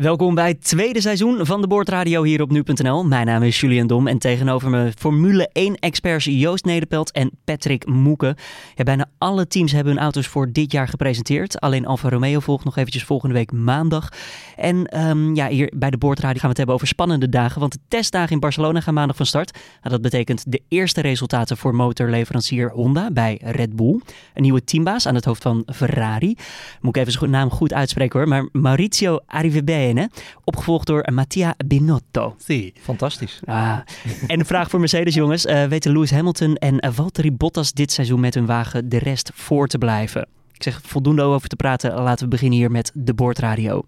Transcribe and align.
Welkom 0.00 0.34
bij 0.34 0.48
het 0.48 0.64
tweede 0.64 1.00
seizoen 1.00 1.46
van 1.46 1.60
de 1.60 1.66
Boordradio 1.66 2.22
hier 2.22 2.42
op 2.42 2.50
nu.nl. 2.50 3.04
Mijn 3.04 3.26
naam 3.26 3.42
is 3.42 3.60
Julian 3.60 3.86
Dom 3.86 4.06
en 4.06 4.18
tegenover 4.18 4.70
me 4.70 4.92
Formule 4.98 5.50
1-experts 5.58 6.24
Joost 6.24 6.64
Nederpelt 6.64 7.12
en 7.12 7.30
Patrick 7.44 7.86
Moeken. 7.86 8.34
Ja, 8.74 8.84
bijna 8.84 9.06
alle 9.18 9.46
teams 9.46 9.72
hebben 9.72 9.92
hun 9.92 10.02
auto's 10.02 10.26
voor 10.26 10.52
dit 10.52 10.72
jaar 10.72 10.88
gepresenteerd. 10.88 11.60
Alleen 11.60 11.86
Alfa 11.86 12.08
Romeo 12.08 12.40
volgt 12.40 12.64
nog 12.64 12.76
eventjes 12.76 13.04
volgende 13.04 13.34
week 13.34 13.52
maandag. 13.52 14.08
En 14.56 15.00
um, 15.08 15.34
ja, 15.34 15.48
hier 15.48 15.72
bij 15.76 15.90
de 15.90 15.98
Boordradio 15.98 16.32
gaan 16.32 16.42
we 16.42 16.48
het 16.48 16.56
hebben 16.56 16.74
over 16.74 16.86
spannende 16.86 17.28
dagen, 17.28 17.60
want 17.60 17.72
de 17.72 17.80
testdagen 17.88 18.32
in 18.32 18.40
Barcelona 18.40 18.80
gaan 18.80 18.94
maandag 18.94 19.16
van 19.16 19.26
start. 19.26 19.52
Nou, 19.52 19.90
dat 19.94 20.02
betekent 20.02 20.44
de 20.46 20.62
eerste 20.68 21.00
resultaten 21.00 21.56
voor 21.56 21.74
motorleverancier 21.74 22.70
Honda 22.70 23.10
bij 23.10 23.40
Red 23.44 23.76
Bull. 23.76 24.00
Een 24.34 24.42
nieuwe 24.42 24.64
teambaas 24.64 25.06
aan 25.06 25.14
het 25.14 25.24
hoofd 25.24 25.42
van 25.42 25.62
Ferrari. 25.74 26.36
Moet 26.80 26.96
ik 26.96 27.02
even 27.02 27.12
zijn 27.12 27.30
naam 27.30 27.50
goed 27.50 27.72
uitspreken 27.72 28.18
hoor, 28.18 28.28
maar 28.28 28.48
Maurizio 28.52 29.18
Opgevolgd 30.44 30.86
door 30.86 31.08
Mattia 31.12 31.54
Binotto. 31.66 32.34
Zie, 32.38 32.72
fantastisch. 32.80 33.40
Ah. 33.44 33.78
En 34.26 34.38
een 34.38 34.46
vraag 34.46 34.70
voor 34.70 34.80
Mercedes, 34.80 35.14
jongens. 35.14 35.46
Uh, 35.46 35.64
weten 35.64 35.92
Lewis 35.92 36.10
Hamilton 36.10 36.54
en 36.54 36.92
Valtteri 36.92 37.32
Bottas 37.32 37.72
dit 37.72 37.92
seizoen 37.92 38.20
met 38.20 38.34
hun 38.34 38.46
wagen 38.46 38.88
de 38.88 38.98
rest 38.98 39.30
voor 39.34 39.66
te 39.66 39.78
blijven? 39.78 40.28
Ik 40.52 40.62
zeg 40.62 40.80
voldoende 40.84 41.22
over 41.22 41.48
te 41.48 41.56
praten. 41.56 41.94
Laten 41.94 42.24
we 42.24 42.30
beginnen 42.30 42.58
hier 42.58 42.70
met 42.70 42.90
de 42.94 43.14
Boordradio. 43.14 43.84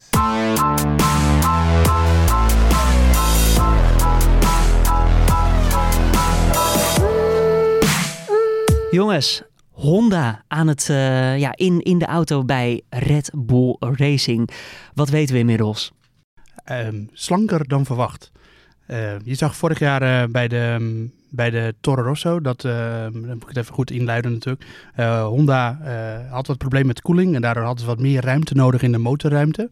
Jongens, 8.91 9.43
Honda 9.73 10.45
aan 10.49 10.69
het, 10.69 10.89
uh, 10.91 11.39
ja, 11.39 11.57
in, 11.57 11.81
in 11.81 11.99
de 11.99 12.07
auto 12.07 12.45
bij 12.45 12.83
Red 12.89 13.31
Bull 13.35 13.77
Racing. 13.79 14.51
Wat 14.95 15.09
weten 15.09 15.35
we 15.35 15.41
inmiddels? 15.41 15.93
Um, 16.71 17.09
slanker 17.13 17.69
dan 17.69 17.85
verwacht. 17.85 18.33
Uh, 18.89 19.15
je 19.25 19.35
zag 19.35 19.57
vorig 19.57 19.79
jaar 19.79 20.03
uh, 20.03 20.33
bij 20.33 20.49
de 20.49 20.77
um, 20.81 21.13
bij 21.33 21.51
de 21.51 21.75
Toro 21.81 22.03
Rosso. 22.03 22.41
Dat 22.41 22.65
uh, 22.65 23.03
dan 23.03 23.21
moet 23.25 23.43
ik 23.43 23.49
het 23.49 23.57
even 23.57 23.75
goed 23.75 23.91
inluiden 23.91 24.33
natuurlijk. 24.33 24.65
Uh, 24.97 25.25
Honda 25.25 25.79
uh, 25.85 26.33
had 26.33 26.47
wat 26.47 26.59
probleem 26.59 26.87
met 26.87 27.03
koeling 27.03 27.35
en 27.35 27.41
daardoor 27.41 27.63
hadden 27.63 27.81
ze 27.81 27.87
wat 27.87 28.01
meer 28.01 28.25
ruimte 28.25 28.55
nodig 28.55 28.83
in 28.83 28.93
de 28.93 28.99
motorruimte. 28.99 29.71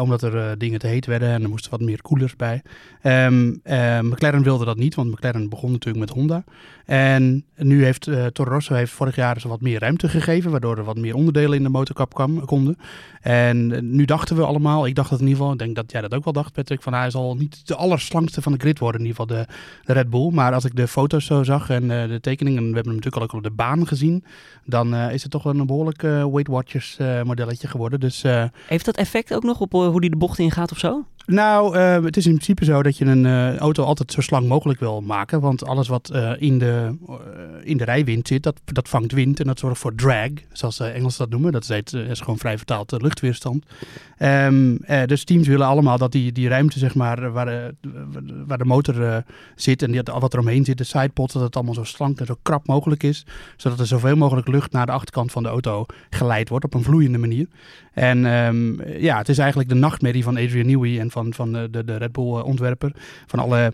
omdat 0.00 0.22
er 0.22 0.58
dingen 0.58 0.78
te 0.78 0.86
heet 0.86 1.06
werden 1.06 1.28
en 1.28 1.42
er 1.42 1.48
moesten 1.48 1.70
wat 1.70 1.80
meer 1.80 2.02
koelers 2.02 2.36
bij. 2.36 2.62
Um, 3.02 3.60
McLaren 4.00 4.42
wilde 4.42 4.64
dat 4.64 4.76
niet, 4.76 4.94
want 4.94 5.10
McLaren 5.10 5.48
begon 5.48 5.72
natuurlijk 5.72 6.06
met 6.06 6.16
Honda. 6.16 6.44
En 6.84 7.44
nu 7.56 7.84
heeft 7.84 8.08
Toro 8.32 8.50
Rosso 8.50 8.74
heeft 8.74 8.92
vorig 8.92 9.16
jaar 9.16 9.40
ze 9.40 9.48
wat 9.48 9.60
meer 9.60 9.80
ruimte 9.80 10.08
gegeven, 10.08 10.50
waardoor 10.50 10.78
er 10.78 10.84
wat 10.84 10.98
meer 10.98 11.14
onderdelen 11.14 11.56
in 11.56 11.62
de 11.62 11.68
motorkap 11.68 12.14
konden. 12.44 12.78
En 13.20 13.90
nu 13.94 14.04
dachten 14.04 14.36
we 14.36 14.42
allemaal, 14.42 14.86
ik 14.86 14.94
dacht 14.94 15.10
dat 15.10 15.20
in 15.20 15.26
ieder 15.26 15.40
geval, 15.40 15.52
ik 15.52 15.58
denk 15.58 15.76
dat 15.76 15.92
jij 15.92 16.00
dat 16.00 16.14
ook 16.14 16.24
wel 16.24 16.32
dacht 16.32 16.52
Patrick, 16.52 16.82
van 16.82 16.94
hij 16.94 17.10
zal 17.10 17.34
niet 17.34 17.66
de 17.66 17.74
allerslankste 17.74 18.42
van 18.42 18.52
de 18.52 18.58
grid 18.58 18.78
worden, 18.78 19.00
in 19.00 19.06
ieder 19.06 19.22
geval 19.22 19.36
de, 19.36 19.52
de 19.84 19.92
Red 19.92 20.10
Bull. 20.10 20.30
Maar 20.30 20.52
als 20.52 20.64
ik 20.66 20.76
de 20.76 20.88
foto's 20.88 21.24
zo 21.24 21.42
zag 21.42 21.70
en 21.70 21.82
uh, 21.82 22.08
de 22.08 22.20
tekeningen, 22.20 22.62
en 22.62 22.68
we 22.68 22.74
hebben 22.74 22.92
hem 22.92 23.02
natuurlijk 23.02 23.16
al 23.16 23.22
ook 23.22 23.44
op 23.44 23.50
de 23.50 23.56
baan 23.56 23.86
gezien, 23.86 24.24
dan 24.64 24.94
uh, 24.94 25.12
is 25.12 25.22
het 25.22 25.30
toch 25.30 25.44
een 25.44 25.66
behoorlijk 25.66 26.02
uh, 26.02 26.10
Weight 26.24 26.48
Watchers 26.48 26.96
modelletje 27.24 27.68
geworden. 27.68 28.00
Dus, 28.00 28.22
Heeft 28.66 28.84
dat 28.84 28.96
effect 28.96 29.34
ook 29.34 29.42
nog 29.42 29.60
op 29.60 29.72
hoe 29.72 30.00
die 30.00 30.10
de 30.10 30.16
bocht 30.16 30.38
ingaat 30.38 30.72
of 30.72 30.78
zo? 30.78 31.04
Nou, 31.26 31.76
uh, 31.76 32.04
het 32.04 32.16
is 32.16 32.26
in 32.26 32.32
principe 32.32 32.64
zo 32.64 32.82
dat 32.82 32.98
je 32.98 33.04
een 33.04 33.24
uh, 33.24 33.56
auto 33.56 33.84
altijd 33.84 34.12
zo 34.12 34.20
slank 34.20 34.46
mogelijk 34.46 34.80
wil 34.80 35.00
maken. 35.00 35.40
Want 35.40 35.66
alles 35.66 35.88
wat 35.88 36.10
uh, 36.14 36.32
in, 36.38 36.58
de, 36.58 36.96
in 37.62 37.76
de 37.76 37.84
rijwind 37.84 38.28
zit, 38.28 38.42
dat, 38.42 38.60
dat 38.64 38.88
vangt 38.88 39.12
wind 39.12 39.40
en 39.40 39.46
dat 39.46 39.58
zorgt 39.58 39.80
voor 39.80 39.94
drag, 39.94 40.30
zoals 40.52 40.76
de 40.76 40.84
Engelsen 40.84 41.18
dat 41.18 41.30
noemen. 41.30 41.52
Dat 41.52 41.70
is, 41.70 41.92
is 41.92 42.20
gewoon 42.20 42.38
vrij 42.38 42.56
vertaald 42.56 43.02
luchtweerstand. 43.02 43.64
Um, 44.18 44.78
dus 45.06 45.24
teams 45.24 45.46
willen 45.46 45.66
allemaal 45.66 45.98
dat 45.98 46.12
die, 46.12 46.32
die 46.32 46.48
ruimte, 46.48 46.78
zeg 46.78 46.94
maar, 46.94 47.32
waar, 47.32 47.72
waar 48.46 48.58
de 48.58 48.64
motor 48.64 49.24
zit 49.54 49.82
en 49.82 49.92
die, 49.92 50.02
wat 50.02 50.32
er 50.32 50.38
omheen 50.38 50.64
zit, 50.64 50.78
de 50.78 50.84
sidepods, 50.84 51.32
dat 51.32 51.42
het 51.42 51.56
allemaal 51.56 51.74
zo 51.74 51.84
slank 51.84 52.20
en 52.20 52.26
zo 52.26 52.36
krap 52.42 52.66
mogelijk 52.66 53.02
is. 53.02 53.26
Zodat 53.56 53.80
er 53.80 53.86
zoveel 53.86 54.16
mogelijk 54.16 54.48
lucht 54.48 54.72
naar 54.72 54.86
de 54.86 54.92
achterkant 54.92 55.32
van 55.32 55.42
de 55.42 55.48
auto 55.48 55.86
geleid 56.10 56.48
wordt 56.48 56.64
op 56.64 56.74
een 56.74 56.82
vloeiende 56.82 57.18
manier. 57.18 57.46
En 57.92 58.24
um, 58.24 58.82
ja, 58.98 59.18
het 59.18 59.28
is 59.28 59.38
eigenlijk 59.38 59.68
de 59.68 59.74
nachtmerrie 59.74 60.22
van 60.22 60.36
Adrian 60.36 60.66
Newey 60.66 61.00
en 61.00 61.10
van, 61.16 61.34
van 61.34 61.52
de, 61.52 61.84
de 61.84 61.96
Red 61.96 62.12
Bull 62.12 62.40
ontwerper. 62.40 62.92
Van 63.26 63.38
alle 63.38 63.72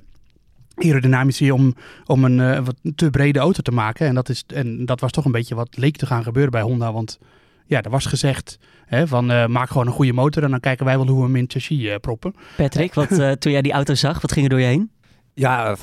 aerodynamici 0.74 1.52
om, 1.52 1.74
om 2.06 2.24
een 2.24 2.38
uh, 2.38 2.64
wat 2.64 2.76
te 2.94 3.10
brede 3.10 3.38
auto 3.38 3.62
te 3.62 3.72
maken. 3.72 4.06
En 4.06 4.14
dat, 4.14 4.28
is, 4.28 4.44
en 4.46 4.86
dat 4.86 5.00
was 5.00 5.10
toch 5.10 5.24
een 5.24 5.32
beetje 5.32 5.54
wat 5.54 5.76
leek 5.76 5.96
te 5.96 6.06
gaan 6.06 6.22
gebeuren 6.22 6.50
bij 6.50 6.62
Honda. 6.62 6.92
Want 6.92 7.18
ja, 7.66 7.82
er 7.82 7.90
was 7.90 8.06
gezegd 8.06 8.58
hè, 8.86 9.06
van 9.06 9.30
uh, 9.30 9.46
maak 9.46 9.68
gewoon 9.68 9.86
een 9.86 9.92
goede 9.92 10.12
motor 10.12 10.42
en 10.42 10.50
dan 10.50 10.60
kijken 10.60 10.84
wij 10.84 10.96
wel 10.96 11.06
hoe 11.06 11.18
we 11.18 11.24
hem 11.24 11.36
in 11.36 11.44
chassis 11.48 11.82
uh, 11.82 11.94
proppen. 11.96 12.34
Patrick, 12.56 12.94
wat, 12.94 13.08
toen 13.40 13.52
jij 13.52 13.62
die 13.62 13.72
auto 13.72 13.94
zag, 13.94 14.20
wat 14.20 14.32
ging 14.32 14.44
er 14.44 14.50
door 14.50 14.60
je 14.60 14.66
heen? 14.66 14.90
Ja, 15.34 15.76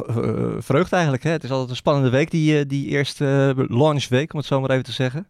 vreugd 0.57 0.93
eigenlijk. 0.93 1.23
Hè. 1.23 1.31
Het 1.31 1.43
is 1.43 1.51
altijd 1.51 1.69
een 1.69 1.75
spannende 1.75 2.09
week, 2.09 2.31
die, 2.31 2.65
die 2.65 2.87
eerste 2.87 3.53
launchweek, 3.67 4.33
om 4.33 4.39
het 4.39 4.47
zo 4.47 4.59
maar 4.61 4.69
even 4.69 4.83
te 4.83 4.91
zeggen. 4.91 5.27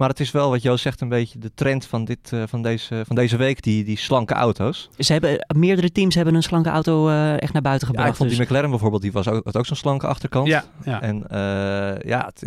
Maar 0.00 0.08
het 0.08 0.20
is 0.20 0.30
wel 0.30 0.50
wat 0.50 0.62
Joost 0.62 0.82
zegt, 0.82 1.00
een 1.00 1.08
beetje 1.08 1.38
de 1.38 1.50
trend 1.54 1.86
van, 1.86 2.04
dit, 2.04 2.30
uh, 2.34 2.42
van, 2.46 2.62
deze, 2.62 3.02
van 3.06 3.16
deze 3.16 3.36
week, 3.36 3.62
die, 3.62 3.84
die 3.84 3.98
slanke 3.98 4.34
auto's. 4.34 4.88
Ze 4.98 5.12
hebben, 5.12 5.46
meerdere 5.56 5.92
teams 5.92 6.14
hebben 6.14 6.34
een 6.34 6.42
slanke 6.42 6.68
auto 6.68 7.08
uh, 7.08 7.42
echt 7.42 7.52
naar 7.52 7.62
buiten 7.62 7.86
gebracht. 7.86 8.06
Ja, 8.06 8.12
ik 8.12 8.18
vond 8.18 8.28
dus. 8.28 8.38
die 8.38 8.46
McLaren 8.46 8.70
bijvoorbeeld, 8.70 9.02
die 9.02 9.12
was 9.12 9.28
ook, 9.28 9.44
had 9.44 9.56
ook 9.56 9.66
zo'n 9.66 9.76
slanke 9.76 10.06
achterkant. 10.06 10.46
Ja, 10.46 10.64
ja. 10.84 11.02
En 11.02 11.16
uh, 11.16 12.10
ja, 12.10 12.30
het, 12.34 12.42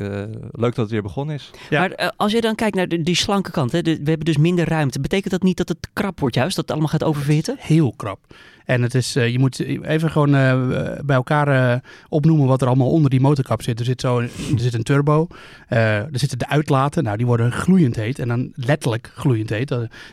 leuk 0.52 0.75
dat 0.75 0.75
het 0.75 0.90
weer 0.90 1.02
begonnen 1.02 1.36
is. 1.36 1.52
Ja. 1.69 1.80
Maar 1.80 2.14
als 2.16 2.31
je 2.31 2.41
dan 2.41 2.56
kijkt 2.56 2.75
naar 2.75 2.88
de, 2.88 3.02
die 3.02 3.16
slanke 3.16 3.52
kant, 3.52 3.72
hè, 3.72 3.81
de, 3.81 3.91
we 3.91 4.09
hebben 4.09 4.25
dus 4.25 4.38
minder 4.38 4.68
ruimte. 4.68 5.00
Betekent 5.00 5.31
dat 5.31 5.44
niet 5.44 5.58
dat 5.58 5.70
het 5.70 5.90
krap 5.94 6.20
wordt 6.20 6.35
juist, 6.35 6.56
dat 6.56 6.66
het 6.66 6.74
allemaal 6.74 6.91
gaat 6.91 7.03
oververhitten? 7.03 7.56
Heel 7.59 7.94
krap. 7.96 8.20
En 8.66 8.81
het 8.81 8.96
is, 8.96 9.16
uh, 9.16 9.28
je 9.28 9.40
moet 9.40 9.59
even 9.84 10.12
gewoon 10.12 10.35
uh, 10.35 10.68
bij 11.06 11.16
elkaar 11.16 11.74
uh, 11.74 11.79
opnoemen 12.09 12.47
wat 12.47 12.62
er 12.62 12.68
allemaal 12.68 12.90
onder 12.90 13.09
die 13.09 13.22
motorkap 13.22 13.62
zit. 13.62 13.79
Er 13.79 13.85
zit, 13.85 14.01
zo, 14.01 14.19
er 14.19 14.29
zit 14.56 14.74
een 14.74 14.84
turbo, 14.84 15.28
er 15.68 16.09
zitten 16.12 16.38
de 16.38 16.47
uitlaten, 16.47 17.03
nou 17.03 17.18
die 17.18 17.25
worden 17.25 17.52
gloeiend 17.52 17.96
heet 17.96 18.19
en 18.19 18.28
dan 18.28 18.52
letterlijk 18.56 19.12
gloeiend 19.16 19.50
heet. 19.50 19.68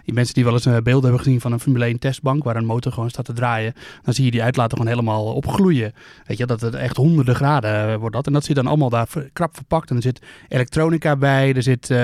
die 0.04 0.14
mensen 0.14 0.34
die 0.34 0.44
wel 0.44 0.52
eens 0.52 0.64
een 0.64 0.82
beeld 0.82 1.02
hebben 1.02 1.20
gezien 1.20 1.40
van 1.40 1.52
een 1.52 1.60
Formule 1.60 1.84
1 1.84 1.98
testbank 1.98 2.44
waar 2.44 2.56
een 2.56 2.64
motor 2.64 2.92
gewoon 2.92 3.10
staat 3.10 3.24
te 3.24 3.32
draaien, 3.32 3.74
dan 4.02 4.14
zie 4.14 4.24
je 4.24 4.30
die 4.30 4.42
uitlaten 4.42 4.76
gewoon 4.76 4.92
helemaal 4.92 5.24
opgloeien. 5.24 5.92
Weet 6.26 6.38
je, 6.38 6.46
dat 6.46 6.60
het 6.60 6.74
echt 6.74 6.96
honderden 6.96 7.34
graden 7.34 7.98
wordt 7.98 8.14
dat. 8.14 8.26
En 8.26 8.32
dat 8.32 8.44
zit 8.44 8.56
dan 8.56 8.66
allemaal 8.66 8.90
daar 8.90 9.08
krap 9.32 9.54
verpakt 9.54 9.90
en 9.90 9.96
er 9.96 10.02
zit 10.02 10.22
elektronica 10.48 11.16
bij, 11.16 11.54
er 11.54 11.62
zit 11.62 11.94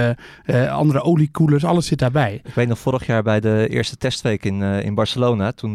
andere 0.71 1.03
oliekoelers, 1.03 1.65
alles 1.65 1.87
zit 1.87 1.99
daarbij. 1.99 2.41
Ik 2.45 2.55
weet 2.55 2.69
nog 2.69 2.79
vorig 2.79 3.07
jaar 3.07 3.23
bij 3.23 3.41
de 3.41 3.67
eerste 3.71 3.97
testweek 3.97 4.45
in, 4.45 4.63
in 4.63 4.95
Barcelona, 4.95 5.53
toen 5.53 5.75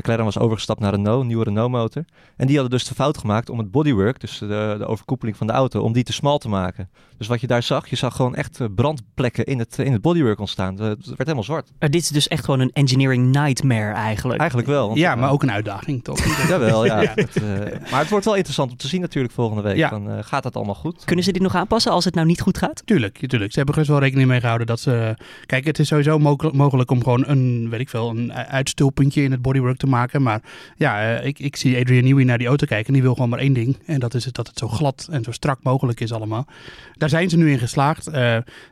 McLaren 0.00 0.24
was 0.24 0.38
overgestapt 0.38 0.80
naar 0.80 0.94
Renault, 0.94 1.20
een 1.20 1.26
nieuwe 1.26 1.44
Renault 1.44 1.70
motor. 1.70 2.04
En 2.36 2.46
die 2.46 2.58
hadden 2.58 2.78
dus 2.78 2.88
de 2.88 2.94
fout 2.94 3.18
gemaakt 3.18 3.50
om 3.50 3.58
het 3.58 3.70
bodywork, 3.70 4.20
dus 4.20 4.38
de, 4.38 4.74
de 4.78 4.86
overkoepeling 4.86 5.36
van 5.36 5.46
de 5.46 5.52
auto, 5.52 5.80
om 5.80 5.92
die 5.92 6.04
te 6.04 6.12
smal 6.12 6.38
te 6.38 6.48
maken. 6.48 6.90
Dus 7.18 7.26
wat 7.26 7.40
je 7.40 7.46
daar 7.46 7.62
zag, 7.62 7.88
je 7.88 7.96
zag 7.96 8.16
gewoon 8.16 8.34
echt 8.34 8.74
brandplekken 8.74 9.44
in 9.44 9.58
het, 9.58 9.78
in 9.78 9.92
het 9.92 10.02
bodywork 10.02 10.38
ontstaan. 10.38 10.80
Het 10.80 11.06
werd 11.06 11.18
helemaal 11.18 11.42
zwart. 11.42 11.72
Maar 11.78 11.90
dit 11.90 12.02
is 12.02 12.08
dus 12.08 12.28
echt 12.28 12.44
gewoon 12.44 12.60
een 12.60 12.72
engineering 12.72 13.32
nightmare 13.32 13.92
eigenlijk. 13.92 14.38
Eigenlijk 14.38 14.68
wel. 14.68 14.86
Want, 14.86 14.98
ja, 14.98 15.14
maar 15.14 15.30
ook 15.30 15.42
een 15.42 15.50
uitdaging 15.50 16.04
toch? 16.04 16.18
Jawel, 16.48 16.84
ja. 16.84 17.00
ja. 17.00 17.12
Het, 17.14 17.36
uh, 17.42 17.90
maar 17.90 18.00
het 18.00 18.10
wordt 18.10 18.24
wel 18.24 18.34
interessant 18.34 18.70
om 18.70 18.76
te 18.76 18.88
zien 18.88 19.00
natuurlijk 19.00 19.34
volgende 19.34 19.62
week. 19.62 19.76
Ja. 19.76 19.88
Dan, 19.88 20.10
uh, 20.10 20.18
gaat 20.20 20.44
het 20.44 20.56
allemaal 20.56 20.74
goed? 20.74 21.04
Kunnen 21.04 21.24
ze 21.24 21.32
dit 21.32 21.42
nog 21.42 21.54
aanpassen 21.54 21.92
als 21.92 22.04
het 22.04 22.14
nou 22.14 22.26
niet 22.26 22.40
goed 22.40 22.58
gaat? 22.58 22.82
Tuurlijk, 22.84 23.18
tuurlijk. 23.26 23.50
Ze 23.50 23.56
hebben 23.56 23.74
gerust 23.74 23.90
wel 23.90 24.00
rekening 24.00 24.28
mee 24.28 24.40
gehouden 24.40 24.66
dat 24.66 24.80
ze... 24.80 25.16
Kijk, 25.46 25.64
het 25.64 25.78
is 25.78 25.88
sowieso 25.88 26.18
mogelijk 26.18 26.90
om 26.90 27.02
gewoon 27.02 27.24
een, 27.26 27.66
weet 27.70 27.80
ik 27.80 27.88
veel, 27.88 28.10
een 28.10 28.32
uitstulpuntje 28.32 29.22
in 29.22 29.30
het 29.30 29.42
bodywork 29.42 29.76
te 29.76 29.86
maken. 29.90 30.22
Maar 30.22 30.42
ja, 30.76 31.18
uh, 31.18 31.26
ik, 31.26 31.38
ik 31.38 31.56
zie 31.56 31.78
Adrian 31.80 32.04
Newey 32.04 32.24
naar 32.24 32.38
die 32.38 32.46
auto 32.46 32.66
kijken 32.66 32.86
en 32.86 32.92
die 32.92 33.02
wil 33.02 33.14
gewoon 33.14 33.28
maar 33.28 33.38
één 33.38 33.52
ding. 33.52 33.76
En 33.86 34.00
dat 34.00 34.14
is 34.14 34.24
het, 34.24 34.34
dat 34.34 34.46
het 34.46 34.58
zo 34.58 34.68
glad 34.68 35.08
en 35.10 35.24
zo 35.24 35.32
strak 35.32 35.58
mogelijk 35.62 36.00
is 36.00 36.12
allemaal. 36.12 36.46
Daar 36.92 37.08
zijn 37.08 37.30
ze 37.30 37.36
nu 37.36 37.50
in 37.50 37.58
geslaagd. 37.58 38.08
Uh, 38.08 38.14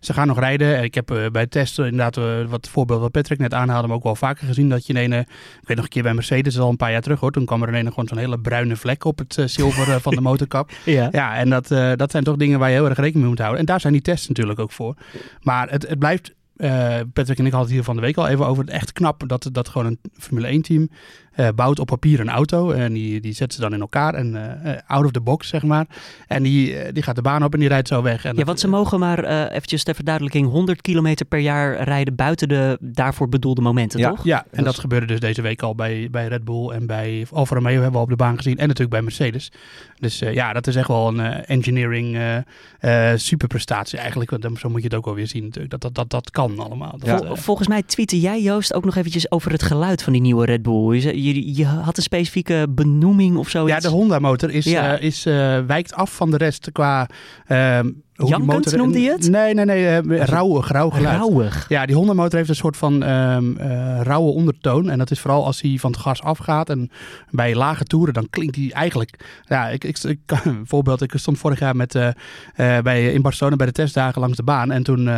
ze 0.00 0.12
gaan 0.12 0.26
nog 0.26 0.38
rijden. 0.38 0.82
Ik 0.82 0.94
heb 0.94 1.10
uh, 1.10 1.26
bij 1.26 1.46
testen 1.46 1.84
inderdaad 1.84 2.48
wat 2.48 2.68
voorbeeld 2.68 3.00
wat 3.00 3.10
Patrick 3.10 3.38
net 3.38 3.54
aanhaalde, 3.54 3.88
maar 3.88 3.96
ook 3.96 4.02
wel 4.02 4.16
vaker 4.16 4.46
gezien 4.46 4.68
dat 4.68 4.86
je 4.86 4.92
in 4.92 5.12
een, 5.12 5.20
ik 5.20 5.28
weet 5.62 5.76
nog 5.76 5.84
een 5.84 5.90
keer 5.90 6.02
bij 6.02 6.14
Mercedes, 6.14 6.58
al 6.58 6.70
een 6.70 6.76
paar 6.76 6.90
jaar 6.90 7.02
terug 7.02 7.20
hoor, 7.20 7.32
toen 7.32 7.44
kwam 7.44 7.62
er 7.62 7.68
ineens 7.68 7.88
gewoon 7.88 8.08
zo'n 8.08 8.18
hele 8.18 8.38
bruine 8.38 8.76
vlek 8.76 9.04
op 9.04 9.18
het 9.18 9.42
zilver 9.44 10.00
van 10.00 10.14
de 10.14 10.20
motorkap. 10.30 10.70
ja. 10.84 11.08
ja, 11.12 11.36
en 11.36 11.50
dat, 11.50 11.68
dat 11.98 12.10
zijn 12.10 12.24
toch 12.24 12.36
dingen 12.36 12.58
waar 12.58 12.68
je 12.68 12.74
heel 12.74 12.88
erg 12.88 12.96
rekening 12.96 13.20
mee 13.20 13.28
moet 13.28 13.38
houden. 13.38 13.60
En 13.60 13.66
daar 13.66 13.80
zijn 13.80 13.92
die 13.92 14.02
tests 14.02 14.28
natuurlijk 14.28 14.58
ook 14.58 14.72
voor. 14.72 14.94
Maar 15.42 15.70
het, 15.70 15.88
het 15.88 15.98
blijft 15.98 16.36
Patrick 17.12 17.38
en 17.38 17.46
ik 17.46 17.52
hadden 17.52 17.60
het 17.60 17.70
hier 17.70 17.84
van 17.84 17.96
de 17.96 18.02
week 18.02 18.16
al 18.16 18.28
even 18.28 18.46
over. 18.46 18.68
Echt 18.68 18.92
knap 18.92 19.24
dat, 19.26 19.48
dat 19.52 19.68
gewoon 19.68 19.86
een 19.86 19.98
Formule 20.12 20.46
1 20.46 20.62
team 20.62 20.90
eh, 21.38 21.48
bouwt 21.54 21.78
op 21.78 21.86
papier 21.86 22.20
een 22.20 22.28
auto. 22.28 22.70
En 22.70 22.92
die, 22.92 23.20
die 23.20 23.32
zet 23.32 23.54
ze 23.54 23.60
dan 23.60 23.72
in 23.74 23.80
elkaar. 23.80 24.14
En 24.14 24.60
eh, 24.64 24.72
out 24.86 25.04
of 25.04 25.10
the 25.10 25.20
box, 25.20 25.48
zeg 25.48 25.62
maar. 25.62 25.86
En 26.26 26.42
die, 26.42 26.76
eh, 26.76 26.92
die 26.92 27.02
gaat 27.02 27.16
de 27.16 27.22
baan 27.22 27.44
op 27.44 27.52
en 27.54 27.60
die 27.60 27.68
rijdt 27.68 27.88
zo 27.88 28.02
weg. 28.02 28.24
En 28.24 28.30
Ja, 28.30 28.36
dat- 28.36 28.46
want 28.46 28.60
ze 28.60 28.68
mogen 28.68 28.98
maar, 28.98 29.24
eh 29.24 29.54
eventjes 29.56 29.84
ter 29.84 29.94
verduidelijking, 29.94 30.48
100 30.50 30.80
kilometer 30.82 31.26
per 31.26 31.38
jaar 31.38 31.82
rijden 31.82 32.14
buiten 32.14 32.48
de 32.48 32.76
daarvoor 32.80 33.28
bedoelde 33.28 33.60
momenten, 33.60 34.00
Ja. 34.00 34.08
toch? 34.08 34.24
Ja, 34.24 34.38
en 34.42 34.46
Dat 34.50 34.64
dat, 34.64 34.72
is- 34.74 34.80
gebeurde 34.80 35.06
dus 35.06 35.20
deze 35.20 35.42
week 35.42 35.62
al 35.62 35.74
bij, 35.74 36.08
bij 36.10 36.26
Red 36.28 36.44
Bull 36.44 36.68
en 36.70 36.86
bij 36.86 37.26
Alfa 37.32 37.54
Romeo 37.54 37.74
hebben 37.74 37.92
we 37.92 37.98
op 37.98 38.08
de 38.08 38.16
baan 38.16 38.36
gezien. 38.36 38.52
En 38.58 38.62
natuurlijk 38.66 38.90
bij 38.90 39.02
Mercedes. 39.02 39.52
Dus 39.98 40.20
eh, 40.20 40.34
ja, 40.34 40.52
dat 40.52 40.66
is 40.66 40.76
echt 40.76 40.88
wel 40.88 41.08
een 41.08 41.20
eh, 41.20 41.56
engineering 41.56 42.16
superprestatie 43.16 43.98
eigenlijk. 43.98 44.30
Want 44.30 44.42
dan- 44.42 44.56
zo 44.56 44.68
moet 44.68 44.78
je 44.82 44.86
het 44.88 44.96
ook 44.96 45.06
alweer 45.06 45.26
zien 45.26 45.42
natuurlijk. 45.44 45.70
Dat 45.70 45.80
dat, 45.80 45.94
dat, 45.94 46.10
dat 46.10 46.30
kan 46.30 46.58
allemaal. 46.58 46.98
Dat, 46.98 47.06
Ja. 47.08 47.16
Vol- 47.18 47.36
Volgens 47.36 47.68
mij 47.68 47.82
tweette 47.82 48.20
jij, 48.20 48.42
Joost, 48.42 48.74
ook 48.74 48.84
nog 48.84 48.96
eventjes 48.96 49.30
over 49.30 49.50
het 49.52 49.62
geluid 49.62 50.02
van 50.02 50.12
die 50.12 50.22
nieuwe 50.22 50.44
Red 50.46 50.62
Bull. 50.62 50.94
Je, 51.00 51.22
je, 51.34 51.54
je 51.56 51.64
had 51.66 51.96
een 51.96 52.02
specifieke 52.02 52.66
benoeming 52.70 53.36
of 53.36 53.48
zoiets. 53.48 53.74
ja, 53.74 53.80
de 53.90 53.96
Honda 53.96 54.18
motor 54.18 54.50
is, 54.50 54.64
Ja. 54.64 54.96
eh, 54.98 55.04
is, 55.04 55.26
eh, 55.26 55.58
wijkt 55.66 55.94
af 55.94 56.14
van 56.14 56.30
de 56.30 56.36
rest 56.36 56.72
qua... 56.72 57.06
die 58.18 58.28
Jankend 58.28 58.52
motor- 58.64 58.78
noemde 58.78 59.00
je 59.00 59.10
het? 59.10 59.30
Nee, 59.30 59.54
nee, 59.54 59.64
nee. 59.64 59.86
eh, 59.86 60.24
rauw, 60.24 60.60
geluid. 60.60 60.94
Rauwig. 60.94 61.68
Ja, 61.68 61.86
die 61.86 61.96
Honda 61.96 62.12
motor 62.12 62.36
heeft 62.36 62.48
een 62.48 62.54
soort 62.54 62.76
van 62.76 63.02
ehm 63.02 63.56
eh, 63.56 64.00
rauwe 64.02 64.32
ondertoon. 64.32 64.90
En 64.90 64.98
dat 64.98 65.10
is 65.10 65.20
vooral 65.20 65.44
als 65.44 65.60
hij 65.60 65.76
van 65.80 65.90
het 65.90 66.00
gas 66.00 66.22
afgaat. 66.22 66.70
En 66.70 66.90
bij 67.30 67.54
lage 67.54 67.84
toeren, 67.84 68.14
dan 68.14 68.26
klinkt 68.30 68.56
hij 68.56 68.70
eigenlijk... 68.72 69.42
Ja, 69.44 69.68
ik, 69.68 69.84
ik, 69.84 69.98
ik 69.98 70.18
een 70.44 70.62
voorbeeld. 70.64 71.02
Ik 71.02 71.12
stond 71.14 71.38
vorig 71.38 71.58
jaar 71.58 71.76
met, 71.76 71.94
eh, 71.94 72.08
bij, 72.54 73.12
in 73.12 73.22
Barcelona 73.22 73.56
bij 73.56 73.66
de 73.66 73.72
testdagen 73.72 74.20
langs 74.20 74.36
de 74.36 74.42
baan. 74.42 74.70
En 74.70 74.82
toen, 74.82 75.08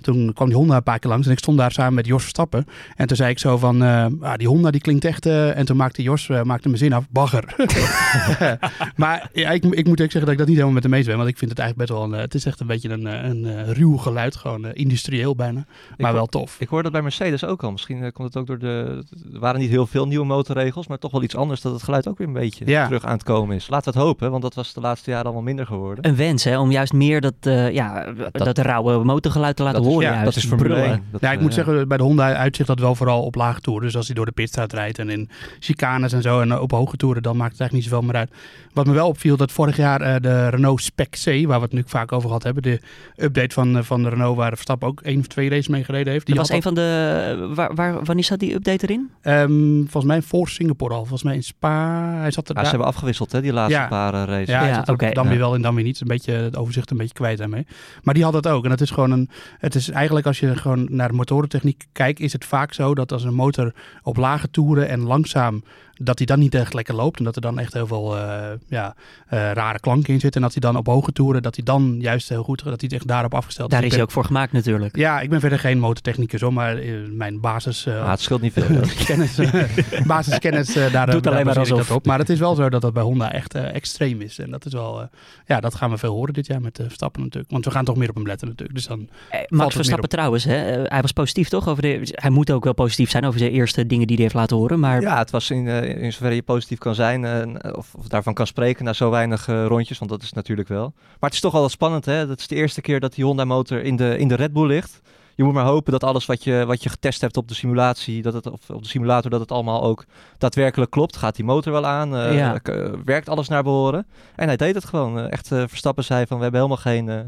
toen 0.00 0.32
kwam 0.32 0.48
die 0.48 0.56
Honda 0.56 0.76
een 0.76 0.82
paar 0.82 0.98
keer 0.98 1.10
langs. 1.10 1.26
En 1.26 1.32
ik 1.32 1.38
stond 1.38 1.58
daar 1.58 1.72
samen 1.72 1.94
met 1.94 2.06
Jos 2.06 2.20
Verstappen. 2.20 2.66
En 2.96 3.06
toen 3.06 3.16
zei 3.16 3.30
ik 3.30 3.38
zo 3.38 3.56
van... 3.56 3.82
ah, 3.82 4.34
die 4.36 4.48
Honda 4.48 4.70
die 4.70 4.80
klinkt 4.80 5.04
echt... 5.04 5.26
en 5.26 5.64
toen 5.64 5.76
maakte 5.76 6.02
Jos 6.02 6.28
maakte 6.28 6.68
mijn 6.68 6.78
zin 6.80 6.92
af. 6.92 7.04
Bagger. 7.10 7.54
maar 8.96 9.28
ja, 9.32 9.50
ik, 9.50 9.64
ik 9.64 9.86
moet 9.86 10.00
ook 10.00 10.10
zeggen 10.10 10.20
dat 10.20 10.30
ik 10.30 10.38
dat 10.38 10.46
niet 10.46 10.56
helemaal 10.56 10.74
met 10.74 10.82
hem 10.82 10.94
eens 10.94 11.06
ben. 11.06 11.16
Want 11.16 11.28
ik 11.28 11.38
vind 11.38 11.50
het 11.50 11.60
eigenlijk 11.60 11.90
best 11.90 12.00
wel... 12.00 12.12
Een, 12.20 12.28
is 12.40 12.46
echt 12.46 12.60
een 12.60 12.66
beetje 12.66 12.88
een, 12.88 13.06
eh, 13.06 13.28
een, 13.28 13.44
eh, 13.44 13.70
ruw 13.70 13.96
geluid. 13.96 14.36
Gewoon 14.36 14.64
eh, 14.64 14.70
industrieel 14.74 15.34
bijna. 15.34 15.64
Maar 15.96 16.06
hoor- 16.10 16.16
wel 16.18 16.26
tof. 16.26 16.56
Ik 16.58 16.68
hoorde 16.68 16.82
dat 16.82 16.92
bij 16.92 17.02
Mercedes 17.02 17.44
ook 17.44 17.62
al. 17.62 17.70
Misschien 17.70 18.12
komt 18.12 18.28
het 18.28 18.36
ook 18.36 18.46
door 18.46 18.58
de... 18.58 19.04
Er 19.32 19.40
waren 19.40 19.60
niet 19.60 19.70
heel 19.70 19.86
veel 19.86 20.06
nieuwe 20.06 20.26
motorregels, 20.26 20.86
maar 20.86 20.98
toch 20.98 21.10
wel 21.10 21.22
iets 21.22 21.36
anders 21.36 21.60
dat 21.60 21.72
het 21.72 21.82
geluid 21.82 22.08
ook 22.08 22.18
weer 22.18 22.26
een 22.26 22.32
beetje 22.32 22.64
Ja. 22.66 22.86
terug 22.86 23.04
aan 23.04 23.12
het 23.12 23.22
komen 23.22 23.56
is. 23.56 23.68
Laten 23.68 23.92
we 23.92 23.98
het 23.98 24.08
hopen, 24.08 24.30
want 24.30 24.42
dat 24.42 24.54
was 24.54 24.72
de 24.72 24.80
laatste 24.80 25.10
jaren 25.10 25.24
allemaal 25.24 25.42
minder 25.44 25.66
geworden. 25.66 26.06
Een 26.08 26.16
wens, 26.16 26.44
hè, 26.44 26.58
om 26.58 26.70
juist 26.70 26.92
meer 26.92 27.20
dat, 27.20 27.34
eh, 27.40 27.72
ja, 27.72 28.12
dat, 28.32 28.58
rauwe 28.58 29.04
motorgeluid 29.04 29.56
te 29.56 29.62
laten 29.62 29.78
dat 29.78 29.86
is, 29.88 29.94
horen. 29.94 30.08
ja, 30.10 30.14
juist. 30.18 30.34
dat 30.34 30.42
is 30.42 30.48
Formule 30.48 30.68
Brullen. 30.68 30.90
1. 30.90 31.02
Dat, 31.10 31.20
Ja, 31.20 31.32
ik 31.32 31.40
moet 31.40 31.54
zeggen, 31.54 31.88
bij 31.88 31.96
de 31.96 32.02
Honda 32.02 32.34
uitzicht 32.34 32.68
dat 32.68 32.78
wel 32.78 32.94
vooral 32.94 33.22
op 33.22 33.34
lage 33.34 33.60
toeren. 33.60 33.84
Dus 33.84 33.96
als 33.96 34.06
hij 34.06 34.14
door 34.14 34.26
de 34.26 34.32
pitstraat 34.32 34.72
rijdt 34.72 34.98
en 34.98 35.10
in 35.10 35.28
chicanes 35.58 36.12
en 36.12 36.22
zo 36.22 36.40
en 36.40 36.60
op 36.60 36.70
hoge 36.70 36.96
toeren, 36.96 37.22
dan 37.22 37.36
maakt 37.36 37.52
het 37.52 37.60
eigenlijk 37.60 37.72
niet 37.90 37.94
zoveel 38.00 38.12
meer 38.12 38.20
uit. 38.20 38.30
Wat 38.72 38.86
me 38.86 38.92
wel 38.92 39.08
opviel, 39.08 39.36
dat 39.36 39.52
vorig 39.52 39.76
jaar 39.76 40.00
eh, 40.00 40.14
de 40.20 40.48
Renault 40.48 40.82
Spec 40.82 41.10
C, 41.10 41.24
waar 41.46 41.58
we 41.58 41.64
het 41.64 41.72
nu 41.72 41.82
vaak 41.86 42.12
over 42.12 42.29
gehad 42.30 42.42
hebben, 42.44 42.62
de 42.62 42.80
update 43.16 43.54
van, 43.54 43.76
eh, 43.76 43.82
van 43.82 44.02
de 44.02 44.08
Renault 44.08 44.36
waar 44.36 44.50
Verstappen 44.52 44.88
ook 44.88 45.00
één 45.00 45.18
of 45.18 45.26
twee 45.26 45.48
races 45.48 45.68
mee 45.68 45.84
gereden 45.84 46.12
heeft. 46.12 46.26
Dat 46.26 46.34
Die 46.36 46.44
was 46.44 46.50
een 46.54 46.62
van 46.62 46.74
de... 46.74 47.50
Waar, 47.54 47.74
waar, 47.74 48.04
wanneer 48.04 48.24
zat 48.24 48.38
die 48.38 48.54
update 48.54 48.86
erin? 48.86 49.10
Ehm, 49.22 49.78
volgens 49.80 50.04
mij 50.04 50.22
voor 50.22 50.48
Singapore 50.48 50.92
al, 50.94 51.00
volgens 51.00 51.22
mij 51.22 51.34
in 51.34 51.42
Spa. 51.42 52.04
Hij 52.20 52.30
zat 52.30 52.42
er 52.48 52.48
Ja, 52.48 52.54
daar. 52.54 52.64
ze 52.64 52.70
hebben 52.70 52.88
afgewisseld, 52.88 53.32
hè, 53.32 53.40
die 53.40 53.52
laatste 53.52 53.78
Ja. 53.78 53.86
paar 53.88 54.14
eh, 54.14 54.24
races. 54.24 54.48
Ja, 54.48 54.66
Ja, 54.66 54.84
oké. 54.86 55.10
dan 55.12 55.24
Ja. 55.24 55.30
weer 55.30 55.38
wel 55.38 55.54
en 55.54 55.62
dan 55.62 55.74
weer 55.74 55.84
niet. 55.84 56.00
Een 56.00 56.06
beetje 56.06 56.32
het 56.32 56.56
overzicht 56.56 56.90
een 56.90 56.96
beetje 56.96 57.14
kwijt 57.14 57.38
daarmee. 57.38 57.66
Maar 58.02 58.14
die 58.14 58.24
had 58.24 58.32
het 58.34 58.46
ook. 58.48 58.64
En 58.64 58.70
het 58.70 58.80
is 58.80 58.90
gewoon 58.90 59.10
een. 59.10 59.28
Het 59.58 59.74
is 59.74 59.90
eigenlijk 59.90 60.26
als 60.26 60.40
je 60.40 60.56
gewoon 60.56 60.86
naar 60.90 61.14
motorentechniek 61.14 61.84
kijkt, 61.92 62.20
is 62.20 62.32
het 62.32 62.44
vaak 62.44 62.72
zo 62.72 62.94
dat 62.94 63.12
als 63.12 63.24
een 63.24 63.34
motor 63.34 63.74
op 64.02 64.16
lage 64.16 64.50
toeren 64.50 64.88
en 64.88 65.00
langzaam. 65.02 65.62
Dat 66.02 66.18
hij 66.18 66.26
dan 66.26 66.38
niet 66.38 66.54
echt 66.54 66.74
lekker 66.74 66.94
loopt. 66.94 67.18
En 67.18 67.24
dat 67.24 67.34
er 67.36 67.40
dan 67.42 67.58
echt 67.58 67.72
heel 67.72 67.86
veel 67.86 68.16
eh, 68.16 68.38
ja, 68.68 68.94
eh, 69.26 69.50
rare 69.52 69.80
klanken 69.80 70.12
in 70.14 70.20
zitten. 70.20 70.40
En 70.42 70.48
dat 70.50 70.62
hij 70.62 70.70
dan 70.70 70.80
op 70.80 70.86
hoge 70.86 71.12
toeren, 71.12 71.42
dat 71.42 71.54
hij 71.56 71.64
dan 71.64 71.96
juist 71.98 72.28
heel 72.28 72.42
goed, 72.42 72.58
dat 72.64 72.66
hij 72.66 72.78
het 72.82 72.92
echt 72.92 73.06
daarop 73.06 73.34
afgesteld 73.34 73.70
Daar 73.70 73.80
Dus 73.80 73.88
is 73.88 73.94
hij 73.94 74.04
ook 74.04 74.10
voor 74.10 74.24
gemaakt 74.24 74.52
natuurlijk. 74.52 74.96
Ja, 74.96 75.20
ik 75.20 75.30
ben 75.30 75.40
verder 75.40 75.58
geen 75.58 75.78
motortechnicus 75.78 76.40
hoor, 76.40 76.52
maar 76.52 76.76
eh, 76.76 76.92
mijn 77.10 77.40
basis. 77.40 77.86
eh, 77.86 78.02
Ah, 78.02 78.10
het 78.10 78.20
scheelt 78.20 78.40
niet 78.40 78.52
veel. 78.52 78.80
kennis, 79.06 79.38
eh, 79.38 79.64
basiskennis 80.06 80.76
eh, 80.76 80.92
daar, 80.92 81.10
Doet 81.10 81.22
daar 81.22 81.32
alleen 81.32 81.44
maar 81.46 81.58
alsof. 81.58 81.86
dat 81.86 81.96
op. 81.96 82.06
Maar 82.06 82.18
het 82.18 82.28
is 82.30 82.38
wel 82.38 82.54
zo 82.54 82.68
dat 82.68 82.80
dat 82.82 82.92
bij 82.92 83.02
Honda 83.02 83.32
echt 83.32 83.54
eh, 83.54 83.74
extreem 83.74 84.20
is. 84.20 84.38
En 84.38 84.50
dat 84.50 84.66
is 84.66 84.72
wel, 84.72 85.00
eh, 85.00 85.06
ja, 85.46 85.60
dat 85.60 85.74
gaan 85.74 85.90
we 85.90 85.98
veel 85.98 86.14
horen 86.14 86.34
dit 86.34 86.46
jaar 86.46 86.60
met 86.60 86.76
de 86.76 86.82
Verstappen 86.84 87.22
natuurlijk. 87.22 87.50
Want 87.52 87.64
we 87.64 87.70
gaan 87.70 87.84
toch 87.84 87.96
meer 87.96 88.08
op 88.08 88.14
hem 88.14 88.26
letten 88.26 88.48
natuurlijk. 88.48 88.78
Dus 88.78 88.86
dan, 88.86 88.98
Eh, 89.30 89.38
meer 89.38 89.46
Max 89.48 89.74
Verstappen 89.74 90.08
trouwens, 90.08 90.44
hè, 90.44 90.82
hij 90.82 91.00
was 91.00 91.12
positief 91.12 91.48
toch? 91.48 91.68
Over 91.68 91.82
de, 91.82 92.00
hij 92.12 92.30
moet 92.30 92.50
ook 92.50 92.64
wel 92.64 92.74
positief 92.74 93.10
zijn 93.10 93.24
over 93.24 93.40
de 93.40 93.50
eerste 93.50 93.86
dingen 93.86 94.06
die 94.06 94.14
hij 94.16 94.24
heeft 94.24 94.36
laten 94.36 94.56
horen. 94.56 94.80
Maar 94.80 95.00
Ja, 95.00 95.18
het 95.18 95.30
was 95.30 95.50
in, 95.50 95.66
in 95.96 96.12
zoverre 96.12 96.34
je 96.34 96.42
positief 96.42 96.78
kan 96.78 96.94
zijn, 96.94 97.24
eh, 97.24 97.72
of, 97.76 97.94
of 97.94 98.06
daarvan 98.08 98.34
kan 98.34 98.46
spreken 98.46 98.84
na 98.84 98.92
zo 98.92 99.10
weinig 99.10 99.48
eh, 99.48 99.66
rondjes, 99.66 99.98
want 99.98 100.10
dat 100.10 100.22
is 100.22 100.32
natuurlijk 100.32 100.68
wel. 100.68 100.92
Maar 100.94 101.16
het 101.30 101.32
is 101.32 101.40
toch 101.40 101.52
wel 101.52 101.68
spannend, 101.68 102.04
hè? 102.04 102.26
Dat 102.26 102.38
is 102.38 102.46
de 102.46 102.54
eerste 102.54 102.80
keer 102.80 103.00
dat 103.00 103.14
die 103.14 103.24
Honda-motor 103.24 103.82
in 103.82 103.96
de, 103.96 104.18
in 104.18 104.28
de 104.28 104.34
Red 104.34 104.52
Bull 104.52 104.66
ligt. 104.66 105.00
Je 105.34 105.44
moet 105.46 105.54
maar 105.54 105.64
hopen 105.64 105.92
dat 105.92 106.04
alles 106.04 106.26
wat 106.26 106.44
je, 106.44 106.64
wat 106.66 106.82
je 106.82 106.88
getest 106.88 107.20
hebt 107.20 107.36
op 107.36 107.48
de 107.48 107.54
simulatie, 107.54 108.22
dat 108.22 108.32
het, 108.32 108.50
of 108.50 108.70
op 108.70 108.82
de 108.82 108.88
simulator, 108.88 109.30
dat 109.30 109.40
het 109.40 109.52
allemaal 109.52 109.82
ook 109.82 110.04
daadwerkelijk 110.38 110.90
klopt. 110.90 111.16
Gaat 111.16 111.36
die 111.36 111.44
motor 111.44 111.72
wel 111.72 111.86
aan? 111.86 112.16
Eh, 112.16 112.36
Ja. 112.36 112.58
eh, 112.62 112.90
werkt 113.04 113.28
alles 113.28 113.48
naar 113.48 113.62
behoren? 113.62 114.06
En 114.36 114.46
hij 114.46 114.56
deed 114.56 114.74
het 114.74 114.84
gewoon. 114.84 115.18
Eh, 115.18 115.32
echt, 115.32 115.52
eh, 115.52 115.62
Verstappen 115.66 116.04
zei 116.04 116.26
van, 116.26 116.36
we 116.36 116.42
hebben 116.42 116.60
helemaal 116.60 116.82
geen, 116.82 117.08
eh, 117.08 117.18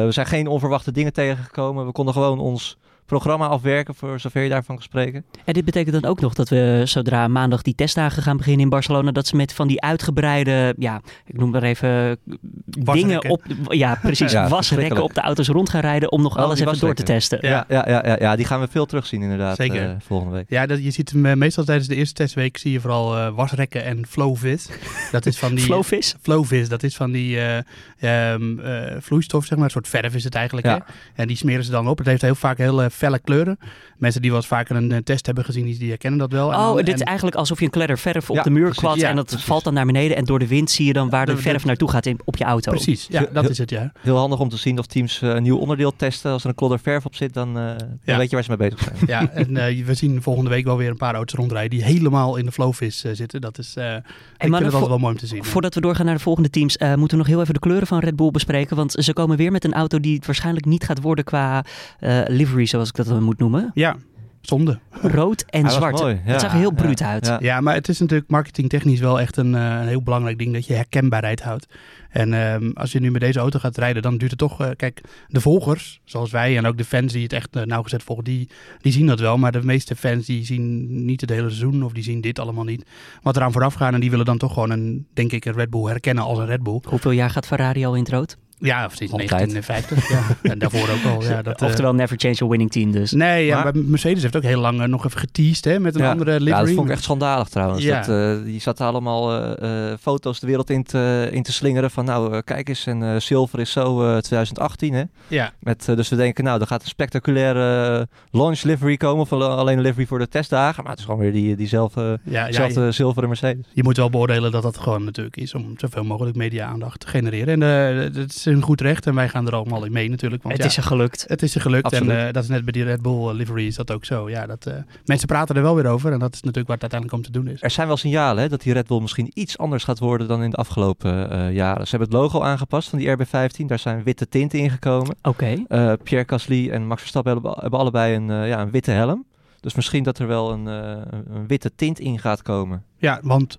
eh, 0.00 0.04
we 0.04 0.12
zijn 0.12 0.26
geen 0.26 0.46
onverwachte 0.46 0.92
dingen 0.92 1.12
tegengekomen. 1.12 1.86
We 1.86 1.92
konden 1.92 2.14
gewoon 2.14 2.38
ons 2.38 2.76
programma 3.06 3.46
afwerken, 3.46 3.94
voor 3.94 4.20
zover 4.20 4.42
je 4.42 4.48
daarvan 4.48 4.74
kan 4.74 4.84
spreken. 4.84 5.24
En 5.44 5.52
dit 5.52 5.64
betekent 5.64 6.02
dan 6.02 6.10
ook 6.10 6.20
nog 6.20 6.34
dat 6.34 6.48
we 6.48 6.82
zodra 6.84 7.28
maandag 7.28 7.62
die 7.62 7.74
testdagen 7.74 8.22
gaan 8.22 8.36
beginnen 8.36 8.62
in 8.62 8.68
Barcelona, 8.68 9.10
dat 9.12 9.26
ze 9.26 9.36
met 9.36 9.52
van 9.52 9.68
die 9.68 9.80
uitgebreide, 9.80 10.74
ja, 10.78 11.00
ik 11.26 11.38
noem 11.38 11.50
maar 11.50 11.62
even 11.62 12.18
dingen 12.64 13.28
op, 13.30 13.42
ja 13.68 13.98
precies, 14.02 14.32
Ja, 14.36 14.48
wasrekken 14.48 15.02
op 15.02 15.14
de 15.14 15.20
auto's 15.20 15.48
rond 15.48 15.70
gaan 15.70 15.80
rijden 15.80 16.12
om 16.12 16.22
nog 16.22 16.36
Oh, 16.36 16.42
alles 16.42 16.60
even 16.60 16.78
door 16.78 16.94
te 16.94 17.02
testen. 17.02 17.38
Ja. 17.42 17.64
Ja, 17.68 17.84
ja, 17.88 18.02
ja, 18.06 18.16
ja, 18.20 18.36
die 18.36 18.44
gaan 18.44 18.60
we 18.60 18.68
veel 18.70 18.86
terugzien 18.86 19.22
inderdaad 19.22 19.56
Zeker. 19.56 19.82
eh, 19.90 19.94
volgende 19.98 20.34
week. 20.34 20.44
ja, 20.48 20.66
dat, 20.66 20.84
je 20.84 20.90
ziet 20.90 21.10
hem 21.10 21.26
eh, 21.26 21.34
meestal 21.34 21.64
tijdens 21.64 21.88
de 21.88 21.94
eerste 21.94 22.14
testweek 22.14 22.56
zie 22.58 22.72
je 22.72 22.80
vooral 22.80 23.16
eh, 23.16 23.28
wasrekken 23.34 23.84
en 23.84 24.06
flowvis. 24.06 24.68
Dat 25.10 25.26
is 25.26 25.38
van 25.38 25.54
die... 25.54 25.64
Flowvis? 25.64 26.14
Flowvis, 26.22 26.68
dat 26.68 26.82
is 26.82 26.96
van 26.96 27.12
die 27.12 27.38
eh, 27.40 28.32
ehm, 28.32 28.58
eh, 28.58 28.96
vloeistof, 29.00 29.44
zeg 29.44 29.56
maar. 29.56 29.64
Een 29.66 29.70
soort 29.72 29.88
verf 29.88 30.14
is 30.14 30.24
het 30.24 30.34
eigenlijk. 30.34 30.66
Ja. 30.66 30.74
Hè? 30.74 31.22
En 31.22 31.26
die 31.28 31.36
smeren 31.36 31.64
ze 31.64 31.70
dan 31.70 31.88
op. 31.88 31.98
Het 31.98 32.06
heeft 32.06 32.22
heel 32.22 32.34
vaak 32.34 32.58
hele 32.58 32.90
felle 32.96 33.18
kleuren. 33.18 33.58
Mensen 33.98 34.20
die 34.20 34.30
wel 34.30 34.38
eens 34.38 34.48
vaker 34.48 34.76
een, 34.76 34.92
eh, 34.92 34.98
test 34.98 35.26
hebben 35.26 35.44
gezien, 35.44 35.64
die, 35.64 35.78
die 35.78 35.88
herkennen 35.88 36.18
dat 36.20 36.32
wel. 36.32 36.52
En 36.52 36.58
Oh, 36.58 36.76
dit 36.76 36.88
is 36.94 37.00
en- 37.00 37.06
eigenlijk 37.06 37.36
alsof 37.36 37.58
je 37.58 37.64
een 37.64 37.70
kledder 37.70 37.98
verf 37.98 38.30
op 38.30 38.36
Ja, 38.36 38.42
de 38.42 38.50
muur 38.50 38.70
precies. 38.74 39.00
Ja, 39.00 39.08
en 39.08 39.16
dat 39.16 39.26
precies. 39.26 39.44
valt 39.44 39.64
dan 39.64 39.74
naar 39.74 39.86
beneden 39.86 40.16
en 40.16 40.24
door 40.24 40.38
de 40.38 40.46
wind 40.46 40.70
zie 40.70 40.86
je 40.86 40.92
dan 40.92 41.10
waar 41.10 41.26
de 41.26 41.30
De- 41.30 41.36
de- 41.36 41.42
verf 41.42 41.64
naartoe 41.64 41.90
gaat 41.90 42.06
in, 42.06 42.20
op 42.24 42.36
je 42.36 42.44
auto. 42.44 42.70
Precies, 42.70 43.06
ja, 43.10 43.18
Heel- 43.18 43.28
dat 43.32 43.42
heel- 43.42 43.50
is 43.50 43.58
het, 43.58 43.70
ja. 43.70 43.92
Heel 44.00 44.16
handig 44.16 44.38
om 44.40 44.48
te 44.48 44.56
zien 44.56 44.78
of 44.78 44.86
teams 44.86 45.22
eh, 45.22 45.28
een 45.34 45.42
nieuw 45.42 45.56
onderdeel 45.56 45.96
testen. 45.96 46.30
Als 46.32 46.42
er 46.42 46.48
een 46.48 46.54
klodder 46.54 46.78
verf 46.78 47.04
op 47.04 47.14
zit, 47.14 47.34
dan, 47.34 47.58
eh, 47.58 47.64
dan 48.04 48.16
weet 48.18 48.30
je 48.30 48.34
waar 48.36 48.44
ze 48.44 48.54
mee 48.56 48.68
bezig 48.70 48.80
zijn. 48.80 48.96
Ja, 49.06 49.30
en 49.30 49.56
eh, 49.56 49.84
we 49.84 49.94
zien 49.94 50.22
volgende 50.22 50.50
week 50.50 50.64
wel 50.64 50.76
weer 50.76 50.90
een 50.90 50.96
paar 50.96 51.14
auto's 51.14 51.34
rondrijden 51.38 51.70
die 51.70 51.84
helemaal 51.84 52.36
in 52.36 52.44
de 52.44 52.52
flowvis 52.52 53.04
eh, 53.04 53.12
zitten. 53.14 53.40
Dat 53.40 53.58
is, 53.58 53.76
eh 53.76 53.94
ik 53.94 54.02
vind 54.38 54.54
het 54.58 54.72
wel 54.72 54.98
mooi 54.98 55.12
om 55.12 55.18
te 55.18 55.26
zien. 55.26 55.44
Voordat 55.44 55.74
we 55.74 55.80
doorgaan 55.80 56.04
naar 56.06 56.14
de 56.14 56.20
volgende 56.20 56.50
teams, 56.50 56.76
eh, 56.76 56.88
moeten 56.94 57.10
we 57.10 57.16
nog 57.16 57.26
heel 57.26 57.40
even 57.40 57.54
de 57.54 57.60
kleuren 57.60 57.86
van 57.86 57.98
Red 57.98 58.16
Bull 58.16 58.30
bespreken. 58.30 58.76
Want 58.76 58.92
ze 58.92 59.12
komen 59.12 59.36
weer 59.36 59.52
met 59.52 59.64
een 59.64 59.72
auto 59.74 60.00
die 60.00 60.14
het 60.16 60.26
waarschijnlijk 60.26 60.64
niet 60.66 60.84
gaat 60.84 61.00
worden 61.00 61.24
qua 61.24 61.64
eh, 61.98 62.20
livery, 62.26 62.66
zoals 62.66 62.85
ik 62.88 62.94
dat 62.94 63.06
dan 63.06 63.22
moet 63.22 63.38
noemen. 63.38 63.70
Ja, 63.74 63.96
zonde. 64.40 64.78
Rood 64.90 65.44
en 65.48 65.62
Hij 65.64 65.70
zwart. 65.70 66.00
mooi, 66.00 66.14
ja. 66.24 66.32
Het 66.32 66.40
zag 66.40 66.52
er 66.52 66.58
heel 66.58 66.70
Ja, 66.70 66.74
bruut 66.82 67.02
uit. 67.02 67.26
ja. 67.26 67.38
Ja, 67.40 67.60
maar 67.60 67.74
het 67.74 67.88
is 67.88 67.98
natuurlijk 67.98 68.30
marketingtechnisch 68.30 69.00
wel 69.00 69.20
echt 69.20 69.36
een, 69.36 69.54
eh, 69.54 69.60
een 69.80 69.86
heel 69.88 70.02
belangrijk 70.02 70.38
ding 70.38 70.52
dat 70.52 70.66
je 70.66 70.74
herkenbaarheid 70.74 71.42
houdt. 71.42 71.66
En 72.10 72.32
ehm, 72.34 72.70
als 72.74 72.92
je 72.92 73.00
nu 73.00 73.10
met 73.10 73.20
deze 73.20 73.38
auto 73.38 73.58
gaat 73.58 73.76
rijden, 73.76 74.02
dan 74.02 74.16
duurt 74.18 74.30
het 74.30 74.40
toch... 74.40 74.60
eh, 74.60 74.70
kijk, 74.76 75.00
de 75.28 75.40
volgers, 75.40 76.00
zoals 76.04 76.30
wij 76.30 76.56
en 76.56 76.66
ook 76.66 76.76
de 76.76 76.84
fans 76.84 77.12
die 77.12 77.22
het 77.22 77.32
echt 77.32 77.56
eh, 77.56 77.62
nauwgezet 77.62 78.02
volgen, 78.02 78.24
die, 78.24 78.48
die 78.80 78.92
zien 78.92 79.06
dat 79.06 79.20
wel. 79.20 79.38
Maar 79.38 79.52
de 79.52 79.62
meeste 79.64 79.96
fans 79.96 80.26
die 80.26 80.44
zien 80.44 80.86
niet 81.04 81.20
het 81.20 81.30
hele 81.30 81.48
seizoen 81.48 81.82
of 81.84 81.92
die 81.92 82.02
zien 82.02 82.20
dit 82.20 82.38
allemaal 82.38 82.64
niet. 82.64 82.86
Wat 83.22 83.36
eraan 83.36 83.52
vooraf 83.52 83.74
gaat 83.74 83.92
en 83.94 84.00
die 84.00 84.10
willen 84.10 84.24
dan 84.24 84.38
toch 84.38 84.52
gewoon 84.52 84.70
een, 84.70 85.06
denk 85.14 85.32
ik, 85.32 85.44
een 85.44 85.54
Red 85.54 85.70
Bull 85.70 85.84
herkennen 85.86 86.24
als 86.24 86.38
een 86.38 86.46
Red 86.46 86.62
Bull. 86.62 86.80
Hoeveel 86.88 87.10
jaar 87.10 87.30
gaat 87.30 87.46
Ferrari 87.46 87.84
al 87.84 87.94
in 87.94 88.02
het 88.02 88.12
rood? 88.12 88.36
Ja, 88.58 88.84
of 88.84 88.94
sinds 88.94 89.12
Altijd. 89.12 89.30
1950. 89.30 90.08
ja. 90.08 90.22
En 90.52 90.58
daarvoor 90.58 90.88
ook 90.88 91.12
al. 91.14 91.22
Ja, 91.22 91.42
dat, 91.42 91.60
eh, 91.62 91.68
Oftewel 91.68 91.94
never 91.94 92.16
change 92.18 92.36
a 92.42 92.46
winning 92.46 92.70
team 92.70 92.90
dus. 92.92 93.12
Nee, 93.12 93.46
ja, 93.46 93.54
Maar- 93.62 93.74
maar 93.74 93.84
Mercedes 93.84 94.22
heeft 94.22 94.36
ook 94.36 94.42
heel 94.42 94.60
lang 94.60 94.80
eh, 94.80 94.86
nog 94.88 95.04
even 95.06 95.18
geteased 95.20 95.64
hè, 95.64 95.80
met 95.80 95.94
een 95.94 96.02
ja. 96.02 96.10
andere 96.10 96.30
livery. 96.40 96.50
Ja, 96.50 96.60
dat 96.64 96.74
vond 96.74 96.86
ik 96.86 96.92
echt 96.92 97.02
schandalig 97.02 97.48
trouwens. 97.48 97.82
Ja. 97.84 98.00
Dat, 98.00 98.08
eh, 98.38 98.44
die 98.44 98.60
zaten 98.60 98.86
allemaal 98.86 99.32
eh, 99.56 99.90
eh, 99.92 99.98
foto's 100.00 100.40
de 100.40 100.46
wereld 100.46 100.70
in 100.70 100.82
te, 100.82 101.28
in 101.32 101.42
te 101.42 101.52
slingeren 101.52 101.90
van 101.90 102.04
nou, 102.04 102.32
eh, 102.34 102.38
kijk 102.44 102.68
eens, 102.68 102.86
en 102.86 103.02
eh 103.02 103.20
zilver 103.20 103.60
is 103.60 103.70
zo 103.70 104.02
eh, 104.02 104.16
2018 104.18 104.94
hè. 104.94 105.02
Ja, 105.28 105.52
Met, 105.60 105.88
eh, 105.88 105.96
dus 105.96 106.08
we 106.08 106.16
denken 106.16 106.44
nou, 106.44 106.60
er 106.60 106.66
gaat 106.66 106.82
een 106.82 106.88
spectaculaire 106.88 107.98
eh, 107.98 108.40
launch 108.40 108.62
livery 108.62 108.96
komen 108.96 109.20
of 109.22 109.32
al- 109.32 109.42
alleen 109.50 109.76
een 109.76 109.82
livery 109.84 110.06
voor 110.06 110.18
de 110.18 110.28
testdagen. 110.28 110.82
Maar 110.82 110.90
het 110.92 111.00
is 111.00 111.04
gewoon 111.06 111.20
weer 111.20 111.32
die, 111.32 111.56
diezelfde, 111.56 112.18
ja, 112.24 112.90
zilveren 112.92 113.28
Mercedes. 113.28 113.64
je 113.72 113.82
moet 113.82 113.96
wel 113.96 114.10
beoordelen 114.10 114.50
dat 114.50 114.62
dat 114.62 114.76
gewoon 114.78 115.04
natuurlijk 115.04 115.36
is 115.36 115.54
om 115.54 115.74
zoveel 115.76 116.04
mogelijk 116.04 116.36
media-aandacht 116.36 117.00
te 117.00 117.06
genereren. 117.06 117.62
En 117.62 118.12
eh, 118.14 118.24
is 118.24 118.45
hun 118.50 118.62
goed 118.62 118.80
recht 118.80 119.06
en 119.06 119.14
wij 119.14 119.28
gaan 119.28 119.46
er 119.46 119.54
allemaal 119.54 119.84
in 119.84 119.92
mee 119.92 120.10
natuurlijk. 120.10 120.42
Want 120.42 120.54
het 120.54 120.62
ja, 120.64 120.68
is 120.70 120.76
er 120.76 120.82
gelukt. 120.82 121.24
het 121.28 121.42
is 121.42 121.54
er 121.54 121.60
gelukt 121.60 121.84
Absoluut. 121.84 122.10
en 122.10 122.26
eh, 122.26 122.32
dat 122.32 122.42
is 122.42 122.48
net 122.48 122.62
bij 122.64 122.72
die 122.72 122.84
Red 122.84 123.02
Bull 123.02 123.28
eh, 123.28 123.34
livery 123.34 123.66
is 123.66 123.74
dat 123.76 123.90
ook 123.90 124.04
zo. 124.04 124.30
Ja, 124.30 124.46
dat, 124.46 124.66
eh, 124.66 124.74
mensen 125.04 125.26
praten 125.28 125.56
er 125.56 125.62
wel 125.62 125.74
weer 125.74 125.86
over 125.86 126.12
en 126.12 126.18
dat 126.18 126.34
is 126.34 126.40
natuurlijk 126.40 126.66
waar 126.68 126.78
het 126.80 126.92
uiteindelijk 126.92 127.12
om 127.26 127.32
te 127.32 127.38
doen 127.40 127.52
is. 127.52 127.62
Er 127.62 127.70
zijn 127.70 127.86
wel 127.86 127.96
signalen 127.96 128.42
hè, 128.42 128.48
dat 128.48 128.62
die 128.62 128.72
Red 128.72 128.86
Bull 128.86 129.00
misschien 129.00 129.30
iets 129.34 129.58
anders 129.58 129.84
gaat 129.84 129.98
worden 129.98 130.28
dan 130.28 130.42
in 130.42 130.50
de 130.50 130.56
afgelopen 130.56 131.30
eh, 131.30 131.52
jaren. 131.54 131.84
Ze 131.86 131.96
hebben 131.96 132.08
het 132.08 132.18
logo 132.18 132.40
aangepast 132.42 132.88
van 132.88 132.98
die 132.98 133.16
RB15. 133.16 133.66
Daar 133.66 133.78
zijn 133.78 134.02
witte 134.02 134.28
tinten 134.28 134.58
ingekomen. 134.58 135.16
Oké. 135.22 135.64
Eh, 135.68 135.92
Pierre 136.02 136.28
Gasly 136.28 136.70
en 136.70 136.86
Max 136.86 137.00
Verstappen 137.00 137.32
hebben, 137.32 137.52
hebben 137.60 137.78
allebei 137.78 138.14
een, 138.14 138.30
eh, 138.30 138.48
ja, 138.48 138.60
een 138.60 138.70
witte 138.70 138.90
helm. 138.90 139.24
Dus 139.60 139.74
misschien 139.74 140.02
dat 140.02 140.18
er 140.18 140.26
wel 140.26 140.52
een, 140.52 140.68
eh, 140.68 140.74
een- 141.10 141.24
een 141.34 141.46
witte 141.46 141.70
tint 141.76 141.98
in 142.00 142.18
gaat 142.18 142.42
komen. 142.42 142.82
Ja, 142.98 143.20
want 143.22 143.58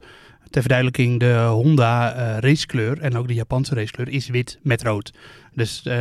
ter 0.50 0.62
verduidelijking, 0.62 1.20
de 1.20 1.46
Honda 1.50 2.14
eh, 2.14 2.38
racekleur 2.40 3.00
en 3.00 3.18
ook 3.18 3.28
de 3.28 3.34
Japanse 3.34 3.76
racekleur 3.76 4.10
is 4.10 4.28
wit 4.28 4.60
met 4.62 4.84
rood. 4.84 5.14
Dus 5.54 5.82
eh, 5.84 5.94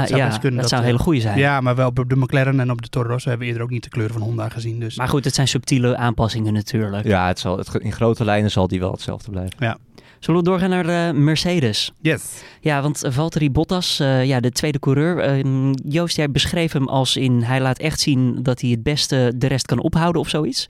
ah, 0.00 0.06
zou 0.06 0.20
ja, 0.20 0.38
kunnen 0.38 0.60
dat 0.60 0.68
zou 0.68 0.80
een 0.80 0.86
eh, 0.86 0.92
hele 0.92 1.04
goede 1.04 1.20
zijn. 1.20 1.38
Ja, 1.38 1.60
maar 1.60 1.74
wel 1.74 1.88
op 1.88 2.08
de 2.08 2.16
McLaren 2.16 2.60
en 2.60 2.70
op 2.70 2.82
de 2.82 2.88
Toro 2.88 3.08
Rosso 3.08 3.28
hebben 3.28 3.46
we 3.46 3.52
eerder 3.52 3.66
ook 3.66 3.72
niet 3.72 3.84
de 3.84 3.90
kleur 3.90 4.12
van 4.12 4.22
Honda 4.22 4.48
gezien. 4.48 4.80
Dus 4.80 4.96
Maar 4.96 5.08
goed, 5.08 5.24
het 5.24 5.34
zijn 5.34 5.48
subtiele 5.48 5.96
aanpassingen 5.96 6.52
natuurlijk. 6.52 7.06
Ja, 7.06 7.26
het 7.26 7.38
zal, 7.38 7.58
het, 7.58 7.74
in 7.74 7.92
grote 7.92 8.24
lijnen 8.24 8.50
zal 8.50 8.68
die 8.68 8.80
wel 8.80 8.92
hetzelfde 8.92 9.30
blijven. 9.30 9.78
Zullen 10.20 10.40
we 10.40 10.46
doorgaan 10.46 10.70
naar 10.70 11.08
eh, 11.08 11.14
Mercedes? 11.14 11.92
yes. 12.00 12.42
Ja, 12.60 12.82
want 12.82 13.02
Valtteri 13.08 13.50
Bottas, 13.50 14.00
eh, 14.00 14.24
ja, 14.24 14.40
de 14.40 14.50
tweede 14.50 14.78
coureur. 14.78 15.18
eh, 15.18 15.72
Joost, 15.84 16.16
jij 16.16 16.30
beschreef 16.30 16.72
hem 16.72 16.88
als 16.88 17.16
in... 17.16 17.42
Hij 17.42 17.60
laat 17.60 17.78
echt 17.78 18.00
zien 18.00 18.42
dat 18.42 18.60
hij 18.60 18.70
het 18.70 18.82
beste 18.82 19.32
de 19.36 19.46
rest 19.46 19.66
kan 19.66 19.80
ophouden 19.80 20.20
of 20.20 20.28
zoiets. 20.28 20.68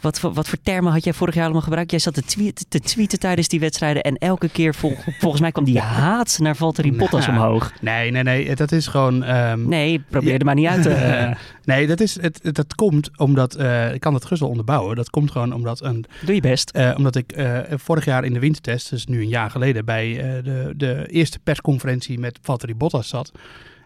Wat, 0.00 0.20
voor- 0.20 0.32
wat 0.32 0.48
voor 0.48 0.58
termen 0.62 0.92
had 0.92 1.04
jij 1.04 1.12
vorig 1.12 1.34
jaar 1.34 1.44
allemaal 1.44 1.62
gebruikt? 1.62 1.90
Jij 1.90 2.00
zat 2.00 2.14
te, 2.14 2.22
tweet, 2.22 2.64
te 2.68 2.80
tweeten 2.80 3.18
tijdens 3.18 3.48
die 3.48 3.60
wedstrijden 3.60 4.02
en 4.02 4.16
elke 4.16 4.48
keer, 4.48 4.74
vol- 4.74 4.96
volgens 5.20 5.40
mij 5.40 5.52
kwam 5.52 5.64
die 5.64 5.78
haat 5.80 6.38
naar 6.40 6.56
Valtteri 6.56 6.92
Bottas 6.92 7.26
Nou, 7.26 7.38
omhoog. 7.38 7.72
Nee, 7.80 8.10
nee, 8.10 8.22
nee. 8.22 8.54
Dat 8.56 8.72
is 8.72 8.86
gewoon... 8.86 9.22
ehm, 9.24 9.68
Nee, 9.68 10.00
probeer 10.10 10.32
Ja. 10.32 10.38
er 10.38 10.44
maar 10.44 10.54
niet 10.54 10.66
uit 10.66 10.82
te... 10.82 10.90
Eh, 11.18 11.30
nee, 11.64 11.86
dat, 11.86 12.00
is, 12.00 12.20
het, 12.20 12.40
het, 12.42 12.54
dat 12.54 12.74
komt 12.74 13.18
omdat... 13.18 13.54
eh, 13.54 13.94
ik 13.94 14.00
kan 14.00 14.14
het 14.14 14.22
gerust 14.22 14.40
wel 14.40 14.50
onderbouwen. 14.50 14.96
Dat 14.96 15.10
komt 15.10 15.30
gewoon 15.30 15.52
omdat, 15.52 15.82
een, 15.82 16.04
Doe 16.24 16.34
je 16.34 16.40
best. 16.40 16.70
eh, 16.70 16.92
omdat 16.96 17.16
ik 17.16 17.34
vorig 17.76 18.04
jaar 18.04 18.24
in 18.24 18.32
de 18.32 18.38
wintertest, 18.38 18.90
dus 18.90 19.06
nu 19.06 19.20
een 19.20 19.28
jaar 19.28 19.50
geleden, 19.50 19.84
bij 19.84 20.14
de, 20.44 20.72
de 20.76 21.06
eerste 21.08 21.38
persconferentie 21.38 22.18
met 22.18 22.38
Valtteri 22.42 22.74
Bottas 22.74 23.08
zat. 23.08 23.32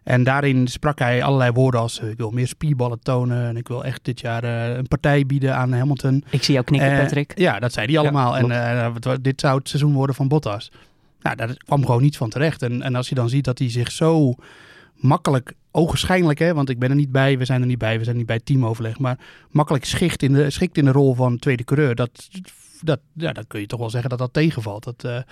En 0.03 0.25
daarin 0.25 0.67
sprak 0.69 0.99
hij 0.99 1.23
allerlei 1.23 1.51
woorden 1.53 1.81
als 1.81 2.01
eh, 2.01 2.09
ik 2.11 2.17
wil 2.17 2.31
meer 2.31 2.47
spierballen 2.49 3.01
tonen 3.03 3.47
en 3.49 3.57
ik 3.57 3.69
wil 3.69 3.85
echt 3.85 4.05
dit 4.05 4.21
jaar 4.21 4.45
eh, 4.45 4.77
een 4.77 4.89
partij 4.89 5.27
bieden 5.27 5.57
aan 5.57 5.73
Hamilton. 5.73 6.25
Ik 6.31 6.43
zie 6.43 6.55
jou 6.55 6.67
knikken, 6.67 6.91
Eh, 6.93 6.99
Patrick. 6.99 7.33
Ja, 7.39 7.59
dat 7.59 7.73
zei 7.73 7.87
hij 7.87 7.99
allemaal. 7.99 8.37
en 8.37 8.49
wa- 9.03 9.17
dit 9.21 9.41
zou 9.41 9.59
het 9.59 9.69
seizoen 9.69 9.93
worden 9.93 10.15
van 10.17 10.29
Bottas. 10.29 10.71
Nou, 11.23 11.37
daar 11.37 11.57
kwam 11.57 11.85
gewoon 11.87 12.03
niet 12.03 12.17
van 12.17 12.31
terecht. 12.31 12.63
En, 12.63 12.83
en 12.83 12.95
als 12.95 13.09
je 13.09 13.15
dan 13.15 13.29
ziet 13.29 13.45
dat 13.45 13.59
hij 13.59 13.71
zich 13.71 13.91
zo 13.93 14.35
makkelijk, 14.95 15.53
ogenschijnlijk, 15.71 16.39
hè, 16.39 16.55
want 16.55 16.69
ik 16.69 16.79
ben 16.79 16.91
er 16.91 16.97
niet 16.97 17.13
bij, 17.13 17.39
we 17.39 17.45
zijn 17.45 17.61
er 17.61 17.67
niet 17.67 17.79
bij, 17.79 17.99
we 17.99 18.05
zijn 18.05 18.17
niet 18.17 18.27
bij 18.27 18.41
teamoverleg, 18.41 18.99
maar 18.99 19.19
makkelijk 19.51 19.85
schikt 19.85 20.23
in 20.23 20.33
de, 20.33 20.51
schikt 20.51 20.79
in 20.79 20.85
de 20.85 20.93
rol 20.93 21.15
van 21.15 21.39
tweede 21.39 21.65
coureur, 21.65 21.95
dat, 21.95 22.29
dat, 22.81 23.01
ja, 23.13 23.33
dan 23.33 23.47
kun 23.47 23.61
je 23.61 23.67
toch 23.67 23.79
wel 23.81 23.91
zeggen 23.91 24.11
dat 24.11 24.19
dat 24.19 24.33
tegenvalt. 24.33 24.85
Dat, 24.85 25.25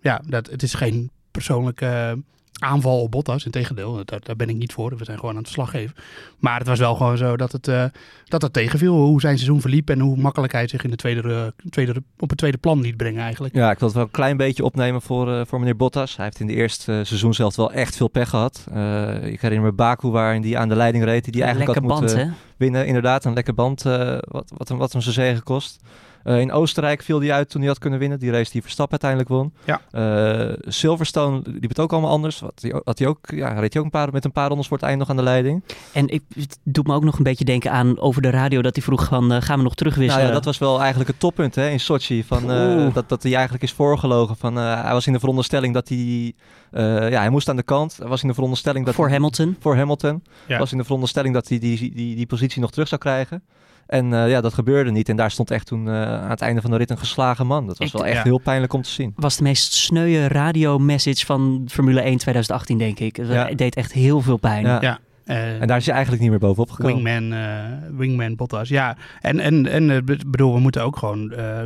ja, 0.00 0.20
dat, 0.26 0.50
het 0.50 0.62
is 0.62 0.74
geen 0.74 1.10
persoonlijke 1.30 2.18
aanval 2.58 3.02
op 3.02 3.10
Bottas, 3.10 3.44
integendeel, 3.44 4.04
daar, 4.04 4.20
daar 4.22 4.36
ben 4.36 4.48
ik 4.48 4.56
niet 4.56 4.72
voor. 4.72 4.96
We 4.96 5.04
zijn 5.04 5.18
gewoon 5.18 5.30
aan 5.30 5.40
het 5.42 5.46
verslag 5.46 5.70
geven. 5.70 5.96
Maar 6.38 6.58
het 6.58 6.66
was 6.66 6.78
wel 6.78 6.94
gewoon 6.94 7.16
zo 7.16 7.36
dat 7.36 7.52
het, 7.52 7.68
eh, 7.68 7.84
dat 8.24 8.42
het 8.42 8.52
tegenviel, 8.52 8.94
hoe 8.94 9.20
zijn 9.20 9.36
seizoen 9.36 9.60
verliep 9.60 9.90
en 9.90 10.00
hoe 10.00 10.16
makkelijk 10.16 10.52
hij 10.52 10.68
zich 10.68 10.84
in 10.84 10.90
de 10.90 10.96
tweede, 10.96 11.52
eh, 11.62 11.70
tweede, 11.70 12.02
op 12.18 12.28
het 12.28 12.38
tweede 12.38 12.58
plan 12.58 12.80
liet 12.80 12.96
brengen 12.96 13.22
eigenlijk. 13.22 13.54
Ja, 13.54 13.70
ik 13.70 13.78
wil 13.78 13.88
het 13.88 13.96
wel 13.96 14.06
een 14.06 14.10
klein 14.10 14.36
beetje 14.36 14.64
opnemen 14.64 15.02
voor, 15.02 15.32
eh, 15.32 15.40
voor 15.46 15.58
meneer 15.58 15.76
Bottas. 15.76 16.16
Hij 16.16 16.24
heeft 16.24 16.40
in 16.40 16.46
de 16.46 16.54
eerste 16.54 17.00
seizoen 17.04 17.34
zelf 17.34 17.56
wel 17.56 17.72
echt 17.72 17.96
veel 17.96 18.08
pech 18.08 18.28
gehad. 18.28 18.66
Eh, 18.72 19.24
ik 19.24 19.40
herinner 19.40 19.66
me 19.66 19.72
Baku 19.72 20.08
waarin 20.08 20.42
die 20.42 20.58
aan 20.58 20.68
de 20.68 20.76
leiding 20.76 21.04
reed. 21.04 21.24
Die, 21.24 21.32
die 21.32 21.42
eigenlijk 21.42 21.72
Lekker 21.72 21.90
had 21.90 22.00
band, 22.00 22.12
moeten 22.12 22.28
hè? 22.28 22.36
winnen. 22.56 22.86
Inderdaad, 22.86 23.24
een 23.24 23.34
lekker 23.34 23.54
band 23.54 23.86
eh, 23.86 24.18
wat, 24.20 24.52
wat, 24.56 24.68
hem, 24.68 24.78
wat 24.78 24.92
hem 24.92 25.00
zijn 25.00 25.14
zegen 25.14 25.42
kost. 25.42 25.80
Eh, 26.26 26.40
in 26.40 26.52
Oostenrijk 26.52 27.02
viel 27.02 27.20
hij 27.20 27.32
uit 27.32 27.50
toen 27.50 27.60
hij 27.60 27.70
had 27.70 27.78
kunnen 27.78 27.98
winnen. 27.98 28.18
Die 28.18 28.30
race 28.30 28.50
die 28.50 28.62
Verstappen 28.62 29.00
uiteindelijk 29.00 29.30
won. 29.30 29.52
Ja. 29.64 29.80
Eh, 29.90 30.56
Silverstone 30.60 31.42
liep 31.44 31.68
het 31.68 31.80
ook 31.80 31.92
allemaal 31.92 32.10
anders. 32.10 32.40
Wat, 32.40 32.52
hij, 32.60 32.80
had 32.84 32.98
hij 32.98 33.08
ook, 33.08 33.18
ja, 33.26 33.48
reed 33.48 33.72
hij 33.72 33.82
ook 33.82 33.84
een 33.84 34.00
paar, 34.00 34.12
met 34.12 34.24
een 34.24 34.32
paar 34.32 34.48
rondes 34.48 34.66
voor 34.68 34.76
het 34.76 34.86
eind 34.86 34.98
nog 34.98 35.10
aan 35.10 35.16
de 35.16 35.22
leiding. 35.22 35.64
En 35.92 36.08
ik, 36.08 36.22
het 36.34 36.58
doet 36.64 36.86
me 36.86 36.94
ook 36.94 37.04
nog 37.04 37.16
een 37.16 37.22
beetje 37.22 37.44
denken 37.44 37.70
aan 37.70 38.00
over 38.00 38.22
de 38.22 38.30
radio 38.30 38.62
dat 38.62 38.74
hij 38.74 38.84
vroeg 38.84 39.04
van 39.04 39.32
eh, 39.32 39.42
gaan 39.42 39.56
we 39.58 39.64
nog 39.64 39.74
terugwisselen? 39.74 40.16
Nou 40.16 40.28
ja, 40.28 40.34
dat 40.34 40.44
was 40.44 40.58
wel 40.58 40.78
eigenlijk 40.78 41.10
het 41.10 41.20
toppunt 41.20 41.54
hè, 41.54 41.68
in 41.68 41.80
Sochi. 41.80 42.24
Van, 42.24 42.50
eh, 42.50 42.94
dat, 42.94 43.08
dat 43.08 43.22
hij 43.22 43.32
eigenlijk 43.34 43.62
is 43.62 43.72
voorgelogen. 43.72 44.36
Van, 44.36 44.58
eh, 44.58 44.82
hij 44.82 44.92
was 44.92 45.06
in 45.06 45.12
de 45.12 45.18
veronderstelling 45.18 45.74
dat 45.74 45.88
hij... 45.88 46.32
eh, 46.70 47.10
ja, 47.10 47.20
hij 47.20 47.30
moest 47.30 47.48
aan 47.48 47.56
de 47.56 47.62
kant. 47.62 47.96
Hij 47.96 48.08
was 48.08 48.22
in 48.22 48.28
de 48.28 48.34
veronderstelling 48.34 48.86
dat 48.86 48.94
Voor 48.94 49.10
Hamilton. 49.10 49.56
voor 49.60 49.76
Hamilton. 49.76 50.22
Ja. 50.46 50.58
Was 50.58 50.72
in 50.72 50.78
de 50.78 50.84
veronderstelling 50.84 51.34
dat 51.34 51.48
hij 51.48 51.58
die, 51.58 51.78
die, 51.94 52.16
die 52.16 52.26
positie 52.26 52.60
nog 52.60 52.70
terug 52.70 52.88
zou 52.88 53.00
krijgen. 53.00 53.42
En 53.86 54.12
eh, 54.12 54.28
ja, 54.30 54.40
dat 54.40 54.54
gebeurde 54.54 54.90
niet. 54.90 55.08
En 55.08 55.16
daar 55.16 55.30
stond 55.30 55.50
echt 55.50 55.66
toen 55.66 55.88
eh, 55.88 56.02
aan 56.02 56.30
het 56.30 56.40
einde 56.40 56.60
van 56.60 56.70
de 56.70 56.76
rit 56.76 56.90
een 56.90 56.98
geslagen 56.98 57.46
man. 57.46 57.66
Dat 57.66 57.78
was 57.78 57.86
Ik- 57.86 57.92
wel 57.92 58.06
echt 58.06 58.16
ja. 58.16 58.22
heel 58.22 58.38
pijnlijk 58.40 58.72
om 58.72 58.82
te 58.82 58.88
zien. 58.90 59.12
was 59.16 59.36
de 59.36 59.42
meest 59.42 59.72
sneuwe 59.72 60.28
radio-message 60.28 61.26
van 61.26 61.62
Formule 61.70 62.00
1 62.00 62.18
2018, 62.18 62.78
denk 62.78 62.98
ik. 62.98 63.16
Het 63.16 63.28
Ja. 63.28 63.44
deed 63.54 63.76
echt 63.76 63.92
heel 63.92 64.20
veel 64.20 64.36
pijn. 64.36 64.64
Ja. 64.66 64.78
Ja. 64.80 64.98
Eh, 65.24 65.60
En 65.60 65.66
daar 65.66 65.76
is 65.76 65.84
hij 65.84 65.94
eigenlijk 65.94 66.22
niet 66.22 66.30
meer 66.32 66.40
bovenop 66.40 66.70
gekomen. 66.70 67.02
Wingman, 67.02 67.38
eh, 67.38 67.64
Wingman 67.96 68.36
Bottas. 68.36 68.68
Ja, 68.68 68.96
en, 69.20 69.40
en, 69.40 69.66
en 69.66 70.04
be- 70.04 70.18
bedoel, 70.26 70.54
we 70.54 70.60
moeten 70.60 70.82
ook 70.84 70.96
gewoon 70.96 71.32
eh, 71.32 71.62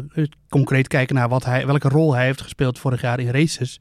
concreet 0.48 0.88
kijken 0.88 1.14
naar 1.14 1.28
wat 1.28 1.44
hij, 1.44 1.66
welke 1.66 1.88
rol 1.88 2.14
hij 2.14 2.24
heeft 2.24 2.40
gespeeld 2.40 2.78
vorig 2.78 3.00
jaar 3.00 3.20
in 3.20 3.30
races. 3.30 3.80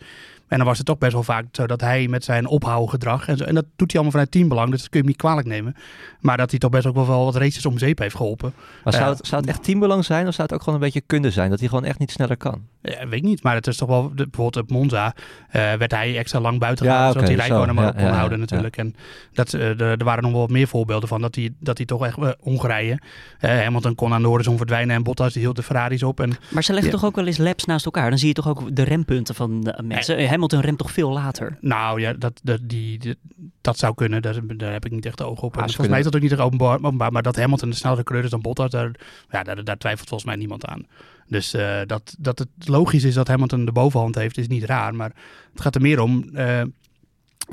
En 0.50 0.58
dan 0.58 0.68
was 0.68 0.78
het 0.78 0.86
toch 0.86 0.98
best 0.98 1.14
wel 1.14 1.24
vaak 1.24 1.46
zo 1.52 1.68
dat 1.68 1.82
hij 1.82 2.08
met 2.08 2.24
zijn 2.24 2.48
ophouwgedrag, 2.48 3.28
en, 3.28 3.38
zo, 3.38 3.44
en 3.44 3.56
dat 3.56 3.66
doet 3.76 3.92
hij 3.92 3.94
allemaal 3.94 4.12
vanuit 4.12 4.32
teambelang, 4.32 4.72
dus 4.72 4.80
dat 4.80 4.90
kun 4.90 5.00
je 5.00 5.06
hem 5.06 5.14
niet 5.16 5.22
kwalijk 5.22 5.48
nemen. 5.48 5.76
Maar 6.20 6.38
dat 6.38 6.50
hij 6.50 6.60
toch 6.60 6.70
best 6.72 6.86
ook 6.86 6.96
wel 6.96 7.08
wel 7.08 7.26
wat 7.26 7.36
races 7.36 7.66
om 7.66 7.78
zeep 7.78 8.00
heeft 8.00 8.16
geholpen. 8.16 8.54
Maar 8.84 8.94
zou 8.94 9.06
Ja. 9.06 9.12
het, 9.16 9.28
zou 9.28 9.42
het 9.42 9.50
echt 9.50 9.64
teambelang 9.64 10.06
zijn 10.06 10.28
of 10.28 10.34
zou 10.34 10.48
het 10.48 10.54
ook 10.58 10.64
gewoon 10.64 10.80
een 10.80 10.86
beetje 10.86 11.02
kunde 11.02 11.32
zijn? 11.32 11.50
Dat 11.50 11.60
hij 11.60 11.68
gewoon 11.68 11.84
echt 11.86 12.00
niet 12.00 12.12
sneller 12.12 12.38
kan? 12.38 12.62
Ja, 12.82 13.08
weet 13.08 13.14
ik 13.20 13.24
niet, 13.24 13.44
maar 13.44 13.56
het 13.56 13.68
is 13.68 13.78
toch 13.78 13.88
wel, 13.90 14.04
de- 14.16 14.28
bijvoorbeeld 14.28 14.58
op 14.64 14.72
Monza 14.72 15.14
eh, 15.50 15.74
werd 15.74 15.92
hij 15.92 16.18
extra 16.18 16.40
lang 16.40 16.60
buiten 16.60 16.86
Ja, 16.86 16.92
gehouden, 16.92 17.22
zodat 17.22 17.36
oké, 17.38 17.40
hij 17.42 17.50
Rijkonen 17.50 17.76
zo. 17.76 17.82
maar 17.82 17.84
Ja, 17.84 17.90
op 17.90 17.96
kon 17.96 18.06
ja, 18.06 18.10
ja, 18.12 18.18
houden 18.18 18.38
ja. 18.38 18.44
natuurlijk. 18.44 18.78
En 18.78 18.96
dat, 19.34 19.54
eh, 19.54 19.78
de- 19.78 19.96
er 19.98 20.04
waren 20.04 20.24
nog 20.24 20.32
wel 20.32 20.42
wat 20.42 20.50
meer 20.50 20.68
voorbeelden 20.68 21.10
van 21.10 21.22
dat 21.22 21.36
hij, 21.36 21.50
dat 21.60 21.78
hij 21.78 21.86
toch 21.86 22.06
echt 22.06 22.18
eh, 22.18 22.30
Hongarije, 22.40 23.00
Hamilton 23.40 23.96
kon 23.96 24.14
aan 24.14 24.22
de 24.22 24.28
horizon 24.28 24.58
verdwijnen 24.58 24.96
en 24.96 25.04
Bottas 25.04 25.34
die 25.34 25.42
hield 25.42 25.56
de 25.56 25.64
Ferraris 25.64 26.04
op. 26.04 26.20
En 26.20 26.30
Maar 26.50 26.64
ze 26.64 26.72
leggen 26.74 26.92
Ja. 26.92 26.98
toch 26.98 27.08
ook 27.08 27.16
wel 27.16 27.26
eens 27.26 27.38
laps 27.38 27.66
naast 27.66 27.86
elkaar. 27.86 28.10
Dan 28.10 28.20
zie 28.20 28.28
je 28.28 28.34
toch 28.34 28.48
ook 28.48 28.76
de 28.76 28.84
rempunten 28.84 29.36
van 29.36 29.62
de 29.62 29.80
mensen. 29.84 30.18
Hamilton 30.40 30.60
remt 30.62 30.78
toch 30.78 30.92
veel 30.92 31.12
later. 31.12 31.58
nou 31.62 32.02
ja, 32.02 32.14
dat, 32.14 32.40
dat, 32.44 32.60
die, 32.64 33.00
die- 33.00 33.16
dat 33.62 33.78
zou 33.78 33.94
kunnen, 33.94 34.22
daar, 34.22 34.58
daar 34.58 34.72
heb 34.72 34.86
ik 34.86 34.92
niet 34.92 35.06
echt 35.06 35.18
de 35.18 35.24
ogen 35.24 35.44
op. 35.44 35.54
Ah, 35.58 35.60
ze 35.60 35.66
volgens 35.68 35.88
mij 35.88 35.98
is 36.00 36.04
dat 36.06 36.16
ook 36.16 36.22
niet 36.22 36.32
echt 36.32 36.42
openbaar, 36.42 36.78
openbaar, 36.78 37.12
maar 37.12 37.22
dat 37.24 37.36
Hamilton 37.36 37.68
een 37.70 37.76
snellere 37.76 38.04
coureur 38.04 38.26
is 38.26 38.32
dan 38.32 38.42
Bottas, 38.42 38.70
daar, 38.72 38.92
ja, 39.30 39.44
daar, 39.44 39.64
daar 39.64 39.78
twijfelt 39.78 40.08
volgens 40.10 40.30
mij 40.30 40.40
niemand 40.40 40.66
aan. 40.66 40.88
Dus 41.28 41.54
eh, 41.54 41.80
dat, 41.86 42.16
dat 42.20 42.40
het 42.40 42.50
logisch 42.68 43.04
is 43.04 43.14
dat 43.14 43.28
Hamilton 43.28 43.66
de 43.66 43.72
bovenhand 43.72 44.16
heeft, 44.16 44.38
is 44.38 44.48
niet 44.48 44.64
raar. 44.64 44.96
Maar 44.96 45.12
het 45.52 45.62
gaat 45.62 45.76
er 45.76 45.82
meer 45.82 46.00
om. 46.00 46.30
eh, 46.34 46.62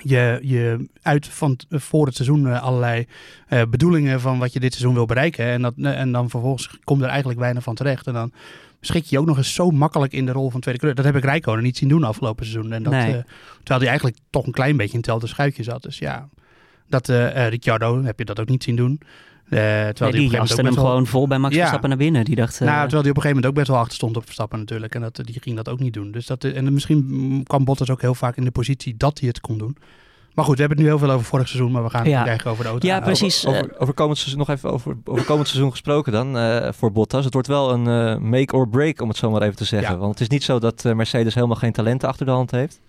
je, 0.03 0.39
je 0.43 0.89
uit 1.03 1.27
van 1.29 1.57
t- 1.57 1.67
voor 1.69 2.07
het 2.07 2.15
seizoen 2.15 2.47
eh, 2.49 2.63
allerlei 2.63 3.07
eh, 3.47 3.63
bedoelingen 3.71 4.21
van 4.21 4.39
wat 4.39 4.53
je 4.53 4.61
dit 4.61 4.73
seizoen 4.73 4.95
wil 4.95 5.07
bereiken. 5.07 5.45
En, 5.45 5.63
dat, 5.63 5.75
eh, 5.77 6.01
en 6.01 6.13
dan 6.13 6.31
vervolgens 6.31 6.79
komt 6.85 7.03
er 7.03 7.09
eigenlijk 7.09 7.39
weinig 7.41 7.63
van 7.63 7.75
terecht. 7.75 8.07
En 8.07 8.13
dan 8.13 8.33
schik 8.81 9.05
je 9.05 9.19
ook 9.19 9.27
nog 9.27 9.37
eens 9.37 9.55
zo 9.55 9.71
makkelijk 9.71 10.13
in 10.13 10.27
de 10.27 10.33
rol 10.33 10.51
van 10.51 10.61
tweede 10.61 10.81
kleur. 10.81 10.95
Dat 10.95 11.05
heb 11.05 11.17
ik 11.17 11.25
Rijkonen 11.25 11.63
niet 11.63 11.77
zien 11.77 11.89
doen 11.89 12.05
afgelopen 12.05 12.47
seizoen. 12.47 12.73
En 12.73 12.83
dat, 12.83 12.93
Nee. 12.93 13.17
eh, 13.17 13.23
terwijl 13.57 13.79
hij 13.81 13.89
eigenlijk 13.89 14.19
toch 14.31 14.47
een 14.47 14.53
klein 14.53 14.77
beetje 14.77 14.93
in 14.93 14.99
hetzelfde 14.99 15.27
schuitje 15.27 15.63
zat. 15.63 15.83
Dus 15.83 15.99
ja, 15.99 16.29
dat 16.89 17.09
eh 17.09 17.45
eh, 17.45 17.51
Ricciardo 17.51 18.03
heb 18.03 18.19
je 18.19 18.25
dat 18.25 18.41
ook 18.41 18.49
niet 18.49 18.63
zien 18.65 18.77
doen. 18.77 19.01
Eh, 19.49 19.59
terwijl 19.59 19.95
Nee, 20.13 20.29
die 20.29 20.41
ook 20.41 20.49
hem 20.49 20.65
wel- 20.65 20.73
gewoon 20.75 21.07
vol 21.07 21.27
bij 21.29 21.39
Max 21.39 21.53
Ja. 21.55 21.59
Verstappen 21.61 21.89
naar 21.89 21.99
binnen. 21.99 22.25
Die 22.25 22.37
dacht, 22.37 22.55
eh, 22.61 22.67
nou, 22.67 22.81
terwijl 22.81 23.03
hij 23.03 23.11
op 23.11 23.17
een 23.17 23.23
gegeven 23.23 23.29
moment 23.29 23.47
ook 23.47 23.55
best 23.55 23.69
wel 23.69 23.79
achter 23.79 23.95
stond 23.95 24.17
op 24.17 24.25
Verstappen 24.25 24.59
natuurlijk. 24.59 24.95
En 24.95 25.01
dat, 25.01 25.21
die 25.25 25.37
ging 25.41 25.57
dat 25.57 25.69
ook 25.69 25.79
niet 25.81 25.93
doen. 25.95 26.11
Dus 26.11 26.27
dat, 26.27 26.45
en 26.45 26.73
misschien 26.73 27.41
kwam 27.47 27.65
Bottas 27.65 27.91
ook 27.91 28.01
heel 28.01 28.15
vaak 28.15 28.37
in 28.37 28.45
de 28.45 28.51
positie 28.51 28.95
dat 28.97 29.19
hij 29.19 29.29
het 29.29 29.41
kon 29.41 29.59
doen. 29.59 29.77
Maar 30.35 30.45
goed, 30.45 30.55
we 30.55 30.61
hebben 30.61 30.79
het 30.79 30.87
nu 30.87 30.93
heel 30.97 31.03
veel 31.07 31.15
over 31.15 31.27
vorig 31.27 31.49
seizoen, 31.49 31.73
maar 31.73 31.83
we 31.83 31.91
gaan 31.91 32.05
Ja. 32.09 32.15
het 32.17 32.25
krijgen 32.25 32.51
over 32.51 32.65
de 32.65 32.71
auto. 32.71 32.87
Ja, 32.87 33.01
precies. 33.01 33.47
Over, 33.47 33.61
over, 33.63 33.79
over 33.81 33.95
komend 33.95 34.19
seizoen, 34.19 34.39
nog 34.39 34.49
even 34.51 34.71
over, 34.73 34.97
over 35.05 35.25
komend 35.25 35.49
seizoen 35.49 35.71
gesproken 35.71 36.13
dan 36.13 36.39
eh, 36.39 36.73
voor 36.73 36.93
Bottas. 36.93 37.25
Het 37.25 37.33
wordt 37.33 37.49
wel 37.49 37.73
een 37.73 37.87
eh, 37.87 38.17
make 38.23 38.55
or 38.57 38.69
break, 38.69 39.01
om 39.01 39.09
het 39.09 39.17
zo 39.17 39.31
maar 39.31 39.43
even 39.43 39.57
te 39.57 39.65
zeggen. 39.65 39.93
Ja. 39.93 39.97
Want 39.99 40.11
het 40.13 40.21
is 40.21 40.29
niet 40.29 40.45
zo 40.45 40.59
dat 40.59 40.85
eh, 40.85 40.93
Mercedes 40.93 41.35
helemaal 41.35 41.57
geen 41.57 41.73
talenten 41.73 42.09
achter 42.09 42.27
de 42.27 42.33
hand 42.33 42.51
heeft. 42.51 42.81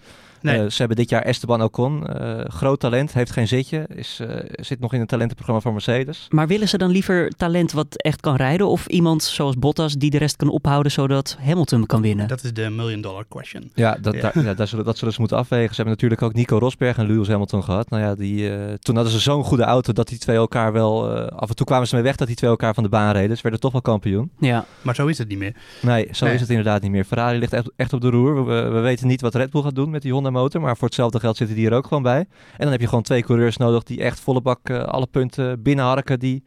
Nee. 0.42 0.60
Eh, 0.64 0.70
ze 0.70 0.78
hebben 0.78 0.98
dit 0.98 1.10
jaar 1.10 1.22
Esteban 1.22 1.62
Ocon. 1.64 2.08
eh, 2.08 2.40
groot 2.48 2.80
talent, 2.80 3.14
heeft 3.14 3.32
geen 3.32 3.48
zitje. 3.48 3.86
Is, 3.96 4.20
eh, 4.22 4.36
zit 4.52 4.80
nog 4.80 4.94
in 4.94 5.00
het 5.00 5.10
talentenprogramma 5.10 5.62
van 5.62 5.72
Mercedes. 5.74 6.26
Maar 6.30 6.48
willen 6.48 6.68
ze 6.68 6.78
dan 6.78 6.90
liever 6.90 7.30
talent 7.38 7.72
wat 7.72 8.02
echt 8.02 8.22
kan 8.22 8.36
rijden? 8.36 8.68
Of 8.68 8.88
iemand 8.88 9.24
zoals 9.24 9.58
Bottas 9.58 9.94
die 9.94 10.10
de 10.10 10.18
rest 10.18 10.36
kan 10.36 10.50
ophouden 10.50 10.92
zodat 10.92 11.38
Hamilton 11.42 11.86
kan 11.86 12.02
winnen? 12.02 12.28
Dat 12.28 12.44
is 12.44 12.54
de 12.54 12.70
million 12.70 13.02
dollar 13.02 13.26
question. 13.30 13.72
Ja, 13.74 13.98
dat, 14.02 14.14
Ja. 14.14 14.22
Daar, 14.22 14.44
ja 14.44 14.54
daar 14.54 14.68
zullen, 14.68 14.86
dat 14.86 14.98
zullen 14.98 15.14
ze 15.14 15.20
moeten 15.20 15.38
afwegen. 15.38 15.70
Ze 15.70 15.76
hebben 15.76 15.94
natuurlijk 15.94 16.22
ook 16.22 16.34
Nico 16.34 16.58
Rosberg 16.58 16.98
en 16.98 17.08
Lewis 17.08 17.28
Hamilton 17.28 17.64
gehad. 17.64 17.90
Nou 17.90 18.04
ja, 18.04 18.16
die, 18.16 18.50
eh, 18.56 18.74
toen 18.74 18.96
hadden 18.96 19.14
ze 19.14 19.20
zo'n 19.20 19.44
goede 19.44 19.64
auto 19.64 19.94
dat 19.94 20.08
die 20.08 20.18
twee 20.18 20.36
elkaar 20.36 20.74
wel... 20.74 21.16
eh, 21.16 21.28
af 21.38 21.50
en 21.50 21.56
toe 21.56 21.66
kwamen 21.66 21.88
ze 21.88 21.96
mee 21.96 22.04
weg 22.04 22.16
dat 22.16 22.28
die 22.28 22.36
twee 22.36 22.50
elkaar 22.50 22.74
van 22.74 22.84
de 22.84 22.90
baan 22.90 23.14
reden. 23.14 23.36
Ze 23.36 23.42
werden 23.42 23.60
toch 23.60 23.72
wel 23.72 23.82
kampioen. 23.82 24.32
Ja, 24.40 24.66
Maar 24.82 24.96
zo 24.96 25.08
is 25.08 25.18
het 25.18 25.28
niet 25.28 25.38
meer. 25.38 25.56
Nee, 25.82 26.08
zo 26.12 26.26
Nee. 26.26 26.34
is 26.34 26.40
het 26.42 26.50
inderdaad 26.50 26.82
niet 26.82 26.92
meer. 26.92 27.04
Ferrari 27.06 27.38
ligt 27.40 27.54
echt, 27.54 27.70
echt 27.76 27.94
op 27.94 28.02
de 28.02 28.10
roer. 28.10 28.46
We, 28.46 28.62
we 28.62 28.80
weten 28.80 29.08
niet 29.08 29.22
wat 29.22 29.36
Red 29.36 29.50
Bull 29.50 29.62
gaat 29.62 29.76
doen 29.76 29.90
met 29.90 30.02
die 30.02 30.12
Honda 30.12 30.27
motor. 30.32 30.62
Maar 30.62 30.78
voor 30.78 30.88
hetzelfde 30.88 31.20
geld 31.20 31.38
zitten 31.38 31.56
die 31.56 31.68
er 31.68 31.74
ook 31.74 31.88
gewoon 31.88 32.04
bij. 32.04 32.20
En 32.20 32.28
dan 32.58 32.72
heb 32.72 32.82
je 32.82 32.88
gewoon 32.88 33.04
twee 33.04 33.24
coureurs 33.24 33.58
nodig 33.58 33.84
die 33.84 34.02
echt 34.02 34.20
volle 34.20 34.42
bak 34.42 34.70
alle 34.70 35.08
punten 35.08 35.62
binnenharken 35.62 36.20
die, 36.20 36.44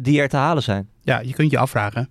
die 0.00 0.20
er 0.20 0.28
te 0.28 0.36
halen 0.36 0.62
zijn. 0.62 0.88
Ja, 1.02 1.20
je 1.20 1.32
kunt 1.32 1.50
je 1.50 1.58
afvragen. 1.58 2.08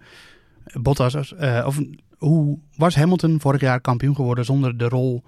Bottas, 0.81 1.33
of 1.65 1.79
hoe 2.17 2.59
was 2.75 2.95
Hamilton 2.95 3.39
vorig 3.39 3.61
jaar 3.61 3.81
kampioen 3.81 4.15
geworden 4.15 4.45
zonder 4.45 4.77
de 4.77 4.87
rol 4.87 5.23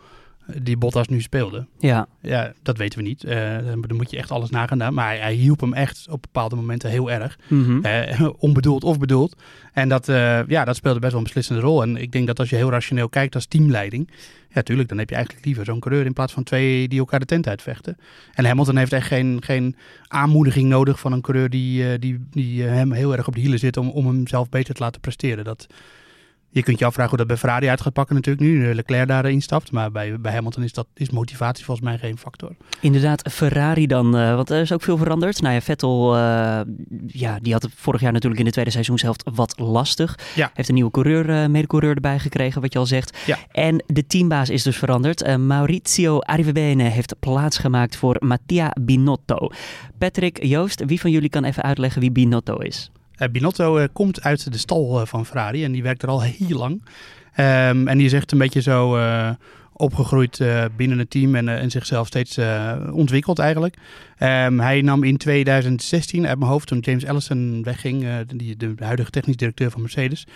die 0.61 0.77
Bottas 0.77 1.07
nu 1.07 1.21
speelde. 1.21 1.65
Ja. 1.79 2.07
Ja, 2.21 2.53
dat 2.63 2.77
weten 2.77 2.99
we 2.99 3.05
niet. 3.05 3.23
Uh, 3.23 3.57
dan 3.65 3.95
moet 3.95 4.11
je 4.11 4.17
echt 4.17 4.31
alles 4.31 4.49
nagaan. 4.49 4.93
Maar 4.93 5.07
hij, 5.07 5.17
hij, 5.17 5.33
hielp 5.33 5.59
hem 5.59 5.73
echt 5.73 6.07
op 6.09 6.21
bepaalde 6.21 6.55
momenten 6.55 6.89
heel 6.89 7.11
erg. 7.11 7.39
Mm 7.47 7.81
onbedoeld 8.37 8.83
of 8.83 8.99
bedoeld. 8.99 9.35
En 9.73 9.89
dat, 9.89 10.09
uh, 10.09 10.47
ja, 10.47 10.65
dat 10.65 10.75
speelde 10.75 10.99
best 10.99 11.11
wel 11.11 11.21
een 11.21 11.27
beslissende 11.27 11.61
rol. 11.61 11.81
En 11.81 11.97
ik 11.97 12.11
denk 12.11 12.27
dat 12.27 12.39
als 12.39 12.49
je 12.49 12.55
heel 12.55 12.69
rationeel 12.69 13.09
kijkt 13.09 13.35
als 13.35 13.45
teamleiding... 13.45 14.09
Ja, 14.49 14.61
tuurlijk, 14.61 14.89
dan 14.89 14.97
heb 14.97 15.09
je 15.09 15.15
eigenlijk 15.15 15.45
liever 15.45 15.65
zo'n 15.65 15.79
coureur 15.79 16.05
in 16.05 16.13
plaats 16.13 16.33
van 16.33 16.43
twee 16.43 16.87
die 16.87 16.99
elkaar 16.99 17.19
de 17.19 17.25
tent 17.25 17.47
uitvechten. 17.47 17.97
En 18.33 18.45
Hamilton 18.45 18.77
heeft 18.77 18.93
echt 18.93 19.07
geen, 19.07 19.37
geen 19.43 19.75
aanmoediging 20.07 20.69
nodig 20.69 20.99
van 20.99 21.11
een 21.11 21.21
coureur 21.21 21.49
die, 21.49 21.99
die, 21.99 22.27
die 22.31 22.63
hem 22.63 22.91
heel 22.91 23.15
erg 23.15 23.27
op 23.27 23.33
de 23.33 23.39
hielen 23.39 23.59
zit... 23.59 23.77
om, 23.77 23.89
om 23.89 24.07
hem 24.07 24.27
zelf 24.27 24.49
beter 24.49 24.73
te 24.73 24.83
laten 24.83 25.01
presteren. 25.01 25.43
Dat, 25.43 25.67
je 26.55 26.63
kunt 26.63 26.79
je 26.79 26.85
afvragen 26.85 27.09
hoe 27.09 27.17
dat 27.17 27.27
bij 27.27 27.37
Ferrari 27.37 27.69
uit 27.69 27.81
gaat 27.81 27.93
pakken 27.93 28.15
natuurlijk 28.15 28.45
nu. 28.45 28.73
Leclerc 28.73 29.07
daarin 29.07 29.41
stapt. 29.41 29.71
Maar 29.71 29.91
bij, 29.91 30.19
bij 30.19 30.33
Hamilton 30.33 30.63
is, 30.63 30.73
dat, 30.73 30.87
is 30.93 31.09
motivatie 31.09 31.65
volgens 31.65 31.87
mij 31.87 31.97
geen 31.97 32.17
factor. 32.17 32.55
Inderdaad, 32.81 33.31
Ferrari 33.31 33.87
dan. 33.87 34.19
Uh, 34.19 34.35
want 34.35 34.49
er 34.49 34.61
is 34.61 34.71
ook 34.71 34.81
veel 34.81 34.97
veranderd. 34.97 35.41
Nou 35.41 35.53
ja, 35.53 35.61
Vettel, 35.61 36.15
uh, 36.15 36.59
ja, 37.07 37.39
die 37.41 37.53
had 37.53 37.61
het 37.61 37.71
vorig 37.75 38.01
jaar 38.01 38.11
natuurlijk 38.11 38.39
in 38.39 38.45
de 38.45 38.51
tweede 38.51 38.71
seizoenshelft 38.71 39.23
wat 39.33 39.59
lastig. 39.59 40.19
Ja. 40.35 40.51
Heeft 40.53 40.67
een 40.69 40.75
nieuwe 40.75 40.91
coureur, 40.91 41.29
uh, 41.29 41.45
mede-coureur 41.45 41.95
erbij 41.95 42.19
gekregen, 42.19 42.61
wat 42.61 42.73
je 42.73 42.79
al 42.79 42.85
zegt. 42.85 43.17
Ja. 43.25 43.37
En 43.51 43.83
de 43.87 44.07
teambaas 44.07 44.49
is 44.49 44.63
dus 44.63 44.77
veranderd. 44.77 45.37
Maurizio 45.37 46.19
Arrivabene 46.19 46.83
heeft 46.83 47.15
plaatsgemaakt 47.19 47.95
voor 47.95 48.15
Mattia 48.19 48.75
Binotto. 48.81 49.49
Patrick, 49.97 50.43
Joost, 50.45 50.85
wie 50.85 50.99
van 50.99 51.11
jullie 51.11 51.29
kan 51.29 51.43
even 51.43 51.63
uitleggen 51.63 52.01
wie 52.01 52.11
Binotto 52.11 52.57
is? 52.57 52.91
Uh, 53.19 53.27
Binotto 53.29 53.77
uh, 53.77 53.83
komt 53.93 54.23
uit 54.23 54.51
de 54.51 54.57
stal 54.57 55.01
uh, 55.01 55.05
van 55.05 55.25
Ferrari 55.25 55.63
en 55.63 55.71
die 55.71 55.83
werkt 55.83 56.03
er 56.03 56.09
al 56.09 56.21
heel 56.37 56.57
lang. 56.57 56.81
Um, 57.37 57.87
en 57.87 57.97
die 57.97 58.05
is 58.05 58.13
echt 58.13 58.31
een 58.31 58.37
beetje 58.37 58.61
zo 58.61 58.99
opgegroeid 59.73 60.41
binnen 60.75 60.97
het 60.97 61.09
team 61.09 61.35
en, 61.35 61.49
en 61.49 61.71
zichzelf 61.71 62.07
steeds 62.07 62.39
ontwikkeld 62.91 63.39
eigenlijk. 63.39 63.75
Um, 64.19 64.59
hij 64.59 64.81
nam 64.81 65.03
in 65.03 65.17
2016 65.17 66.27
uit 66.27 66.39
mijn 66.39 66.51
hoofd, 66.51 66.67
toen 66.67 66.79
James 66.79 67.05
Allison 67.05 67.63
wegging, 67.63 68.25
die, 68.27 68.55
de 68.57 68.73
huidige 68.77 69.09
technisch 69.09 69.35
directeur 69.35 69.71
van 69.71 69.81
Mercedes, 69.81 70.27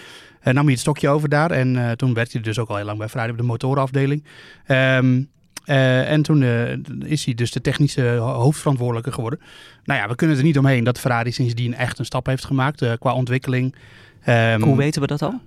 nam 0.44 0.64
hij 0.64 0.72
het 0.72 0.80
stokje 0.80 1.10
over 1.10 1.30
daar. 1.30 1.52
En 1.52 1.98
toen 1.98 2.14
werkte 2.14 2.34
hij 2.38 2.42
dus 2.42 2.60
ook 2.60 2.70
al 2.70 2.76
heel 2.76 2.86
lang 2.86 2.98
bij 2.98 3.10
Ferrari 3.10 3.32
op 3.32 3.38
de 3.38 3.44
motorenafdeling. 3.44 4.24
Um, 4.68 5.30
uh, 5.70 6.12
en 6.12 6.22
toen 6.22 6.42
uh, 6.42 6.72
is 7.04 7.26
hij 7.26 7.34
dus 7.34 7.52
de 7.52 7.62
technische 7.62 8.08
hoofdverantwoordelijke 8.18 9.12
geworden. 9.12 9.40
Nou 9.84 10.00
ja, 10.00 10.08
we 10.08 10.16
kunnen 10.16 10.38
er 10.38 10.44
niet 10.44 10.58
omheen 10.58 10.84
dat 10.84 11.00
Ferrari 11.00 11.32
sindsdien 11.32 11.76
echt 11.76 12.00
een 12.00 12.06
stap 12.06 12.26
heeft 12.26 12.46
gemaakt 12.46 12.82
uh, 12.82 12.92
qua 13.00 13.14
ontwikkeling. 13.14 13.76
Um, 14.28 14.62
Hoe 14.62 14.78
weten 14.78 15.02
we 15.02 15.08
dat 15.08 15.22
al? 15.22 15.40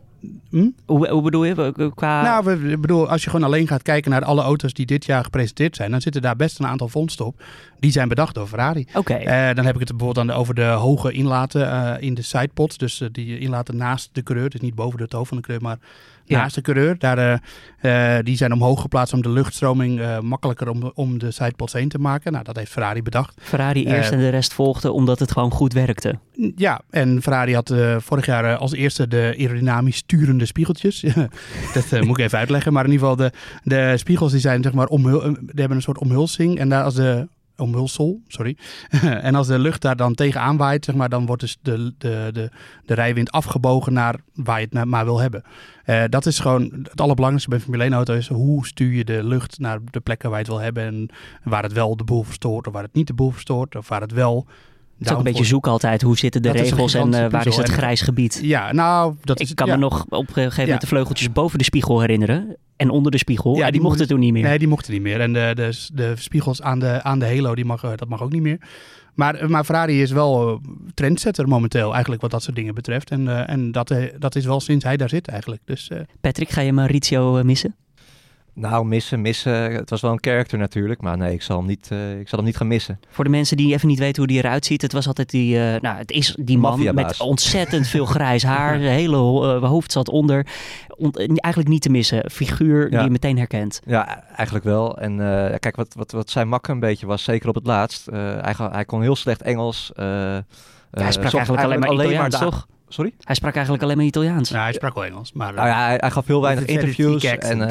Hm? 0.51 0.69
Hoe, 0.87 1.09
hoe, 1.09 1.23
bedoel 1.23 1.45
je? 1.45 1.91
Qua... 1.95 2.23
Nou, 2.23 2.45
we, 2.45 2.79
bedoel, 2.79 3.09
als 3.09 3.25
je 3.25 3.31
gewoon 3.31 3.47
alleen 3.47 3.67
gaat 3.67 3.83
kijken 3.83 4.11
naar 4.11 4.25
alle 4.25 4.43
auto's 4.43 4.73
die 4.73 4.87
dit 4.87 5.05
jaar 5.05 5.25
gepresenteerd 5.25 5.77
zijn, 5.77 5.91
dan 5.91 6.01
zitten 6.01 6.23
daar 6.23 6.37
best 6.37 6.59
een 6.59 6.67
aantal 6.67 6.89
vondsten 6.89 7.27
op. 7.27 7.43
Die 7.81 7.91
zijn 7.91 8.09
bedacht 8.09 8.35
door 8.35 8.47
Ferrari. 8.47 8.87
Oké. 8.95 8.99
Okay. 8.99 9.49
Uh, 9.51 9.57
dan 9.57 9.65
heb 9.65 9.75
ik 9.75 9.81
het 9.81 9.97
bijvoorbeeld 9.97 10.27
dan 10.27 10.37
over 10.37 10.55
de 10.55 10.65
hoge 10.65 11.13
inlaten 11.13 11.61
uh, 11.61 11.93
in 11.99 12.15
de 12.15 12.23
sidepods. 12.23 12.79
Dus 12.79 13.01
uh, 13.01 13.09
die 13.13 13.39
inlaten 13.39 13.77
naast 13.77 14.11
de 14.13 14.23
coureur. 14.23 14.51
Dus 14.51 14.61
niet 14.61 14.75
boven 14.75 15.01
het 15.01 15.13
hoofd 15.13 15.29
van 15.29 15.37
de 15.37 15.43
coureur, 15.43 15.69
maar 15.69 15.79
ja. 16.25 16.39
naast 16.39 16.55
de 16.55 16.61
coureur. 16.61 16.99
Daar, 16.99 17.43
die 18.23 18.37
zijn 18.37 18.53
omhoog 18.53 18.81
geplaatst 18.81 19.15
om 19.15 19.23
de 19.23 19.29
luchtstroming 19.29 20.21
makkelijker 20.21 20.69
om, 20.69 20.93
om 20.95 21.19
de 21.19 21.31
sidepods 21.31 21.73
heen 21.73 21.89
te 21.89 21.99
maken. 21.99 22.33
Nou, 22.33 22.45
dat 22.45 22.57
heeft 22.57 22.71
Ferrari 22.71 23.03
bedacht. 23.03 23.41
Ferrari 23.41 23.87
eerst 23.87 24.11
en 24.11 24.19
de 24.19 24.29
rest 24.29 24.53
volgde 24.53 24.93
omdat 24.93 25.19
het 25.19 25.33
gewoon 25.33 25.51
goed 25.51 25.73
werkte. 25.73 26.19
Ja, 26.57 26.81
en 26.91 27.23
Ferrari 27.23 27.55
had 27.55 27.75
vorig 27.99 28.27
jaar 28.27 28.57
als 28.57 28.73
eerste 28.73 29.09
de 29.09 29.35
aerodynamisch 29.39 29.97
sturende 29.97 30.47
spiegeltjes. 30.47 31.05
dat 31.75 32.01
moet 32.01 32.19
ik 32.19 32.25
even 32.25 32.39
uitleggen. 32.39 32.73
Maar 32.73 32.85
in 32.85 32.91
ieder 32.91 33.09
geval, 33.09 33.29
de, 33.29 33.33
de 33.63 33.97
spiegels 33.97 34.33
die 34.33 34.41
zijn 34.41 34.63
zeg 34.63 34.73
maar 34.73 34.87
omhul, 34.87 35.21
die 35.21 35.35
hebben 35.55 35.77
een 35.77 35.83
soort 35.83 35.99
omhulsing. 35.99 36.59
En 36.59 36.69
daar 36.69 36.85
als 36.85 36.95
de 36.95 37.29
omhulsel, 37.57 38.21
sorry. 38.27 38.57
en 39.29 39.35
als 39.35 39.47
de 39.47 39.59
lucht 39.59 39.83
daar 39.83 39.97
dan 39.97 40.15
tegenaan 40.15 40.57
waait, 40.57 40.85
zeg 40.85 40.95
maar, 40.95 41.09
dan 41.09 41.27
wordt 41.27 41.43
dus 41.43 41.59
de, 41.63 41.95
de, 41.99 42.31
de, 42.33 42.51
de 42.87 42.95
rijwind 42.95 43.31
afgebogen 43.31 43.93
naar 43.93 44.17
waar 44.35 44.61
je 44.61 44.67
het 44.71 44.85
maar 44.85 45.05
wil 45.05 45.21
hebben. 45.21 45.43
Uh, 45.87 46.03
dat 46.09 46.27
is 46.27 46.39
gewoon 46.39 46.63
het 46.63 47.01
allerbelangrijkste 47.01 47.51
bij 47.51 47.61
Formule 47.61 47.83
1 47.83 47.93
auto 47.93 48.15
is 48.15 48.29
hoe 48.29 48.67
stuur 48.67 48.93
je 48.93 49.05
de 49.05 49.25
lucht 49.25 49.59
naar 49.59 49.79
de 49.91 50.01
plekken 50.01 50.31
waar 50.31 50.39
je 50.39 50.45
het 50.45 50.55
wil 50.55 50.65
hebben 50.65 50.85
en 50.85 51.09
waar 51.45 51.63
het 51.63 51.73
wel 51.73 51.97
de 51.97 52.05
boel 52.05 52.23
verstoort 52.23 52.67
of 52.67 52.73
waar 52.73 52.83
het 52.83 52.95
niet 52.95 53.07
de 53.07 53.15
boel 53.15 53.31
verstoort 53.31 53.77
of 53.77 53.89
waar 53.89 54.01
het 54.01 54.13
wel 54.13 54.47
het 54.99 55.11
is 55.11 55.17
ook 55.17 55.27
een 55.27 55.33
beetje 55.33 55.49
zoeken 55.49 55.71
altijd. 55.71 56.03
Hoe 56.03 56.19
zitten 56.19 56.43
de 56.43 56.49
dat 56.49 56.57
regels 56.57 56.95
en 56.95 57.15
uh, 57.15 57.27
waar 57.31 57.47
is 57.47 57.57
het 57.57 57.69
grijs 57.69 58.01
gebied? 58.01 58.41
Ja, 58.43 58.73
nou, 58.73 59.15
dat 59.23 59.41
Ik 59.41 59.55
kan 59.55 59.67
ja. 59.67 59.75
me 59.75 59.81
nog 59.81 60.05
op 60.09 60.29
een 60.29 60.35
gegeven 60.35 60.63
moment 60.63 60.81
de 60.81 60.87
vleugeltjes 60.87 61.33
boven 61.33 61.59
de 61.59 61.65
spiegel 61.65 62.01
herinneren. 62.01 62.57
En 62.77 62.91
onder 62.91 63.13
de 63.13 63.19
spiegel. 63.19 63.57
Ja, 63.57 63.63
die, 63.63 63.73
die 63.73 63.81
mochten 63.81 64.09
toen 64.09 64.21
niet 64.21 64.33
meer. 64.33 64.43
Nee, 64.43 64.59
die 64.59 64.69
mochten 64.69 64.93
niet 64.93 65.03
meer. 65.03 65.21
En 65.21 65.33
de, 65.33 65.53
de, 65.55 65.89
de 65.93 66.13
spiegels 66.17 66.63
aan 66.63 66.79
de, 66.79 67.03
aan 67.03 67.19
de 67.19 67.27
halo, 67.27 67.55
die 67.55 67.65
mag, 67.65 67.81
dat 67.81 68.09
mag 68.09 68.23
ook 68.23 68.33
niet 68.33 68.43
meer. 68.43 68.59
Maar, 69.15 69.51
maar 69.51 69.65
Ferrari 69.65 70.03
is 70.03 70.11
wel 70.11 70.61
trendsetter 70.95 71.49
momenteel, 71.49 71.93
eigenlijk 71.93 72.23
wat 72.23 72.31
dat 72.31 72.43
soort 72.43 72.57
dingen 72.57 72.75
betreft. 72.75 73.11
En, 73.11 73.21
uh, 73.21 73.49
en 73.49 73.73
dat, 73.73 73.95
dat 74.19 74.37
is 74.37 74.45
wel 74.45 74.61
sinds 74.61 74.85
hij 74.85 74.97
daar 74.97 75.09
zit 75.09 75.29
eigenlijk. 75.29 75.63
Dus. 75.65 75.91
Patrick, 76.21 76.49
ga 76.49 76.61
je 76.61 76.73
Maurizio 76.73 77.43
missen? 77.45 77.75
Nou, 78.55 78.85
missen, 78.85 79.21
missen. 79.21 79.73
Het 79.73 79.91
was 79.91 80.01
wel 80.01 80.13
een 80.13 80.21
karakter 80.21 80.59
natuurlijk, 80.59 81.01
maar 81.01 81.17
nee, 81.17 81.33
ik 81.33 81.43
zal 81.43 81.57
hem 81.57 81.67
niet, 81.67 81.89
uh, 81.93 82.21
ik 82.21 82.29
zal 82.29 82.39
hem 82.39 82.47
niet 82.47 82.57
gaan 82.57 82.67
missen. 82.67 83.01
Voor 83.09 83.25
de 83.25 83.31
mensen 83.31 83.57
die 83.57 83.75
even 83.75 83.89
niet 83.89 83.99
weten 83.99 84.17
hoe 84.17 84.27
die 84.27 84.39
eruit 84.39 84.65
ziet, 84.65 84.83
het 84.83 84.93
was 84.93 85.07
altijd 85.07 85.31
die, 85.31 85.57
uh, 85.57 85.81
nou, 85.81 85.97
het 85.97 86.11
is 86.11 86.37
die 86.41 86.59
man 86.59 86.95
met 86.95 87.21
ontzettend 87.21 87.87
veel 87.87 88.07
grijs 88.07 88.43
haar, 88.43 88.77
hele 89.03 89.17
uh, 89.17 89.65
hoofd 89.65 89.93
zat 89.93 90.09
onder. 90.09 90.47
On 90.97 91.13
eigenlijk 91.15 91.69
niet 91.73 91.83
te 91.83 91.91
missen, 91.91 92.31
figuur 92.31 92.83
ja. 92.83 92.97
die 92.97 93.05
je 93.05 93.11
meteen 93.11 93.39
herkent. 93.39 93.81
Ja, 93.87 94.25
eigenlijk 94.37 94.65
wel. 94.65 94.99
En 94.99 95.17
kijk, 95.59 95.77
wat, 95.77 95.95
wat, 95.95 96.13
wat 96.13 96.31
zijn 96.31 96.49
makke 96.49 96.73
een 96.73 96.81
beetje 96.81 97.07
was, 97.07 97.25
zeker 97.25 97.49
op 97.49 97.55
het 97.55 97.67
laatst, 97.67 98.07
hij, 98.11 98.55
hij, 98.57 98.85
kon 98.85 99.03
heel 99.03 99.17
slecht 99.17 99.43
Engels. 99.43 99.93
ja, 99.95 100.45
hij 100.91 101.13
sprak 101.13 101.33
eigenlijk 101.35 101.65
alleen 101.65 101.81
maar 101.81 101.89
alleen 101.89 102.19
maar 102.19 102.31
toch? 102.31 102.67
Sorry? 102.93 103.13
Hij 103.21 103.35
sprak 103.35 103.55
eigenlijk 103.55 103.85
alleen 103.85 103.97
maar 103.97 104.07
Italiaans. 104.07 104.49
Ja, 104.49 104.63
hij 104.63 104.73
sprak 104.73 104.95
wel 104.95 105.05
Engels. 105.05 105.33
Maar, 105.33 105.53
nou 105.55 105.69
ja, 105.69 105.85
hij, 105.85 105.97
hij 106.01 106.11
gaf 106.11 106.27
heel 106.27 106.43
weinig 106.43 106.65
interviews. 106.65 107.25
En, 107.25 107.59
uh, 107.59 107.67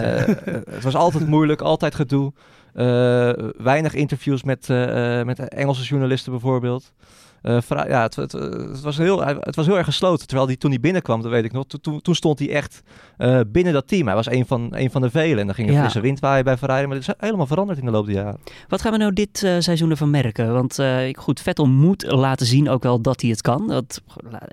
het 0.70 0.84
was 0.84 0.96
altijd 0.96 1.28
moeilijk, 1.28 1.62
altijd 1.62 1.96
gedoe. 1.96 2.34
Uh, 2.76 3.32
weinig 3.58 3.94
interviews 3.94 4.44
met, 4.44 4.68
uh, 4.70 5.24
met 5.24 5.40
Engelse 5.40 5.84
journalisten 5.84 6.32
bijvoorbeeld. 6.32 6.94
Uh, 7.44 7.58
ja, 7.68 8.02
het, 8.02 8.16
het, 8.16 8.32
het, 8.32 8.82
was 8.82 8.98
heel, 8.98 9.26
het 9.26 9.56
was 9.56 9.66
heel 9.66 9.78
erg 9.78 9.86
gesloten. 9.86 10.28
Terwijl 10.28 10.48
hij 10.48 10.58
toen 10.58 10.70
hij 10.70 10.80
binnenkwam, 10.80 11.22
dat 11.22 11.32
weet 11.32 11.44
ik 11.44 11.52
nog, 11.52 11.66
toen, 11.82 12.02
toen 12.02 12.16
stond 12.16 12.40
hij 12.40 12.50
echt 12.50 12.82
uh, 13.18 13.40
binnen 13.48 13.74
dat 13.74 13.88
team. 13.88 14.06
Hij 14.06 14.16
was 14.16 14.30
een 14.30 14.46
van, 14.46 14.68
een 14.76 14.92
van 14.92 15.02
de 15.02 15.10
velen. 15.10 15.40
En 15.40 15.46
dan 15.46 15.56
ging 15.56 15.68
er 15.68 15.74
ja. 15.74 15.80
frisse 15.80 16.00
wind 16.00 16.20
waaien 16.20 16.44
bij 16.44 16.58
Ferrari. 16.58 16.88
Maar 16.88 17.00
dat 17.00 17.08
is 17.08 17.14
helemaal 17.18 17.48
veranderd 17.48 17.80
in 17.80 17.86
de 17.86 17.92
loop 17.92 18.06
der 18.06 18.16
jaren. 18.16 18.40
Wat 18.68 18.82
gaan 18.82 18.92
we 18.92 18.98
nou 18.98 19.14
dit 19.14 19.42
uh, 19.42 19.56
seizoen 19.60 19.90
ervan 19.90 20.10
merken? 20.10 20.54
Want 20.54 20.80
goed, 21.18 21.42
Vettel 21.42 21.68
moet 21.68 22.12
laten 22.12 22.46
zien 22.46 22.70
ook 22.70 22.84
wel 22.84 23.02
dat 23.02 23.22
hij 23.22 23.30
het 23.30 23.42
kan. 23.42 23.68
Dat, 23.68 24.02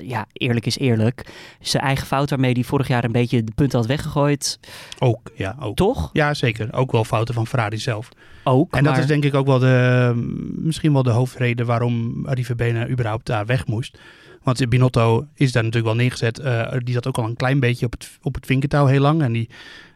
ja, 0.03 0.27
eerlijk 0.33 0.67
is 0.67 0.79
eerlijk. 0.79 1.33
Zijn 1.61 1.83
eigen 1.83 2.07
fout 2.07 2.31
waarmee 2.31 2.53
hij 2.53 2.63
vorig 2.63 2.89
jaar 2.89 3.05
een 3.05 3.13
beetje 3.13 3.45
de 3.45 3.53
punten 3.55 3.79
had 3.79 3.89
weggegooid. 3.89 4.59
Ook, 4.99 5.31
ja. 5.35 5.57
Ook. 5.61 5.77
Toch? 5.77 6.11
Ja, 6.13 6.35
zeker. 6.35 6.73
Ook 6.73 6.93
wel 6.93 7.05
fouten 7.05 7.35
van 7.35 7.47
Ferrari 7.47 7.79
zelf. 7.79 8.09
Ook, 8.49 8.75
en 8.75 8.85
maar... 8.85 8.93
dat 8.93 9.03
is 9.03 9.09
denk 9.09 9.25
ik 9.25 9.35
ook 9.35 9.47
wel 9.47 9.59
de, 9.59 10.13
misschien 10.55 10.93
wel 10.93 11.03
de 11.03 11.11
hoofdreden 11.11 11.67
waarom 11.67 12.27
Arrivabene 12.27 12.89
überhaupt 12.89 13.27
daar 13.27 13.47
weg 13.47 13.67
moest. 13.67 13.99
Want 14.43 14.69
Binotto 14.69 15.27
is 15.35 15.53
daar 15.53 15.65
natuurlijk 15.65 15.95
wel 15.95 16.03
neergezet. 16.03 16.41
Uh, 16.41 16.73
die 16.79 16.95
zat 16.95 17.07
ook 17.07 17.19
al 17.19 17.25
een 17.25 17.37
klein 17.37 17.61
beetje 17.61 17.87
op 17.87 17.93
het, 17.93 18.19
op 18.23 18.35
het 18.35 18.47
vinkertouw 18.47 18.87
heel 18.87 19.01
lang. 19.01 19.23
En 19.23 19.33
die 19.33 19.49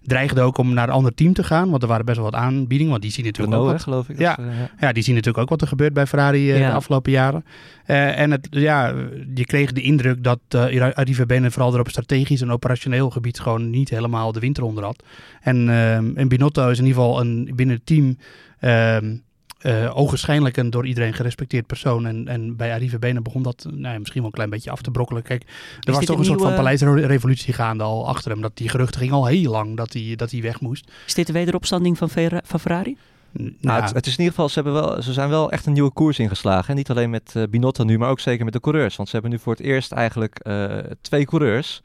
dreigde 0.04 0.40
ook 0.40 0.58
om 0.58 0.74
naar 0.74 0.88
een 0.88 0.94
ander 0.94 1.14
team 1.14 1.32
te 1.32 1.44
gaan. 1.44 1.70
Want 1.70 1.82
er 1.82 1.88
waren 1.88 2.04
best 2.04 2.16
wel 2.16 2.30
wat 2.30 2.40
aanbiedingen. 2.40 2.90
Want 2.90 3.02
die 3.02 3.12
zien 3.12 3.24
natuurlijk 3.24 3.52
Renault, 3.52 3.70
ook 3.72 3.76
wat, 3.76 3.86
geloof 3.86 4.08
ik. 4.08 4.18
Ja, 4.18 4.34
dat, 4.34 4.44
uh, 4.44 4.58
ja. 4.58 4.70
ja, 4.80 4.92
die 4.92 5.02
zien 5.02 5.14
natuurlijk 5.14 5.42
ook 5.42 5.50
wat 5.50 5.60
er 5.60 5.66
gebeurt 5.66 5.92
bij 5.92 6.06
Ferrari 6.06 6.50
uh, 6.50 6.58
Ja. 6.58 6.68
de 6.68 6.74
afgelopen 6.74 7.12
jaren. 7.12 7.44
Uh, 7.86 8.18
en 8.18 8.30
het, 8.30 8.46
ja, 8.50 8.94
je 9.34 9.44
kreeg 9.44 9.72
de 9.72 9.82
indruk 9.82 10.24
dat 10.24 10.40
uh, 10.54 10.90
Arrivabene 10.94 11.50
vooral 11.50 11.74
er 11.74 11.80
op 11.80 11.88
strategisch 11.88 12.40
en 12.40 12.50
operationeel 12.50 13.10
gebied 13.10 13.40
gewoon 13.40 13.70
niet 13.70 13.90
helemaal 13.90 14.32
de 14.32 14.40
winter 14.40 14.62
onder 14.62 14.84
had. 14.84 15.02
En, 15.40 15.68
uh, 15.68 15.94
en 15.94 16.28
Binotto 16.28 16.68
is 16.68 16.78
in 16.78 16.86
ieder 16.86 17.02
geval 17.02 17.20
een, 17.20 17.52
binnen 17.54 17.76
het 17.76 17.86
team 17.86 18.16
ehm, 18.58 19.16
uh, 19.62 19.96
ogenschijnlijk 19.96 20.56
een 20.56 20.70
door 20.70 20.86
iedereen 20.86 21.12
gerespecteerd 21.12 21.66
persoon. 21.66 22.06
En, 22.06 22.28
en 22.28 22.56
bij 22.56 22.72
Arrive 22.72 22.98
Benen 22.98 23.22
begon 23.22 23.42
dat 23.42 23.66
nou 23.70 23.92
ja, 23.92 23.98
misschien 23.98 24.20
wel 24.20 24.30
een 24.30 24.36
klein 24.36 24.50
beetje 24.50 24.70
af 24.70 24.82
te 24.82 24.90
brokkelen. 24.90 25.22
Kijk, 25.22 25.42
er 25.42 25.92
was 25.92 26.04
toch 26.04 26.14
een, 26.14 26.18
een 26.18 26.24
soort 26.24 26.38
nieuwe... 26.38 26.54
van 26.54 26.64
paleisrevolutie 26.64 27.52
gaande 27.52 27.84
al 27.84 28.08
achter 28.08 28.30
hem. 28.30 28.40
Dat 28.40 28.56
die 28.56 28.68
geruchten 28.68 29.00
ging 29.00 29.12
al 29.12 29.26
heel 29.26 29.50
lang 29.50 29.76
dat 29.76 29.92
hij, 29.92 30.14
dat 30.16 30.30
hij 30.30 30.42
weg 30.42 30.60
moest. 30.60 30.90
Is 31.06 31.14
dit 31.14 31.26
de 31.26 31.32
wederopstanding 31.32 31.98
van, 31.98 32.10
Vera 32.10 32.40
van 32.44 32.60
Ferrari? 32.60 32.96
Nou, 33.32 33.52
nou 33.60 33.82
het, 33.82 33.94
het, 33.94 34.06
is 34.06 34.12
in 34.12 34.18
ieder 34.18 34.34
geval, 34.34 34.48
ze, 34.48 34.54
hebben 34.54 34.72
wel, 34.72 35.02
ze 35.02 35.12
zijn 35.12 35.28
wel 35.28 35.50
echt 35.50 35.66
een 35.66 35.72
nieuwe 35.72 35.92
koers 35.92 36.18
ingeslagen. 36.18 36.68
En 36.68 36.76
niet 36.76 36.90
alleen 36.90 37.10
met 37.10 37.32
uh, 37.36 37.42
Binotto 37.50 37.84
nu, 37.84 37.98
maar 37.98 38.10
ook 38.10 38.20
zeker 38.20 38.44
met 38.44 38.52
de 38.52 38.60
coureurs. 38.60 38.96
Want 38.96 39.08
ze 39.08 39.14
hebben 39.14 39.32
nu 39.32 39.38
voor 39.38 39.52
het 39.52 39.62
eerst 39.62 39.92
eigenlijk 39.92 40.40
uh, 40.46 40.76
twee 41.00 41.24
coureurs, 41.24 41.82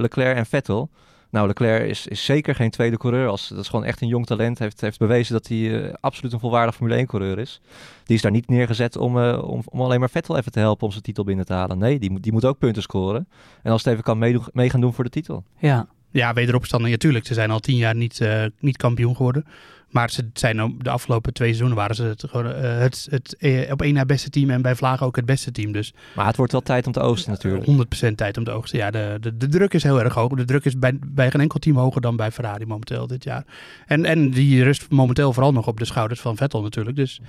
Leclerc 0.00 0.36
en 0.36 0.46
Vettel. 0.46 0.90
Nou, 1.30 1.46
Leclerc 1.46 1.88
is, 1.88 2.06
is 2.06 2.24
zeker 2.24 2.54
geen 2.54 2.70
tweede 2.70 2.96
coureur. 2.96 3.28
Als, 3.28 3.48
dat 3.48 3.58
is 3.58 3.68
gewoon 3.68 3.84
echt 3.84 4.00
een 4.00 4.08
jong 4.08 4.26
talent. 4.26 4.58
Heeft, 4.58 4.80
heeft 4.80 4.98
bewezen 4.98 5.32
dat 5.32 5.46
hij 5.48 5.82
eh, 5.84 5.94
absoluut 6.00 6.32
een 6.32 6.40
volwaardig 6.40 6.74
Formule 6.74 6.96
1 6.96 7.06
coureur 7.06 7.38
is. 7.38 7.60
Die 8.04 8.16
is 8.16 8.22
daar 8.22 8.30
niet 8.32 8.48
neergezet 8.48 8.96
om, 8.96 9.18
eh, 9.22 9.42
om, 9.50 9.62
om 9.64 9.80
alleen 9.80 10.00
maar 10.00 10.10
Vettel 10.10 10.36
even 10.36 10.52
te 10.52 10.58
helpen 10.58 10.84
om 10.86 10.90
zijn 10.92 11.02
titel 11.04 11.24
binnen 11.24 11.44
te 11.46 11.52
halen. 11.52 11.78
Nee, 11.78 11.98
die, 11.98 12.10
moet- 12.10 12.22
die 12.22 12.32
moet 12.32 12.44
ook 12.44 12.58
punten 12.58 12.82
scoren. 12.82 13.28
En 13.62 13.72
als 13.72 13.82
het 13.84 13.92
even 13.92 14.04
kan 14.04 14.18
meedoen- 14.18 14.48
mee 14.52 14.70
gaan 14.70 14.80
doen 14.80 14.94
voor 14.94 15.04
de 15.04 15.10
titel. 15.10 15.44
Ja, 15.58 15.86
Ja, 16.10 16.32
wederopstanding 16.32 16.90
natuurlijk. 16.92 17.26
Ze 17.26 17.34
zijn 17.34 17.50
al 17.50 17.58
tien 17.60 17.76
jaar 17.76 17.94
niet, 17.94 18.20
eh, 18.20 18.44
niet 18.58 18.76
kampioen 18.76 19.16
geworden. 19.16 19.44
Maar 19.90 20.10
ze 20.10 20.30
zijn 20.32 20.60
ook 20.60 20.84
de 20.84 20.90
afgelopen 20.90 21.32
twee 21.32 21.48
seizoenen 21.48 21.76
waren 21.76 21.96
ze 21.96 22.02
het, 22.02 22.24
gewoon, 22.28 22.52
eh, 22.52 22.78
het, 22.78 23.06
het 23.10 23.36
eh, 23.36 23.72
op 23.72 23.82
één 23.82 23.94
na 23.94 24.04
beste 24.04 24.30
team 24.30 24.50
en 24.50 24.62
bij 24.62 24.74
Vlagen 24.74 25.06
ook 25.06 25.16
het 25.16 25.26
beste 25.26 25.52
team. 25.52 25.72
Dus 25.72 25.94
Maar 26.14 26.26
het 26.26 26.36
wordt 26.36 26.52
wel 26.52 26.60
tijd 26.60 26.86
om 26.86 26.92
te 26.92 27.00
oosten 27.00 27.30
natuurlijk. 27.30 27.64
100% 28.10 28.14
tijd 28.14 28.36
om 28.36 28.44
te 28.44 28.50
oogsten. 28.50 28.78
Ja, 28.78 28.90
de, 28.90 29.16
de, 29.20 29.36
de 29.36 29.48
druk 29.48 29.74
is 29.74 29.82
heel 29.82 30.02
erg 30.02 30.14
hoog. 30.14 30.32
De 30.32 30.44
druk 30.44 30.64
is 30.64 30.78
bij, 30.78 30.98
bij 31.06 31.30
geen 31.30 31.40
enkel 31.40 31.58
team 31.58 31.76
hoger 31.76 32.00
dan 32.00 32.16
bij 32.16 32.32
Ferrari 32.32 32.66
momenteel 32.66 33.06
dit 33.06 33.24
jaar. 33.24 33.44
En, 33.86 34.04
en 34.04 34.30
die 34.30 34.62
rust 34.62 34.90
momenteel 34.90 35.32
vooral 35.32 35.52
nog 35.52 35.66
op 35.66 35.78
de 35.78 35.84
schouders 35.84 36.20
van 36.20 36.36
Vettel 36.36 36.62
natuurlijk. 36.62 36.96
Dus 36.96 37.20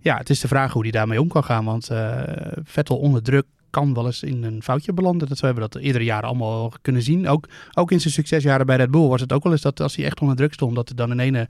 ja, 0.00 0.16
het 0.16 0.30
is 0.30 0.40
de 0.40 0.48
vraag 0.48 0.72
hoe 0.72 0.82
hij 0.82 0.90
daarmee 0.90 1.20
om 1.20 1.28
kan 1.28 1.44
gaan. 1.44 1.64
Want 1.64 1.90
eh, 1.90 2.22
Vettel 2.64 2.96
onder 2.98 3.22
druk 3.22 3.46
kan 3.76 3.94
wel 3.94 4.06
eens 4.06 4.22
in 4.22 4.44
een 4.44 4.62
foutje 4.62 4.92
belanden. 4.92 5.28
Dat 5.28 5.40
we 5.40 5.46
hebben 5.46 5.70
dat 5.70 5.82
eerdere 5.82 6.04
jaren 6.04 6.28
allemaal 6.28 6.72
kunnen 6.82 7.02
zien. 7.02 7.28
Ook, 7.28 7.48
ook 7.74 7.90
in 7.90 8.00
zijn 8.00 8.12
succesjaren 8.12 8.66
bij 8.66 8.76
Red 8.76 8.90
Bull 8.90 9.08
was 9.08 9.20
het 9.20 9.32
ook 9.32 9.42
wel 9.42 9.52
eens 9.52 9.62
dat 9.62 9.80
als 9.80 9.96
hij 9.96 10.04
echt 10.04 10.20
onder 10.20 10.36
druk 10.36 10.52
stond, 10.52 10.74
dat 10.74 10.88
er 10.88 10.96
dan 10.96 11.10
in 11.10 11.18
ene 11.18 11.48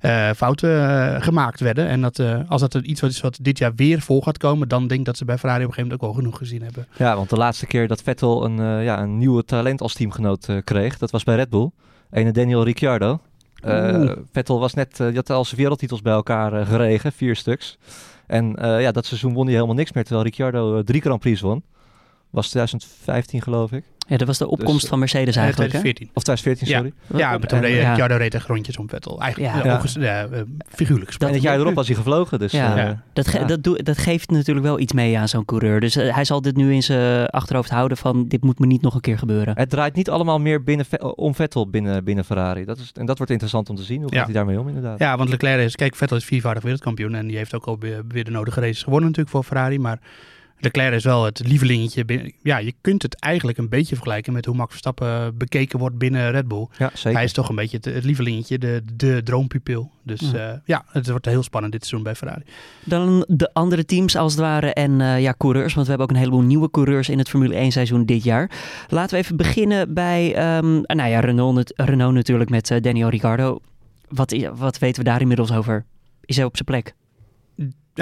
eh, 0.00 0.30
fouten 0.30 0.70
eh, 0.70 1.22
gemaakt 1.22 1.60
werden. 1.60 1.86
En 1.86 2.00
dat 2.00 2.18
eh, 2.18 2.40
als 2.48 2.60
dat 2.60 2.74
er 2.74 2.84
iets 2.84 3.00
wat 3.00 3.10
is 3.10 3.20
wat 3.20 3.38
dit 3.42 3.58
jaar 3.58 3.74
weer 3.74 4.00
vol 4.00 4.22
gaat 4.22 4.38
komen, 4.38 4.68
dan 4.68 4.86
denk 4.86 5.00
ik 5.00 5.06
dat 5.06 5.16
ze 5.16 5.24
bij 5.24 5.38
Ferrari 5.38 5.64
op 5.64 5.68
een 5.68 5.74
gegeven 5.74 5.96
moment 5.96 6.10
ook 6.10 6.14
wel 6.14 6.24
genoeg 6.24 6.48
gezien 6.48 6.62
hebben. 6.62 6.86
Ja, 6.96 7.16
want 7.16 7.30
de 7.30 7.36
laatste 7.36 7.66
keer 7.66 7.88
dat 7.88 8.02
Vettel 8.02 8.44
een, 8.44 8.82
ja, 8.82 9.00
een 9.02 9.18
nieuwe 9.18 9.44
talent 9.44 9.80
als 9.80 9.94
teamgenoot 9.94 10.48
kreeg, 10.64 10.98
dat 10.98 11.10
was 11.10 11.24
bij 11.24 11.36
Red 11.36 11.50
Bull. 11.50 11.70
Ene 12.10 12.32
Daniel 12.32 12.64
Ricciardo. 12.64 13.20
Oeh. 13.64 14.12
Vettel 14.32 14.60
was 14.60 14.74
net, 14.74 14.96
die 14.96 15.14
had 15.14 15.30
al 15.30 15.44
zijn 15.44 15.60
wereldtitels 15.60 16.02
bij 16.02 16.12
elkaar 16.12 16.66
geregen, 16.66 17.12
vier 17.12 17.36
stuks. 17.36 17.78
En 18.26 18.56
eh, 18.56 18.80
ja, 18.80 18.92
dat 18.92 19.06
seizoen 19.06 19.32
won 19.32 19.44
hij 19.44 19.54
helemaal 19.54 19.74
niks 19.74 19.92
meer, 19.92 20.04
terwijl 20.04 20.24
Ricciardo 20.24 20.76
eh, 20.78 20.84
drie 20.84 21.00
Grand 21.00 21.20
Prix 21.20 21.40
won. 21.40 21.62
Was 22.36 22.48
2015 22.48 23.42
geloof 23.42 23.72
ik. 23.72 23.84
ja 24.08 24.16
dat 24.16 24.26
was 24.26 24.38
de 24.38 24.48
opkomst 24.48 24.80
Dus, 24.80 24.88
van 24.88 24.98
Mercedes 24.98 25.36
Eh, 25.36 25.42
eigenlijk. 25.42 25.72
hè? 25.72 25.78
2014. 25.78 26.10
Of 26.16 26.22
2014, 26.22 26.68
Ja. 26.68 26.76
sorry. 27.06 27.22
Ja, 27.22 27.38
maar 27.38 27.48
toen 27.48 27.58
En, 27.58 27.64
reed 27.64 27.76
ja. 27.76 27.86
Ricciardo 27.88 28.16
reed 28.16 28.34
echt 28.34 28.46
rondjes 28.46 28.76
om 28.76 28.88
Vettel. 28.88 29.20
Eigenlijk 29.20 29.54
Ja. 29.54 29.64
ja. 29.64 29.80
Ja. 29.94 30.00
ja, 30.00 30.26
eh, 30.36 30.40
figuurlijk 30.68 31.14
en 31.18 31.32
het 31.32 31.42
jaar 31.42 31.58
erop 31.58 31.74
was 31.74 31.86
hij 31.86 31.96
gevlogen, 31.96 32.38
dus... 32.38 32.52
Ja. 32.52 32.76
eh, 32.76 32.82
Ja. 32.84 33.02
Dat, 33.12 33.28
ge- 33.28 33.38
Ja. 33.38 33.44
dat, 33.44 33.62
doe- 33.62 33.82
dat 33.82 33.98
geeft 33.98 34.30
natuurlijk 34.30 34.66
wel 34.66 34.78
iets 34.78 34.92
mee 34.92 35.18
aan 35.18 35.28
zo'n 35.28 35.44
coureur. 35.44 35.80
Dus 35.80 35.96
eh, 35.96 36.14
hij 36.14 36.24
zal 36.24 36.40
dit 36.40 36.56
nu 36.56 36.72
in 36.74 36.82
zijn 36.82 37.26
achterhoofd 37.26 37.70
houden 37.70 37.96
van 37.96 38.28
dit 38.28 38.42
moet 38.44 38.58
me 38.58 38.66
niet 38.66 38.82
nog 38.82 38.94
een 38.94 39.00
keer 39.00 39.18
gebeuren. 39.18 39.56
Het 39.58 39.70
draait 39.70 39.94
niet 39.94 40.10
allemaal 40.10 40.38
meer 40.40 40.62
binnen 40.62 41.16
om 41.16 41.34
Vettel 41.34 41.68
binnen, 41.70 42.04
binnen 42.04 42.24
Ferrari. 42.24 42.64
Dat 42.64 42.78
is, 42.78 42.90
en 42.94 43.06
dat 43.06 43.16
wordt 43.16 43.32
interessant 43.32 43.68
om 43.70 43.76
te 43.76 43.82
zien. 43.82 44.00
Hoe 44.02 44.10
Ja. 44.10 44.16
gaat 44.16 44.24
hij 44.26 44.34
daarmee 44.34 44.60
om 44.60 44.68
inderdaad? 44.68 44.98
Ja, 44.98 45.16
want 45.16 45.28
Leclerc 45.30 45.60
is, 45.64 45.76
kijk, 45.76 45.94
Vettel 45.96 46.16
is 46.16 46.24
viervoudig 46.24 46.62
wereldkampioen 46.62 47.14
en 47.14 47.26
die 47.26 47.36
heeft 47.36 47.54
ook 47.54 47.64
al 47.66 47.78
weer, 47.78 48.02
weer 48.08 48.24
de 48.24 48.30
nodige 48.30 48.60
races 48.60 48.82
gewonnen 48.82 49.06
natuurlijk 49.08 49.34
voor 49.36 49.44
Ferrari. 49.44 49.78
Maar 49.78 49.98
Leclerc 50.58 50.92
is 50.94 51.04
wel 51.04 51.24
het 51.24 51.42
lievelingetje. 51.46 52.04
binnen- 52.04 52.32
Ja, 52.42 52.58
je 52.58 52.74
kunt 52.80 53.02
het 53.02 53.14
eigenlijk 53.20 53.58
een 53.58 53.68
beetje 53.68 53.94
vergelijken 53.94 54.32
met 54.32 54.44
hoe 54.44 54.54
Max 54.54 54.70
Verstappen 54.70 55.36
bekeken 55.36 55.78
wordt 55.78 55.98
binnen 55.98 56.30
Red 56.30 56.48
Bull. 56.48 56.66
Ja, 56.78 56.90
zeker. 56.94 57.12
Hij 57.12 57.24
is 57.24 57.32
toch 57.32 57.48
een 57.48 57.54
beetje 57.54 57.76
het, 57.76 57.84
het 57.84 58.04
lievelingetje, 58.04 58.58
de, 58.58 58.82
de 58.94 59.20
droompupil. 59.24 59.90
Dus 60.02 60.20
Ja. 60.20 60.28
ja. 60.38 60.62
ja, 60.64 60.84
het 60.88 61.08
wordt 61.08 61.24
heel 61.26 61.42
spannend 61.42 61.72
dit 61.72 61.80
seizoen 61.86 62.02
bij 62.04 62.14
Ferrari. 62.14 62.42
Dan 62.84 63.24
de 63.28 63.50
andere 63.52 63.84
teams 63.84 64.16
als 64.16 64.32
het 64.32 64.40
ware 64.40 64.72
en 64.72 65.00
eh, 65.00 65.20
ja, 65.20 65.34
coureurs. 65.38 65.74
Want 65.74 65.86
we 65.86 65.92
hebben 65.92 66.10
ook 66.10 66.16
een 66.16 66.24
heleboel 66.28 66.46
nieuwe 66.46 66.70
coureurs 66.70 67.08
in 67.08 67.18
het 67.18 67.28
Formule 67.28 67.54
1 67.54 67.72
seizoen 67.72 68.04
dit 68.04 68.24
jaar. 68.24 68.50
Laten 68.88 69.16
we 69.16 69.22
even 69.22 69.36
beginnen 69.36 69.94
bij 69.94 70.34
ehm, 70.34 70.72
nou 70.82 71.08
ja, 71.10 71.20
Renault, 71.20 71.72
Renault 71.76 72.14
natuurlijk 72.14 72.50
met 72.50 72.70
eh, 72.70 72.80
Daniel 72.82 73.08
Ricciardo. 73.08 73.58
Wat, 74.08 74.36
wat 74.54 74.78
weten 74.78 75.02
we 75.04 75.08
daar 75.10 75.20
inmiddels 75.20 75.52
over? 75.52 75.84
Is 76.24 76.36
hij 76.36 76.44
op 76.44 76.54
zijn 76.56 76.64
plek? 76.68 76.94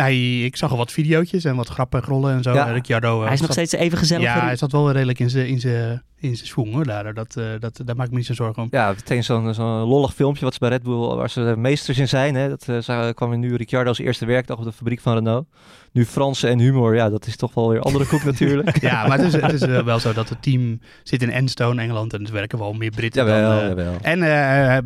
Hij, 0.03 0.41
ik 0.45 0.57
zag 0.57 0.71
al 0.71 0.77
wat 0.77 0.93
videootjes 0.93 1.45
en 1.45 1.57
wat 1.57 1.69
grappen 1.69 1.99
en 2.01 2.05
grollen 2.05 2.33
en 2.35 2.43
zo. 2.43 2.53
Ja. 2.53 2.65
Ricciardo, 2.73 3.19
eh, 3.19 3.25
hij 3.25 3.33
is 3.35 3.41
nog 3.41 3.53
zat- 3.53 3.67
steeds 3.67 3.83
even 3.83 3.99
gezellig. 3.99 4.25
Ja, 4.25 4.41
hij 4.45 4.57
zat 4.57 4.73
wel 4.73 4.91
redelijk 4.91 5.19
in 5.19 5.31
zijn 5.31 5.47
in 5.49 5.61
zijn 5.61 6.03
in 6.19 6.37
zijn 6.37 6.73
hoor. 6.73 6.85
Daar, 6.85 7.15
dat, 7.15 7.37
eh, 7.37 7.45
dat, 7.61 7.81
daar 7.85 7.97
maak 7.97 8.05
ik 8.07 8.11
me 8.13 8.19
niet 8.19 8.27
zo 8.27 8.35
zorgen 8.35 8.63
om. 8.63 8.69
Ja, 8.71 8.89
meteen 8.89 9.25
zo'n 9.25 9.55
zo'n 9.55 9.67
lollig 9.83 10.15
filmpje 10.15 10.45
wat 10.45 10.53
ze 10.53 10.59
bij 10.59 10.69
Red 10.69 10.83
Bull, 10.83 11.15
waar 11.17 11.31
ze 11.31 11.55
meesters 11.57 11.99
in 11.99 12.09
zijn. 12.09 12.35
Hè. 12.35 12.49
Dat 12.49 12.69
eh, 12.69 12.79
zag- 12.79 13.15
kwam 13.15 13.39
nu 13.39 13.55
Ricciardo 13.57 13.89
als 13.89 13.99
eerste 13.99 14.27
werkdag 14.27 14.59
op 14.59 14.65
de 14.65 14.73
fabriek 14.73 15.01
van 15.01 15.15
Renault. 15.15 15.47
Nu 15.95 16.05
Fransen 16.05 16.51
en 16.51 16.59
humor, 16.59 16.95
ja, 16.95 17.11
dat 17.11 17.27
is 17.27 17.37
toch 17.37 17.55
wel 17.55 17.69
weer 17.69 17.81
andere 17.81 18.07
koek 18.07 18.25
natuurlijk. 18.33 18.81
Ja, 18.81 19.07
maar 19.07 19.19
het 19.19 19.27
is, 19.27 19.41
het 19.41 19.53
is 19.53 19.61
eh, 19.61 19.83
wel 19.83 19.99
zo 19.99 20.13
dat 20.13 20.29
het 20.29 20.43
team 20.43 20.81
zit 21.03 21.23
in 21.23 21.31
Enstone, 21.31 21.83
Engeland. 21.83 22.13
En 22.13 22.27
er 22.27 22.33
werken 22.33 22.59
wel 22.59 22.73
meer 22.73 22.91
Britten 22.91 23.27
Jawel, 23.27 23.51
dan... 23.51 23.61
eh, 23.61 23.69
jawel. 23.69 23.97
En 24.03 24.23
eh, 24.23 24.79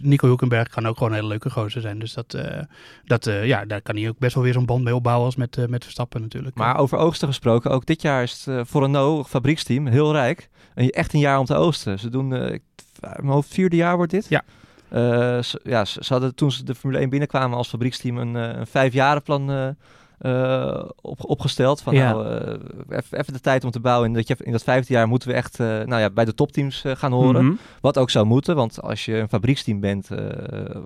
Nico 0.00 0.26
Hulkenberg 0.26 0.68
kan 0.68 0.86
ook 0.86 0.96
gewoon 0.96 1.12
een 1.12 1.18
hele 1.18 1.28
leuke 1.28 1.50
gozer 1.50 1.80
zijn. 1.80 1.98
Dus 1.98 2.12
dat, 2.12 2.38
dat, 3.04 3.24
ja, 3.42 3.64
daar 3.64 3.82
kan 3.82 3.96
hij 3.96 4.08
ook 4.08 4.18
best 4.18 4.34
wel 4.34 4.44
weer 4.44 4.52
zo'n 4.52 4.66
band 4.66 4.84
mee 4.84 4.94
opbouwen 4.94 5.24
als 5.24 5.36
met, 5.36 5.68
met 5.68 5.82
Verstappen 5.82 6.20
natuurlijk. 6.20 6.56
Maar 6.56 6.78
over 6.78 6.98
oogsten 6.98 7.28
gesproken, 7.28 7.70
ook 7.70 7.86
dit 7.86 8.02
jaar 8.02 8.22
is 8.22 8.44
het 8.44 8.68
voor 8.68 8.82
Renault, 8.82 9.28
fabrieksteam, 9.28 9.86
heel 9.86 10.12
rijk. 10.12 10.48
En 10.74 10.90
echt 10.90 11.12
een 11.12 11.20
jaar 11.20 11.38
om 11.38 11.44
te 11.46 11.54
oosten. 11.54 11.98
Ze 11.98 12.08
doen, 12.10 12.28
mijn 12.28 12.60
hoofd 13.26 13.54
vierde 13.54 13.76
jaar 13.76 13.96
wordt 13.96 14.12
dit. 14.12 14.26
Ja. 14.28 14.42
Ze, 15.42 15.60
ja, 15.62 15.84
ze, 15.84 16.04
ze 16.04 16.12
hadden 16.12 16.34
toen 16.34 16.52
ze 16.52 16.64
de 16.64 16.74
Formule 16.74 17.00
1 17.00 17.10
binnenkwamen 17.10 17.56
als 17.56 17.68
fabrieksteam 17.68 18.18
een, 18.18 18.34
een 18.34 18.66
vijfjarenplan 18.66 19.50
eh, 19.50 19.68
eh, 20.18 20.84
op, 21.00 21.24
opgesteld. 21.24 21.80
Van 21.80 21.94
Ja. 21.94 22.12
nou, 22.12 22.26
eh, 22.88 22.98
even, 23.10 23.32
de 23.32 23.40
tijd 23.40 23.64
om 23.64 23.70
te 23.70 23.80
bouwen. 23.80 24.08
En 24.08 24.14
dat 24.14 24.28
je, 24.28 24.36
in 24.38 24.52
dat 24.52 24.62
vijfde 24.62 24.92
jaar 24.92 25.08
moeten 25.08 25.28
we 25.28 25.34
echt 25.34 25.60
eh, 25.60 25.66
nou 25.66 26.00
ja, 26.00 26.10
bij 26.10 26.24
de 26.24 26.34
topteams 26.34 26.84
gaan 26.86 27.12
horen. 27.12 27.44
Mhm. 27.44 27.54
Wat 27.80 27.98
ook 27.98 28.10
zou 28.10 28.26
moeten, 28.26 28.56
want 28.56 28.82
als 28.82 29.04
je 29.04 29.16
een 29.16 29.28
fabrieksteam 29.28 29.80
bent, 29.80 30.08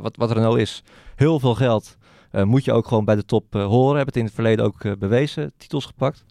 wat, 0.00 0.16
wat 0.16 0.32
Renault 0.32 0.58
is, 0.58 0.82
heel 1.16 1.40
veel 1.40 1.54
geld, 1.54 1.96
moet 2.32 2.64
je 2.64 2.72
ook 2.72 2.88
gewoon 2.88 3.04
bij 3.04 3.14
de 3.14 3.24
top 3.24 3.52
horen. 3.52 3.96
Hebben 3.96 4.06
het 4.06 4.16
in 4.16 4.24
het 4.24 4.34
verleden 4.34 4.64
ook 4.64 4.98
bewezen, 4.98 5.52
titels 5.56 5.86
gepakt. 5.86 6.24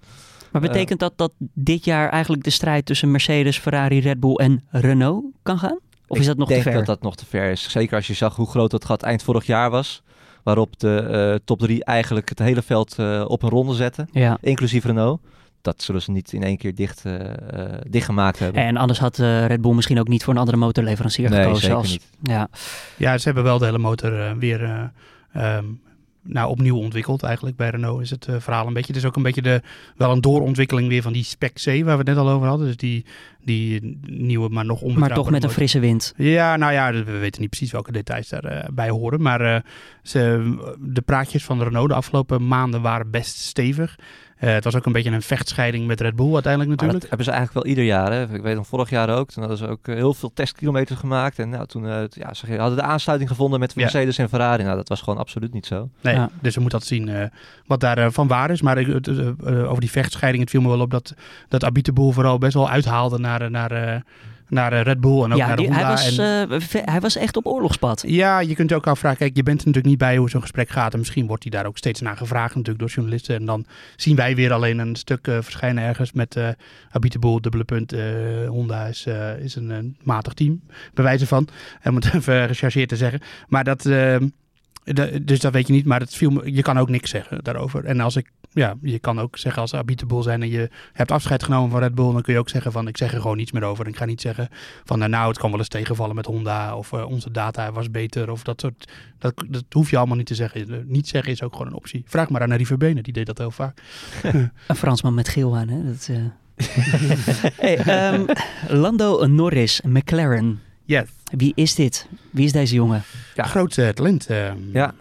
Maar 0.52 0.62
betekent 0.62 1.00
dat 1.00 1.14
dat 1.16 1.34
dit 1.54 1.86
jaar 1.86 2.10
eigenlijk 2.10 2.44
de 2.44 2.50
strijd 2.50 2.86
tussen 2.86 3.12
Mercedes, 3.12 3.58
Ferrari, 3.58 4.00
Red 4.00 4.20
Bull 4.20 4.36
en 4.36 4.64
Renault 4.70 5.26
kan 5.44 5.60
gaan? 5.60 5.80
Of 6.08 6.18
is 6.18 6.26
dat 6.26 6.38
nog 6.38 6.50
ik 6.50 6.56
te 6.56 6.64
denk 6.64 6.76
ver? 6.76 6.86
dat 6.86 6.96
dat 6.96 7.04
nog 7.04 7.16
te 7.16 7.26
ver 7.26 7.52
is. 7.52 7.72
Zeker 7.72 7.96
als 7.96 8.08
je 8.08 8.14
zag 8.14 8.36
hoe 8.36 8.48
groot 8.48 8.72
dat 8.72 8.86
gat 8.86 9.04
eind 9.04 9.24
vorig 9.24 9.46
jaar 9.46 9.70
was. 9.70 10.04
Waarop 10.48 10.80
de 10.80 11.00
eh, 11.00 11.46
top 11.46 11.60
drie 11.60 11.84
eigenlijk 11.84 12.30
het 12.30 12.40
hele 12.40 12.62
veld 12.62 12.96
eh, 13.00 13.26
op 13.28 13.44
een 13.44 13.50
ronde 13.50 13.74
zetten. 13.74 14.10
Ja. 14.12 14.38
Inclusief 14.42 14.86
Renault. 14.86 15.20
Dat 15.62 15.82
zullen 15.82 16.02
ze 16.02 16.12
niet 16.12 16.34
in 16.34 16.44
één 16.44 16.58
keer 16.58 16.76
dicht, 16.76 17.06
eh, 17.06 17.20
dichtgemaakt 17.88 18.40
hebben. 18.40 18.64
En 18.64 18.78
anders 18.78 19.00
had 19.00 19.20
eh, 19.20 19.46
Red 19.46 19.62
Bull 19.62 19.74
misschien 19.74 20.00
ook 20.00 20.08
niet 20.08 20.24
voor 20.24 20.34
een 20.34 20.40
andere 20.40 20.58
motorleverancier 20.58 21.30
nee, 21.30 21.42
gekozen. 21.42 21.62
zeker 21.62 21.78
als, 21.78 21.92
niet. 21.92 22.08
Ja. 22.22 22.48
Ja, 22.98 23.18
ze 23.18 23.26
hebben 23.26 23.44
wel 23.44 23.58
de 23.58 23.66
hele 23.66 23.78
motor 23.78 24.38
weer 24.38 24.64
eh, 24.64 24.84
ehm, 25.32 25.66
nou, 26.28 26.50
opnieuw 26.50 26.78
ontwikkeld. 26.78 27.24
Eigenlijk 27.24 27.56
bij 27.56 27.70
Renault 27.70 28.02
is 28.02 28.10
het 28.10 28.28
eh, 28.28 28.36
verhaal 28.40 28.68
een 28.68 28.74
beetje. 28.74 28.94
Het 28.94 29.02
is 29.02 29.08
ook 29.08 29.16
een 29.16 29.24
beetje 29.24 29.42
de, 29.42 29.62
wel 29.96 30.12
een 30.12 30.22
doorontwikkeling 30.22 30.88
weer 30.88 31.02
van 31.02 31.14
die 31.14 31.24
Spec 31.24 31.54
C 31.54 31.66
waar 31.66 31.84
we 31.84 31.92
het 31.92 32.06
net 32.06 32.18
al 32.18 32.30
over 32.30 32.48
hadden. 32.48 32.68
Dus 32.68 32.78
die, 32.78 33.06
die 33.44 34.00
nieuwe, 34.02 34.50
maar 34.50 34.66
nog 34.66 34.80
Maar 34.80 34.90
onbetrouwbare 34.90 35.22
toch 35.22 35.32
met 35.32 35.44
een 35.44 35.50
frisse 35.50 35.80
wind. 35.80 36.14
Ja, 36.18 36.56
nou 36.56 36.74
ja, 36.74 36.92
we 36.92 37.18
weten 37.18 37.42
niet 37.42 37.50
precies 37.50 37.72
welke 37.72 37.92
details 37.92 38.30
daarbij 38.30 38.68
bij 38.74 38.90
horen. 38.90 39.22
Maar 39.22 39.42
eh, 39.42 39.62
ze, 40.04 40.56
de 40.80 41.02
praatjes 41.02 41.44
van 41.44 41.64
Renault 41.64 41.90
de 41.90 41.96
afgelopen 41.96 42.48
maanden 42.48 42.82
waren 42.82 43.12
best 43.12 43.38
stevig. 43.38 43.96
Eh, 44.38 44.54
het 44.54 44.64
was 44.64 44.76
ook 44.76 44.86
een 44.86 44.92
beetje 44.92 45.12
een 45.12 45.22
vechtscheiding 45.22 45.88
met 45.88 46.02
Red 46.02 46.16
Bull 46.16 46.34
uiteindelijk 46.34 46.82
Maar 46.82 46.88
natuurlijk. 46.90 47.00
dat 47.02 47.10
hebben 47.10 47.26
ze 47.26 47.32
eigenlijk 47.32 47.64
wel 47.66 47.76
ieder 47.76 47.86
jaar. 47.94 48.12
Hè. 48.12 48.36
Ik 48.36 48.42
weet 48.42 48.56
nog 48.56 48.68
vorig 48.68 48.90
jaar 48.90 49.10
ook. 49.10 49.30
Toen 49.32 49.44
hadden 49.44 49.58
ze 49.62 49.68
ook 49.68 49.88
eh, 49.88 49.96
heel 49.96 50.14
veel 50.14 50.32
testkilometers 50.34 51.00
gemaakt. 51.00 51.40
En 51.40 51.50
nou, 51.50 51.66
toen 51.66 51.88
eh, 51.88 52.04
t- 52.04 52.16
ja, 52.16 52.34
ze 52.34 52.58
hadden 52.58 52.78
de 52.78 52.84
aansluiting 52.84 53.30
gevonden 53.30 53.60
met 53.60 53.74
Ja. 53.76 53.82
Mercedes 53.82 54.18
en 54.18 54.30
Ferrari. 54.30 54.64
Nou, 54.64 54.76
dat 54.76 54.90
was 54.90 55.02
gewoon 55.02 55.20
absoluut 55.20 55.54
niet 55.54 55.66
zo. 55.66 55.90
Nee, 56.02 56.14
Ja. 56.16 56.30
dus 56.42 56.56
we 56.56 56.62
moeten 56.62 56.80
dat 56.80 56.88
zien 56.88 57.10
eh, 57.10 57.26
wat 57.66 57.80
daarvan 57.80 58.12
van 58.12 58.28
waar 58.28 58.50
is. 58.52 58.62
Maar 58.62 58.78
ik- 58.78 58.88
het, 58.88 59.10
over 59.68 59.80
die 59.80 59.92
vechtscheiding, 59.92 60.44
het 60.44 60.52
viel 60.52 60.62
me 60.62 60.68
wel 60.68 60.80
op 60.80 60.92
dat, 60.92 61.14
dat 61.48 61.64
Abiteboel 61.64 62.12
vooral 62.12 62.38
best 62.38 62.54
wel 62.54 62.70
uithaalde 62.70 63.18
naar, 63.20 63.52
naar, 63.52 63.72
eh, 63.72 64.00
naar 64.50 64.74
eh, 64.74 64.82
Red 64.82 65.00
Bull 65.00 65.24
en 65.24 65.32
ook 65.32 65.38
Ja, 65.38 65.48
naar 65.48 65.56
die- 65.56 65.66
Honda. 65.66 65.82
hij, 65.82 65.92
was, 65.92 66.18
en, 66.18 66.50
eh, 66.50 66.86
hij 66.86 67.00
was 67.00 67.16
echt 67.16 67.38
op 67.38 67.46
oorlogspad. 67.46 68.04
ja, 68.08 68.40
je 68.40 68.56
kunt 68.56 68.70
je 68.70 68.76
ook 68.76 68.88
afvragen, 68.88 69.18
kijk, 69.18 69.36
je 69.36 69.44
bent 69.44 69.60
er 69.62 69.66
natuurlijk 69.68 69.94
niet 69.94 69.98
bij 70.04 70.18
hoe 70.18 70.30
zo'n 70.30 70.42
gesprek 70.42 70.70
gaat. 70.70 70.94
En 70.94 71.00
misschien 71.00 71.28
wordt 71.28 71.44
hij 71.44 71.52
daar 71.52 71.66
ook 71.66 71.78
steeds 71.78 72.02
naar 72.02 72.18
gevraagd 72.18 72.50
natuurlijk 72.56 72.80
door 72.80 72.90
journalisten. 72.90 73.36
En 73.36 73.46
dan 73.46 73.66
zien 73.96 74.16
wij 74.16 74.36
weer 74.36 74.54
alleen 74.54 74.80
een 74.80 74.96
stuk 74.96 75.28
eh, 75.28 75.38
verschijnen 75.42 75.84
ergens 75.84 76.12
met 76.12 76.36
eh 76.36 76.48
Abiteboel, 76.92 77.42
dubbele 77.42 77.64
punt. 77.64 77.94
Honda 78.48 78.86
is, 78.86 79.06
is 79.40 79.56
een, 79.56 79.98
matig 80.04 80.34
team, 80.34 80.62
bij 80.94 81.04
wijze 81.04 81.28
van. 81.28 81.48
Om 81.84 81.96
het 81.96 82.06
even 82.14 82.48
gechargeerd 82.48 82.90
te 82.90 82.96
zeggen. 82.96 83.20
Maar 83.48 83.64
dat... 83.64 83.82
de- 83.82 84.32
dus 85.24 85.40
dat 85.40 85.54
weet 85.54 85.68
je 85.68 85.74
niet, 85.74 85.86
maar 85.86 86.00
het 86.00 86.16
viel 86.16 86.30
me, 86.30 86.54
je 86.54 86.62
kan 86.62 86.78
ook 86.78 86.90
niks 86.90 87.10
zeggen 87.10 87.40
daarover. 87.44 87.86
En 87.86 88.00
als 88.00 88.16
ik, 88.16 88.32
ja, 88.58 88.76
je 88.82 89.00
kan 89.00 89.20
ook 89.20 89.38
zeggen 89.38 89.62
als 89.62 89.74
Abiteboel 89.74 90.24
zijn 90.24 90.42
en 90.42 90.50
je 90.50 90.70
hebt 90.94 91.12
afscheid 91.12 91.44
genomen 91.44 91.72
van 91.72 91.80
Red 91.80 91.96
Bull, 91.96 92.12
dan 92.12 92.22
kun 92.22 92.34
je 92.34 92.40
ook 92.40 92.50
zeggen 92.50 92.72
van 92.72 92.88
ik 92.88 92.98
zeg 92.98 93.14
er 93.14 93.22
gewoon 93.22 93.38
niets 93.38 93.52
meer 93.52 93.64
over. 93.64 93.86
En 93.86 93.92
ik 93.92 93.98
ga 93.98 94.06
niet 94.06 94.22
zeggen 94.22 94.50
van 94.84 95.00
nou, 95.00 95.12
nou 95.12 95.28
het 95.28 95.38
kan 95.38 95.50
wel 95.50 95.60
eens 95.60 95.68
tegenvallen 95.68 96.16
met 96.16 96.26
Honda 96.26 96.76
of 96.76 96.94
eh, 96.94 97.10
onze 97.10 97.32
data 97.32 97.72
was 97.72 97.92
beter 97.92 98.32
of 98.32 98.44
dat 98.44 98.62
soort. 98.62 98.92
Dat, 99.20 99.46
dat 99.50 99.64
hoef 99.70 99.90
je 99.90 99.98
allemaal 99.98 100.18
niet 100.18 100.26
te 100.26 100.36
zeggen. 100.36 100.70
Eh, 100.70 100.78
Niet 100.86 101.08
zeggen 101.08 101.32
is 101.32 101.44
ook 101.44 101.52
gewoon 101.52 101.68
een 101.68 101.74
optie. 101.74 102.04
Vraag 102.06 102.30
maar 102.30 102.42
aan 102.42 102.50
Henry 102.50 102.66
Verbenen, 102.66 103.04
die 103.04 103.14
deed 103.14 103.26
dat 103.26 103.38
heel 103.38 103.52
vaak. 103.52 103.82
Een 104.68 104.76
Fransman 104.76 105.14
met 105.14 105.30
geel 105.30 105.58
aan, 105.58 105.68
hè? 105.68 105.84
Dat, 105.86 106.10
eh. 106.12 106.18
hey, 107.64 107.78
ehm, 107.78 108.26
Lando 108.68 109.26
Norris, 109.26 109.82
McLaren. 109.82 110.62
Yes. 110.86 111.08
Wie 111.24 111.52
is 111.56 111.76
dit? 111.76 112.08
Wie 112.32 112.46
is 112.46 112.52
deze 112.52 112.76
jongen? 112.76 113.04
Ja. 113.36 113.44
Groot 113.44 113.78
uh, 113.78 113.90
talent. 113.90 114.30
Uh, 114.30 114.52
ja, 114.74 114.94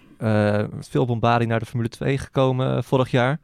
veel 0.81 1.07
bombardie 1.07 1.49
naar 1.49 1.59
de 1.59 1.67
Formule 1.67 1.89
2 1.89 2.19
gekomen 2.19 2.85
vorig 2.85 3.11
jaar. 3.11 3.39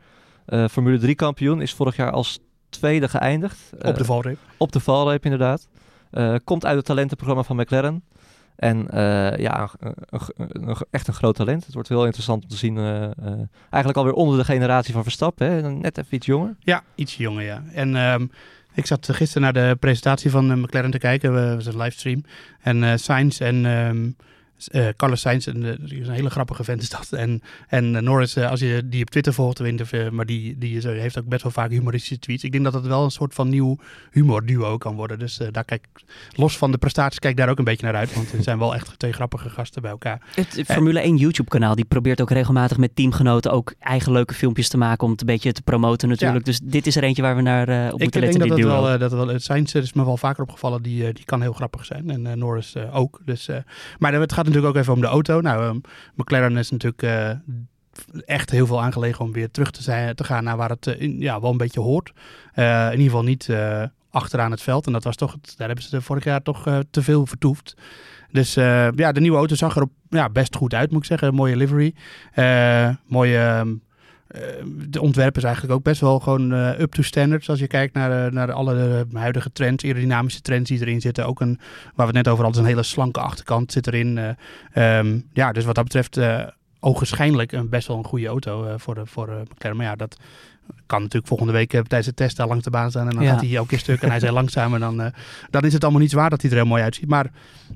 Formule 0.70 0.98
3 0.98 1.14
kampioen 1.14 1.60
is 1.60 1.74
vorig 1.74 1.96
jaar 1.96 2.10
als 2.10 2.38
tweede 2.68 3.08
geëindigd. 3.08 3.70
op 3.82 3.96
de 3.96 4.04
valreep. 4.04 4.38
Op 4.56 4.72
de 4.72 4.80
valreep, 4.80 5.24
inderdaad. 5.24 5.68
komt 6.44 6.66
uit 6.66 6.76
het 6.76 6.84
talentenprogramma 6.84 7.42
van 7.42 7.56
McLaren. 7.56 8.04
En 8.56 8.86
ja, 9.36 9.70
echt 10.90 11.08
een 11.08 11.14
groot 11.14 11.34
talent. 11.34 11.64
Het 11.64 11.74
wordt 11.74 11.88
heel 11.88 12.04
interessant 12.04 12.42
om 12.42 12.48
te 12.48 12.56
zien. 12.56 12.78
eigenlijk 13.70 13.96
alweer 13.96 14.12
onder 14.12 14.38
de 14.38 14.44
generatie 14.44 14.92
van 14.92 15.02
Verstappen. 15.02 15.50
Hè? 15.50 15.70
Net 15.70 15.98
even 15.98 16.14
iets 16.14 16.26
jonger. 16.26 16.56
Ja, 16.58 16.82
iets 16.94 17.16
jonger, 17.16 17.44
ja. 17.44 17.62
En 17.72 17.96
um, 17.96 18.30
ik 18.74 18.86
zat 18.86 19.08
gisteren 19.12 19.42
naar 19.42 19.68
de 19.68 19.76
presentatie 19.80 20.30
van 20.30 20.60
McLaren 20.60 20.90
te 20.90 20.98
kijken. 20.98 21.34
We 21.34 21.54
was 21.54 21.66
een 21.66 21.76
livestream. 21.76 22.24
En 22.60 22.82
uh, 22.82 22.92
Sainz 22.96 23.40
en 23.40 23.64
um, 23.64 24.16
uh, 24.72 24.88
Carlos 24.96 25.20
Sainz, 25.20 25.46
een, 25.46 25.64
is 25.84 26.08
een 26.08 26.14
hele 26.14 26.30
grappige 26.30 26.64
vent 26.64 26.82
is 26.82 26.88
dat. 26.88 27.12
En, 27.12 27.42
en 27.68 27.96
eh, 27.96 28.02
Norris, 28.02 28.36
als 28.36 28.60
je 28.60 28.82
die 28.84 29.02
op 29.02 29.10
Twitter 29.10 29.32
volgt, 29.32 29.60
maar 30.10 30.26
die, 30.26 30.58
die 30.58 30.88
heeft 30.88 31.18
ook 31.18 31.28
best 31.28 31.42
wel 31.42 31.52
vaak 31.52 31.70
humoristische 31.70 32.18
tweets. 32.18 32.44
Ik 32.44 32.52
denk 32.52 32.64
dat 32.64 32.72
het 32.72 32.86
wel 32.86 33.04
een 33.04 33.10
soort 33.10 33.34
van 33.34 33.48
nieuw 33.48 33.78
humorduo 34.10 34.78
kan 34.78 34.94
worden. 34.94 35.18
Dus 35.18 35.40
daar 35.50 35.64
kijk 35.64 35.86
los 36.32 36.58
van 36.58 36.70
de 36.70 36.78
prestaties, 36.78 37.18
kijk 37.18 37.36
daar 37.36 37.48
ook 37.48 37.58
een 37.58 37.64
beetje 37.64 37.86
naar 37.86 37.94
uit. 37.94 38.14
Want 38.14 38.32
er 38.32 38.42
zijn 38.42 38.58
wel 38.58 38.74
echt 38.74 38.98
twee 38.98 39.12
grappige 39.12 39.50
gasten 39.50 39.82
bij 39.82 39.90
elkaar. 39.90 40.20
Het 40.34 40.62
Formule 40.66 41.00
1 41.00 41.16
YouTube 41.16 41.50
kanaal, 41.50 41.74
die 41.74 41.84
probeert 41.84 42.20
ook 42.20 42.30
regelmatig 42.30 42.76
met 42.76 42.96
teamgenoten 42.96 43.52
ook 43.52 43.74
eigen 43.78 44.12
leuke 44.12 44.34
filmpjes 44.34 44.68
te 44.68 44.76
maken 44.76 45.04
om 45.04 45.10
het 45.10 45.20
een 45.20 45.26
beetje 45.26 45.52
te 45.52 45.62
promoten 45.62 46.08
natuurlijk. 46.08 46.44
Dus 46.44 46.60
dit 46.62 46.86
is 46.86 46.96
er 46.96 47.02
eentje 47.02 47.22
waar 47.22 47.36
we 47.36 47.42
naar 47.42 47.68
uh, 47.68 47.92
op 47.92 48.00
moeten 48.00 48.20
letten. 48.20 48.40
Ik 48.40 48.48
denk 48.48 48.48
dat 48.48 48.58
het 48.58 48.82
wel, 48.82 48.98
dat 48.98 49.12
wel, 49.12 49.28
het 49.28 49.42
Sainz 49.42 49.74
is 49.74 49.92
me 49.92 50.04
wel 50.04 50.16
vaker 50.16 50.42
opgevallen, 50.42 50.82
die, 50.82 51.12
die 51.12 51.24
kan 51.24 51.42
heel 51.42 51.52
grappig 51.52 51.84
zijn. 51.84 52.10
En 52.10 52.38
Norris 52.38 52.76
ook. 52.92 53.20
Dus, 53.24 53.48
maar 53.98 54.12
het 54.12 54.32
gaat 54.32 54.46
natuurlijk 54.52 54.76
ook 54.76 54.82
even 54.82 54.94
om 54.94 55.00
de 55.00 55.06
auto. 55.06 55.40
Nou, 55.40 55.64
um, 55.64 55.80
McLaren 56.14 56.56
is 56.56 56.70
natuurlijk 56.70 57.02
uh, 57.02 57.30
echt 58.24 58.50
heel 58.50 58.66
veel 58.66 58.82
aangelegen 58.82 59.24
om 59.24 59.32
weer 59.32 59.50
terug 59.50 59.70
te, 59.70 59.82
zijn, 59.82 60.14
te 60.14 60.24
gaan 60.24 60.44
naar 60.44 60.56
waar 60.56 60.70
het 60.70 60.86
uh, 60.86 61.00
in, 61.00 61.20
ja, 61.20 61.40
wel 61.40 61.50
een 61.50 61.56
beetje 61.56 61.80
hoort. 61.80 62.12
Uh, 62.54 62.84
in 62.84 62.90
ieder 62.90 63.04
geval 63.04 63.22
niet 63.22 63.50
achteraan 64.10 64.50
het 64.50 64.62
veld. 64.62 64.86
En 64.86 64.92
dat 64.92 65.04
was 65.04 65.16
toch, 65.16 65.36
daar 65.56 65.66
hebben 65.66 65.84
ze 65.84 66.00
vorig 66.00 66.24
jaar 66.24 66.42
toch 66.42 66.82
te 66.90 67.02
veel 67.02 67.26
vertoefd. 67.26 67.76
Dus 68.30 68.54
ja, 68.54 69.12
de 69.12 69.20
nieuwe 69.20 69.36
auto 69.36 69.54
zag 69.54 69.76
er 69.76 69.82
op, 69.82 69.90
ja, 70.08 70.28
best 70.28 70.56
goed 70.56 70.74
uit, 70.74 70.90
moet 70.90 71.00
ik 71.00 71.06
zeggen. 71.06 71.34
Mooie 71.34 71.56
livery. 71.56 71.94
mooie... 73.06 73.64
Um, 74.60 74.90
de 74.90 75.00
ontwerp 75.00 75.36
is 75.36 75.42
eigenlijk 75.42 75.74
ook 75.74 75.82
best 75.82 76.00
wel 76.00 76.20
gewoon 76.20 76.52
uh, 76.52 76.78
up 76.78 76.92
to 76.92 77.02
standards. 77.02 77.48
Als 77.48 77.58
je 77.58 77.66
kijkt 77.66 77.94
naar, 77.94 78.26
uh, 78.26 78.32
naar 78.32 78.52
alle 78.52 79.06
huidige 79.12 79.52
trends, 79.52 79.84
aerodynamische 79.84 80.40
trends 80.40 80.70
die 80.70 80.80
erin 80.80 81.00
zitten. 81.00 81.26
Ook 81.26 81.40
een, 81.40 81.58
waar 81.94 82.06
we 82.06 82.16
het 82.16 82.24
net 82.24 82.28
over 82.28 82.44
hadden, 82.44 82.62
een 82.62 82.68
hele 82.68 82.82
slanke 82.82 83.20
achterkant 83.20 83.72
zit 83.72 83.86
erin. 83.86 84.36
Um, 84.74 85.28
ja, 85.32 85.52
dus 85.52 85.64
wat 85.64 85.74
dat 85.74 85.84
betreft 85.84 86.20
ogenschijnlijk 86.80 87.52
een 87.52 87.68
best 87.68 87.88
wel 87.88 87.96
een 87.96 88.04
goede 88.04 88.26
auto 88.26 88.74
voor, 88.76 88.94
de, 88.94 89.06
voor 89.06 89.28
McLaren. 89.54 89.76
Maar 89.76 89.86
ja, 89.86 89.96
dat 89.96 90.16
kan 90.86 91.00
natuurlijk 91.00 91.28
volgende 91.28 91.52
week 91.52 91.70
tijdens 91.70 92.06
de 92.06 92.14
test 92.14 92.36
daar 92.36 92.48
langs 92.48 92.64
de 92.64 92.70
baan 92.70 92.90
staan. 92.90 93.08
En 93.08 93.14
dan 93.14 93.24
ja. 93.24 93.32
gaat 93.32 93.40
hij 93.40 93.56
elke 93.56 93.68
keer 93.68 93.78
stuk 93.78 94.02
en 94.02 94.08
hij 94.08 94.16
is. 94.16 94.54
En 94.56 94.80
dan, 94.80 95.12
dan 95.50 95.64
is 95.64 95.72
het 95.72 95.82
allemaal 95.82 96.00
niet 96.00 96.10
zwaar 96.10 96.30
dat 96.30 96.42
hij 96.42 96.50
er 96.50 96.56
heel 96.56 96.66
mooi 96.66 96.82
uitziet. 96.82 97.08
Maar 97.08 97.30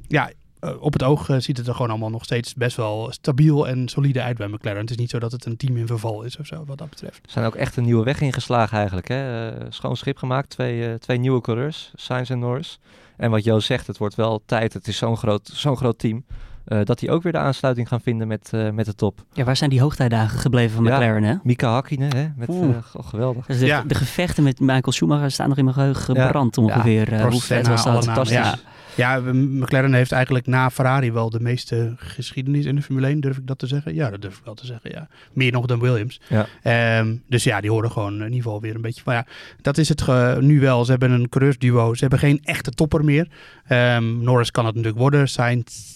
ja, 0.09 0.29
eh, 0.29 0.35
op 0.61 0.92
het 0.92 1.03
oog 1.03 1.29
uh, 1.29 1.37
ziet 1.38 1.57
het 1.57 1.66
er 1.66 1.75
gewoon 1.75 1.90
allemaal 1.90 2.11
nog 2.11 2.25
steeds 2.25 2.55
best 2.55 2.77
wel 2.77 3.09
stabiel 3.11 3.69
en 3.69 3.88
solide 3.88 4.23
uit 4.23 4.37
bij 4.37 4.49
McLaren. 4.49 4.81
Het 4.81 4.90
is 4.90 4.97
niet 4.97 5.11
zo 5.11 5.19
dat 5.19 5.33
het 5.33 5.45
een 5.45 5.57
team 5.57 5.77
in 5.77 5.87
verval 5.87 6.23
is 6.23 6.37
of 6.37 6.47
zo, 6.47 6.64
wat 6.66 6.79
dat 6.79 6.90
betreft. 6.90 7.21
Ze 7.25 7.31
zijn 7.33 7.47
ook 7.47 7.55
echt 7.55 7.77
een 7.77 7.85
nieuwe 7.85 8.05
weg 8.05 8.21
ingeslagen 8.21 8.77
eigenlijk. 8.77 9.09
Hè? 9.09 9.51
Uh, 9.51 9.66
schoon 9.69 9.97
schip 9.97 10.16
gemaakt, 10.16 10.51
twee, 10.51 10.99
twee 10.99 11.19
nieuwe 11.19 11.40
coureurs, 11.40 11.92
Sainz 11.95 12.31
en 12.31 12.38
Norris. 12.38 12.79
En 13.16 13.31
wat 13.31 13.45
Jo 13.45 13.61
zegt, 13.61 13.87
het 13.87 13.99
wordt 13.99 14.14
wel 14.14 14.42
tijd, 14.47 14.73
het 14.73 14.88
is 14.88 14.97
zo'n 14.97 15.16
groot, 15.16 15.51
zo'n 15.53 15.77
groot 15.77 15.99
team. 15.99 16.25
dat 16.64 16.99
die 16.99 17.11
ook 17.11 17.23
weer 17.23 17.33
de 17.33 17.38
aansluiting 17.38 17.88
gaan 17.88 18.01
vinden 18.01 18.29
met, 18.29 18.51
met 18.73 18.85
de 18.85 18.95
top. 18.95 19.25
Ja, 19.33 19.45
waar 19.45 19.57
zijn 19.57 19.71
die 19.71 19.81
hoogtijdagen 19.81 20.38
gebleven 20.38 20.75
van 20.75 20.85
McLaren? 20.85 21.23
Ja, 21.23 21.29
hè? 21.29 21.37
Mika 21.42 21.73
Hakkinen, 21.73 22.16
hè? 22.16 22.27
Met, 22.37 22.49
oh, 22.49 22.77
geweldig. 22.99 23.47
Dus 23.47 23.59
de, 23.59 23.66
ja. 23.66 23.83
de, 23.83 23.95
gevechten 23.95 24.42
met 24.42 24.61
Michael 24.61 24.92
Schumacher 24.92 25.31
staan 25.31 25.49
nog 25.49 25.59
in 25.59 25.64
mijn 25.64 25.77
geheugen 25.77 26.03
gebrand 26.03 26.59
ongeveer. 26.59 27.23
hoe 27.23 27.40
vet 27.40 27.69
was 27.69 27.85
dat? 27.85 28.05
Fantastisch. 28.05 28.64
Ja, 28.97 29.21
McLaren 29.33 29.95
heeft 29.95 30.13
eigenlijk 30.13 30.47
na 30.47 30.71
Ferrari 30.71 31.13
wel 31.13 31.31
de 31.31 31.41
meeste 31.41 31.95
geschiedenis 31.97 32.65
in 32.65 32.75
de 32.75 32.83
Formule 32.83 33.07
1, 33.07 33.21
durf 33.21 33.37
ik 33.37 33.47
dat 33.47 33.59
te 33.59 33.67
zeggen? 33.67 33.95
Ja, 33.95 34.11
dat 34.11 34.23
durf 34.23 34.39
ik 34.39 34.45
wel 34.45 34.55
te 34.55 34.67
zeggen, 34.67 34.91
ja. 34.91 35.09
Meer 35.33 35.53
nog 35.53 35.67
dan 35.67 35.81
Williams. 35.81 36.21
Ja. 36.63 36.99
Um, 37.01 37.23
dus 37.29 37.45
ja, 37.45 37.61
die 37.61 37.71
horen 37.71 37.91
gewoon 37.91 38.15
in 38.15 38.23
ieder 38.23 38.43
geval 38.43 38.61
weer 38.61 38.75
een 38.75 38.81
beetje... 38.81 39.03
Maar 39.05 39.15
ja, 39.15 39.27
dat 39.63 39.79
is 39.79 39.89
het 39.89 40.07
nu 40.41 40.61
wel. 40.61 40.85
Ze 40.85 40.91
hebben 40.91 41.11
een 41.11 41.29
coureursduo. 41.29 41.95
Ze 41.95 42.01
hebben 42.01 42.19
geen 42.19 42.41
echte 42.45 42.71
topper 42.71 43.05
meer. 43.05 43.29
Um, 43.69 44.23
Norris 44.23 44.51
kan 44.51 44.67
het 44.67 44.75
natuurlijk 44.75 45.01
worden. 45.01 45.29
Sainz 45.29 45.95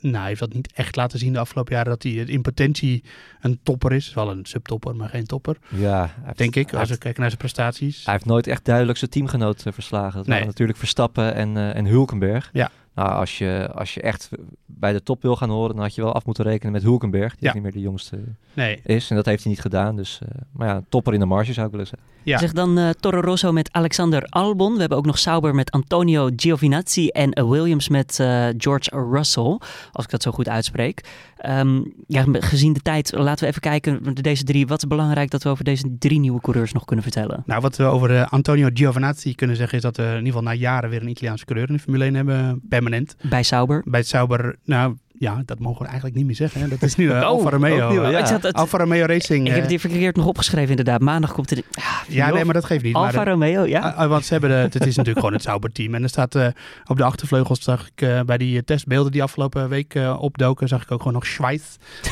nou, 0.00 0.16
hij 0.16 0.26
heeft 0.26 0.40
dat 0.40 0.52
niet 0.52 0.72
echt 0.72 0.96
laten 0.96 1.18
zien 1.18 1.32
de 1.32 1.38
afgelopen 1.38 1.74
jaren 1.74 1.90
dat 1.90 2.02
hij 2.02 2.12
in 2.12 2.42
potentie 2.42 3.04
een 3.40 3.60
topper 3.62 3.92
is. 3.92 4.14
Wel 4.14 4.30
een 4.30 4.46
subtopper, 4.46 4.96
maar 4.96 5.08
geen 5.08 5.26
topper. 5.26 5.56
Ja, 5.68 6.14
denk 6.34 6.56
ik, 6.56 6.74
als 6.74 6.88
we 6.88 6.98
kijken 6.98 7.20
naar 7.20 7.30
zijn 7.30 7.40
prestaties. 7.40 8.04
Hij 8.04 8.14
heeft 8.14 8.26
nooit 8.26 8.46
echt 8.46 8.64
duidelijk 8.64 8.98
zijn 8.98 9.10
teamgenoot 9.10 9.64
verslagen. 9.72 10.18
Dat 10.18 10.26
nee. 10.26 10.44
natuurlijk 10.44 10.78
Verstappen 10.78 11.34
en, 11.34 11.56
uh, 11.56 11.76
en 11.76 11.86
Hulkenberg. 11.86 12.50
Ja. 12.52 12.70
Nou, 12.98 13.10
als 13.10 13.38
je, 13.38 13.70
als 13.74 13.94
je 13.94 14.00
echt 14.00 14.28
bij 14.66 14.92
de 14.92 15.02
top 15.02 15.22
wil 15.22 15.36
gaan 15.36 15.50
horen, 15.50 15.74
dan 15.74 15.84
had 15.84 15.94
je 15.94 16.02
wel 16.02 16.12
af 16.12 16.26
moeten 16.26 16.44
rekenen 16.44 16.72
met 16.72 16.82
Hulkenberg, 16.82 17.36
die 17.36 17.48
ja. 17.48 17.54
niet 17.54 17.62
meer 17.62 17.72
de 17.72 17.80
jongste 17.80 18.18
nee. 18.52 18.80
is. 18.84 19.10
En 19.10 19.16
dat 19.16 19.26
heeft 19.26 19.42
hij 19.42 19.52
niet 19.52 19.60
gedaan. 19.60 19.96
Dus, 19.96 20.20
uh, 20.22 20.28
maar 20.52 20.68
ja, 20.68 20.82
topper 20.88 21.14
in 21.14 21.20
de 21.20 21.26
marge 21.26 21.52
zou 21.52 21.66
ik 21.66 21.72
willen 21.72 21.86
zeggen. 21.86 22.08
Ja. 22.22 22.38
Zeg 22.38 22.52
dan 22.52 22.78
uh, 22.78 22.90
Toro 22.90 23.20
Rosso 23.20 23.52
met 23.52 23.72
Alexander 23.72 24.24
Albon. 24.24 24.74
We 24.74 24.80
hebben 24.80 24.98
ook 24.98 25.06
nog 25.06 25.18
Sauber 25.18 25.54
met 25.54 25.70
Antonio 25.70 26.30
Giovinazzi 26.36 27.08
en 27.08 27.38
uh, 27.38 27.48
Williams 27.48 27.88
met 27.88 28.14
George 28.56 29.08
Russell, 29.10 29.58
als 29.92 30.04
ik 30.04 30.10
dat 30.10 30.22
zo 30.22 30.30
goed 30.30 30.48
uitspreek. 30.48 31.04
Um, 31.46 31.92
ja, 32.06 32.24
gezien 32.30 32.72
de 32.72 32.80
tijd, 32.80 33.12
laten 33.12 33.44
we 33.44 33.50
even 33.50 33.60
kijken, 33.60 34.14
deze 34.14 34.44
drie, 34.44 34.66
wat 34.66 34.82
is 34.82 34.88
belangrijk 34.88 35.30
dat 35.30 35.42
we 35.42 35.48
over 35.48 35.64
deze 35.64 35.96
drie 35.98 36.18
nieuwe 36.18 36.40
coureurs 36.40 36.72
nog 36.72 36.84
kunnen 36.84 37.04
vertellen? 37.04 37.42
Nou, 37.46 37.60
wat 37.60 37.76
we 37.76 37.84
over 37.84 38.24
Antonio 38.24 38.68
Giovinazzi 38.74 39.34
kunnen 39.34 39.56
zeggen 39.56 39.76
is 39.76 39.82
dat 39.82 39.96
we 39.96 40.02
in 40.02 40.08
ieder 40.08 40.26
geval 40.26 40.42
na 40.42 40.52
jaren 40.52 40.90
weer 40.90 41.02
een 41.02 41.08
Italiaanse 41.08 41.44
coureur 41.44 41.68
in 41.68 41.74
de 41.74 41.80
Formule 41.80 42.04
1 42.04 42.14
hebben, 42.14 42.60
permanent. 42.68 43.16
Bij 43.28 43.42
Sauber? 43.42 43.82
Bij 43.84 44.02
Sauber, 44.02 44.56
nou 44.64 44.96
ja, 45.18 45.42
dat 45.44 45.58
mogen 45.58 45.78
we 45.78 45.86
eigenlijk 45.86 46.16
niet 46.16 46.26
meer 46.26 46.34
zeggen. 46.34 46.60
Hè? 46.60 46.68
Dat 46.68 46.82
is 46.82 46.94
nu 46.94 47.04
uh, 47.04 47.22
Alfa 47.30 47.50
Romeo. 47.50 47.90
Nieuw, 47.90 48.06
ja. 48.06 48.38
het, 48.40 48.52
Alfa 48.52 48.78
Romeo 48.78 49.06
Racing. 49.06 49.46
Ik 49.46 49.52
heb 49.52 49.60
het 49.60 49.70
hier 49.70 49.80
verkeerd 49.80 50.16
nog 50.16 50.26
opgeschreven 50.26 50.70
inderdaad. 50.70 51.00
Maandag 51.00 51.32
komt 51.32 51.50
er... 51.50 51.62
Ah, 51.72 51.84
ja, 52.08 52.30
nee, 52.30 52.44
maar 52.44 52.54
dat 52.54 52.64
geeft 52.64 52.84
niet. 52.84 52.94
Alfa 52.94 53.24
Romeo, 53.24 53.64
ja. 53.64 54.02
Uh, 54.02 54.06
want 54.06 54.24
ze 54.24 54.32
hebben 54.32 54.50
de, 54.50 54.56
het 54.56 54.86
is 54.86 54.96
natuurlijk 54.96 55.18
gewoon 55.18 55.32
het 55.32 55.42
Sauber 55.42 55.72
team. 55.72 55.94
En 55.94 56.02
er 56.02 56.08
staat 56.08 56.34
uh, 56.34 56.46
op 56.86 56.96
de 56.96 57.04
achtervleugels, 57.04 57.62
zag 57.62 57.88
ik 57.94 58.26
bij 58.26 58.38
die 58.38 58.64
testbeelden 58.64 59.12
die 59.12 59.22
afgelopen 59.22 59.68
week 59.68 59.98
opdoken, 60.18 60.68
zag 60.68 60.82
ik 60.82 60.90
ook 60.90 60.98
gewoon 60.98 61.12
nog 61.12 61.26
Schweiz 61.26 61.62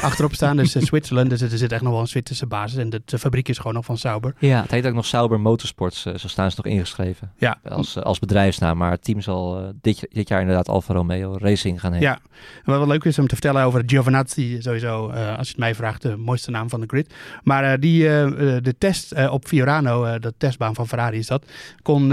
achterop 0.02 0.34
staan. 0.34 0.56
Dus 0.56 0.72
Zwitserland. 0.90 1.30
Dus 1.30 1.40
er 1.40 1.58
zit 1.58 1.72
echt 1.72 1.82
nog 1.82 1.92
wel 1.92 2.00
een 2.00 2.06
Zwitserse 2.06 2.46
basis. 2.46 2.78
En 2.78 2.90
de, 2.90 3.02
de, 3.04 3.18
fabriek 3.18 3.48
is 3.48 3.56
gewoon 3.56 3.74
nog 3.74 3.84
van 3.84 3.98
Sauber. 3.98 4.34
Ja. 4.38 4.62
Het 4.62 4.70
heet 4.70 4.86
ook 4.86 4.94
nog 4.94 5.06
Sauber 5.06 5.40
Motorsports. 5.40 6.02
zo 6.02 6.28
staan 6.28 6.50
ze 6.50 6.56
nog 6.62 6.72
ingeschreven. 6.72 7.32
Ja. 7.36 7.58
Als, 7.68 8.02
als 8.02 8.18
bedrijfsnaam. 8.18 8.76
Maar 8.76 8.90
het 8.90 9.04
team 9.04 9.20
zal 9.20 9.72
dit, 9.80 10.06
dit 10.10 10.28
jaar 10.28 10.40
inderdaad 10.40 10.68
Alfa 10.68 10.94
Romeo 10.94 11.36
Racing 11.38 11.80
gaan 11.80 11.92
heten. 11.92 12.08
Ja. 12.08 12.14
En 12.14 12.62
wat 12.64 12.78
wel 12.78 12.86
leuk 12.86 12.95
is 13.04 13.18
om 13.18 13.26
te 13.26 13.34
vertellen 13.34 13.62
over 13.62 13.82
Giovinazzi 13.86 14.56
sowieso, 14.60 15.10
uh, 15.10 15.38
als 15.38 15.46
je 15.46 15.52
het 15.52 15.58
mij 15.58 15.74
vraagt, 15.74 16.02
de 16.02 16.16
mooiste 16.16 16.50
naam 16.50 16.68
van 16.68 16.80
de 16.80 16.86
grid. 16.86 17.14
Maar 17.42 17.64
uh, 17.64 17.72
die, 17.80 18.02
uh, 18.02 18.56
de 18.62 18.74
test 18.78 19.28
op 19.28 19.46
Fiorano, 19.46 20.18
de 20.18 20.34
testbaan 20.38 20.74
van 20.74 20.88
Ferrari 20.88 21.18
is 21.18 21.26
dat, 21.26 21.44
kon 21.82 22.08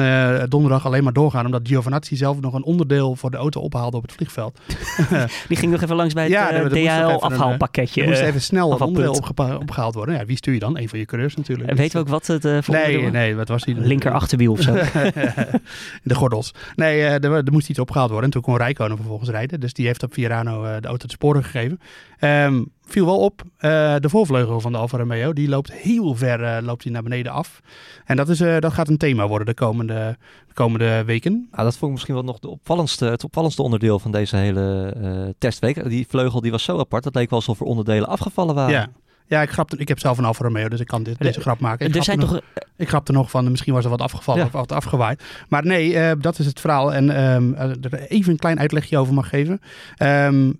donderdag 0.49 0.85
alleen 0.85 1.03
maar 1.03 1.13
doorgaan 1.13 1.45
omdat 1.45 1.67
Giovinazzi 1.67 2.15
zelf 2.15 2.41
nog 2.41 2.53
een 2.53 2.63
onderdeel 2.63 3.15
voor 3.15 3.31
de 3.31 3.37
auto 3.37 3.61
ophaalde 3.61 3.97
op 3.97 4.03
het 4.03 4.11
vliegveld. 4.11 4.59
die 5.49 5.57
ging 5.57 5.71
nog 5.71 5.81
even 5.81 5.95
langs 5.95 6.13
bij 6.13 6.23
het 6.23 6.31
ja, 6.31 6.67
DHL-afhaalpakketje. 6.67 8.01
Er 8.01 8.07
moest 8.07 8.21
even 8.21 8.41
snel 8.41 8.71
een 8.71 8.81
onderdeel 8.81 9.21
opgehaald 9.59 9.93
worden. 9.93 10.15
Ja, 10.15 10.25
wie 10.25 10.37
stuur 10.37 10.53
je 10.53 10.59
dan? 10.59 10.77
Een 10.77 10.89
van 10.89 10.99
je 10.99 11.05
coureurs 11.05 11.35
natuurlijk. 11.35 11.69
En 11.69 11.75
weten 11.75 11.93
we 11.93 11.99
ook 11.99 12.07
wat 12.07 12.27
het 12.27 12.45
uh, 12.45 12.57
Nee, 12.67 13.11
nee, 13.11 13.35
wat 13.35 13.47
was 13.47 13.63
die? 13.63 13.75
Linker 13.75 14.11
achterwiel 14.11 14.51
of 14.51 14.61
zo. 14.61 14.73
de 16.03 16.15
gordels. 16.15 16.53
Nee, 16.75 17.01
er, 17.01 17.33
er, 17.33 17.51
moest 17.51 17.69
iets 17.69 17.79
opgehaald 17.79 18.09
worden. 18.09 18.25
En 18.25 18.31
toen 18.31 18.41
kon 18.41 18.57
Rijkonen 18.57 18.97
vervolgens 18.97 19.29
rijden. 19.29 19.59
Dus 19.59 19.73
die 19.73 19.85
heeft 19.85 20.03
op 20.03 20.13
Fiorano 20.13 20.72
de 20.81 20.87
auto 20.87 21.07
te 21.07 21.13
sporen 21.13 21.43
gegeven. 21.43 21.79
Um, 22.19 22.71
viel 22.85 23.05
wel 23.05 23.19
op, 23.19 23.41
uh, 23.41 23.95
de 23.99 24.09
voorvleugel 24.09 24.59
van 24.59 24.71
de 24.71 24.77
Alfa 24.77 24.97
Romeo, 24.97 25.33
die 25.33 25.49
loopt 25.49 25.71
heel 25.71 26.15
ver 26.15 26.41
uh, 26.41 26.57
loopt 26.61 26.85
naar 26.85 27.03
beneden 27.03 27.31
af. 27.31 27.61
En 28.05 28.15
dat, 28.15 28.29
is, 28.29 28.37
dat 28.37 28.73
gaat 28.73 28.87
een 28.89 28.97
thema 28.97 29.27
worden 29.27 29.47
de 29.47 29.53
komende, 29.53 30.17
de 30.47 30.53
komende 30.53 31.03
weken. 31.03 31.47
Ah, 31.51 31.63
dat 31.63 31.73
vond 31.73 31.83
ik 31.83 31.91
misschien 31.91 32.13
wel 32.13 32.23
nog 32.23 32.39
de 32.39 32.49
opvallendste, 32.49 33.05
het 33.05 33.23
opvallendste 33.23 33.61
onderdeel 33.61 33.99
van 33.99 34.11
deze 34.11 34.35
hele 34.35 35.35
testweek. 35.37 35.89
Die 35.89 36.07
vleugel 36.07 36.41
die 36.41 36.51
was 36.51 36.63
zo 36.63 36.79
apart, 36.79 37.03
dat 37.03 37.15
leek 37.15 37.29
wel 37.29 37.39
alsof 37.39 37.59
er 37.59 37.65
onderdelen 37.65 38.07
afgevallen 38.07 38.55
waren. 38.55 38.73
Ja, 38.73 38.89
ja, 39.33 39.41
ik, 39.41 39.49
grapte, 39.49 39.77
ik 39.77 39.87
heb 39.87 39.99
zelf 39.99 40.17
een 40.17 40.25
Alfa 40.25 40.43
Romeo, 40.43 40.67
dus 40.67 40.79
ik 40.79 40.87
kan 40.87 41.03
dit, 41.03 41.17
deze 41.19 41.41
grap 41.41 41.59
maken. 41.59 41.87
Ik 41.87 41.95
er 41.95 42.03
zijn 42.03 42.19
toch... 42.19 42.31
Nog, 42.31 42.41
ik 42.77 42.87
grapte 42.87 43.11
nog 43.11 43.29
van, 43.29 43.51
misschien 43.51 43.73
was 43.73 43.83
er 43.83 43.89
wat 43.89 44.01
afgevallen 44.01 44.45
of 44.45 44.51
wat 44.51 44.71
afgewaaid. 44.71 45.23
Maar 45.49 45.65
nee, 45.65 45.93
uh, 45.93 46.11
dat 46.19 46.39
is 46.39 46.45
het 46.45 46.59
verhaal. 46.59 46.93
En 46.93 47.23
um, 47.23 47.55
er 47.55 47.93
even 47.93 48.31
een 48.31 48.37
klein 48.37 48.59
uitlegje 48.59 48.97
over 48.97 49.13
mag 49.13 49.29
geven. 49.29 49.61
Um, 49.97 50.47
uh, 50.47 50.55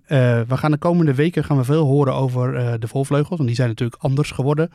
we 0.48 0.56
gaan 0.56 0.70
de 0.70 0.76
komende 0.76 1.14
weken 1.14 1.44
gaan 1.44 1.56
we 1.56 1.64
veel 1.64 1.84
horen 1.84 2.14
over 2.14 2.54
uh, 2.54 2.72
de 2.78 2.88
voorvleugels. 2.88 3.36
Want 3.36 3.46
die 3.46 3.56
zijn 3.56 3.68
natuurlijk 3.68 4.02
anders 4.02 4.30
geworden. 4.30 4.70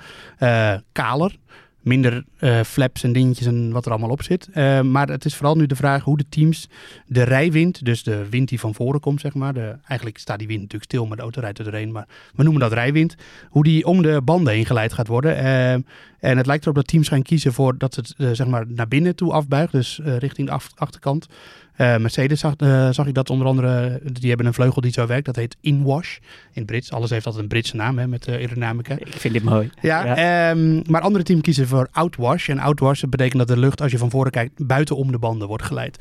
kaler. 0.92 1.36
Minder 1.82 2.24
eh, 2.38 2.62
flaps 2.62 3.04
en 3.04 3.14
dingetjes 3.14 3.48
en 3.48 3.72
wat 3.72 3.86
er 3.86 3.92
allemaal 3.92 4.10
op 4.10 4.24
zit. 4.24 4.50
Eh, 4.54 4.82
maar 4.82 5.08
het 5.08 5.26
is 5.26 5.36
vooral 5.36 5.56
nu 5.56 5.66
de 5.66 5.76
vraag 5.76 6.04
hoe 6.04 6.18
de 6.18 6.26
teams 6.30 6.70
de 7.06 7.24
rijwind, 7.24 7.86
dus 7.86 8.04
de 8.04 8.30
wind 8.30 8.50
die 8.50 8.60
van 8.60 8.74
voren 8.74 9.00
komt, 9.00 9.22
zeg 9.22 9.34
maar. 9.34 9.54
De, 9.54 9.76
eigenlijk 9.88 10.18
staat 10.20 10.38
die 10.38 10.48
wind 10.48 10.62
natuurlijk 10.62 10.92
stil, 10.92 11.06
maar 11.06 11.18
de 11.18 11.24
auto 11.24 11.40
rijdt 11.40 11.58
er 11.58 11.64
doorheen. 11.64 11.92
Maar 11.92 12.08
we 12.36 12.44
noemen 12.44 12.62
dat 12.62 12.74
rijwind. 12.74 13.16
Hoe 13.50 13.64
die 13.64 13.86
om 13.86 14.02
de 14.02 14.22
banden 14.24 14.54
heen 14.54 14.66
geleid 14.66 14.94
gaat 14.94 15.08
worden. 15.08 15.38
Eh, 15.38 15.74
en 16.20 16.38
het 16.38 16.46
lijkt 16.46 16.64
erop 16.64 16.76
dat 16.76 16.88
teams 16.88 17.08
gaan 17.08 17.22
kiezen 17.22 17.54
voor 17.54 17.78
dat 17.78 17.96
het 17.96 18.14
zeg 18.18 18.48
maar 18.48 18.66
naar 18.68 18.88
binnen 18.88 19.16
toe 19.16 19.32
afbuigt, 19.32 19.72
dus 19.72 20.00
richting 20.04 20.48
de 20.48 20.58
achterkant. 20.76 21.28
Eh, 21.80 21.98
Mercedes 21.98 22.40
zag, 22.40 22.54
eh, 22.58 22.90
zag 22.90 23.08
ik 23.08 23.14
dat 23.14 23.30
onder 23.30 23.48
andere, 23.48 24.00
die 24.04 24.28
hebben 24.28 24.46
een 24.48 24.54
vleugel 24.54 24.82
die 24.82 24.92
zo 24.92 25.06
werkt, 25.06 25.26
dat 25.26 25.36
heet 25.36 25.58
inwash 25.62 26.16
in 26.18 26.22
het 26.54 26.66
Brits. 26.66 26.92
Alles 26.92 27.10
heeft 27.10 27.26
altijd 27.26 27.44
een 27.44 27.50
Britse 27.50 27.76
naam 27.76 27.98
hè, 27.98 28.08
met 28.08 28.28
eh, 28.28 28.34
aerodynamica. 28.36 28.94
Ik 28.98 29.08
vind 29.08 29.34
dit 29.34 29.44
mooi. 29.44 29.70
Ja, 29.82 30.06
Ja. 30.06 30.16
ehm, 30.52 30.82
maar 30.92 31.02
andere 31.02 31.24
teams 31.24 31.42
kiezen 31.42 31.68
voor 31.68 31.88
outwash. 31.92 32.50
En 32.50 32.60
outwash 32.60 33.04
betekent 33.04 33.38
dat 33.38 33.48
de 33.48 33.58
lucht, 33.58 33.82
als 33.82 33.92
je 33.92 33.98
van 33.98 34.10
voren 34.10 34.32
kijkt, 34.32 34.68
buiten 34.68 34.96
om 34.96 35.12
de 35.12 35.20
banden 35.20 35.48
wordt 35.48 35.64
geleid. 35.64 36.00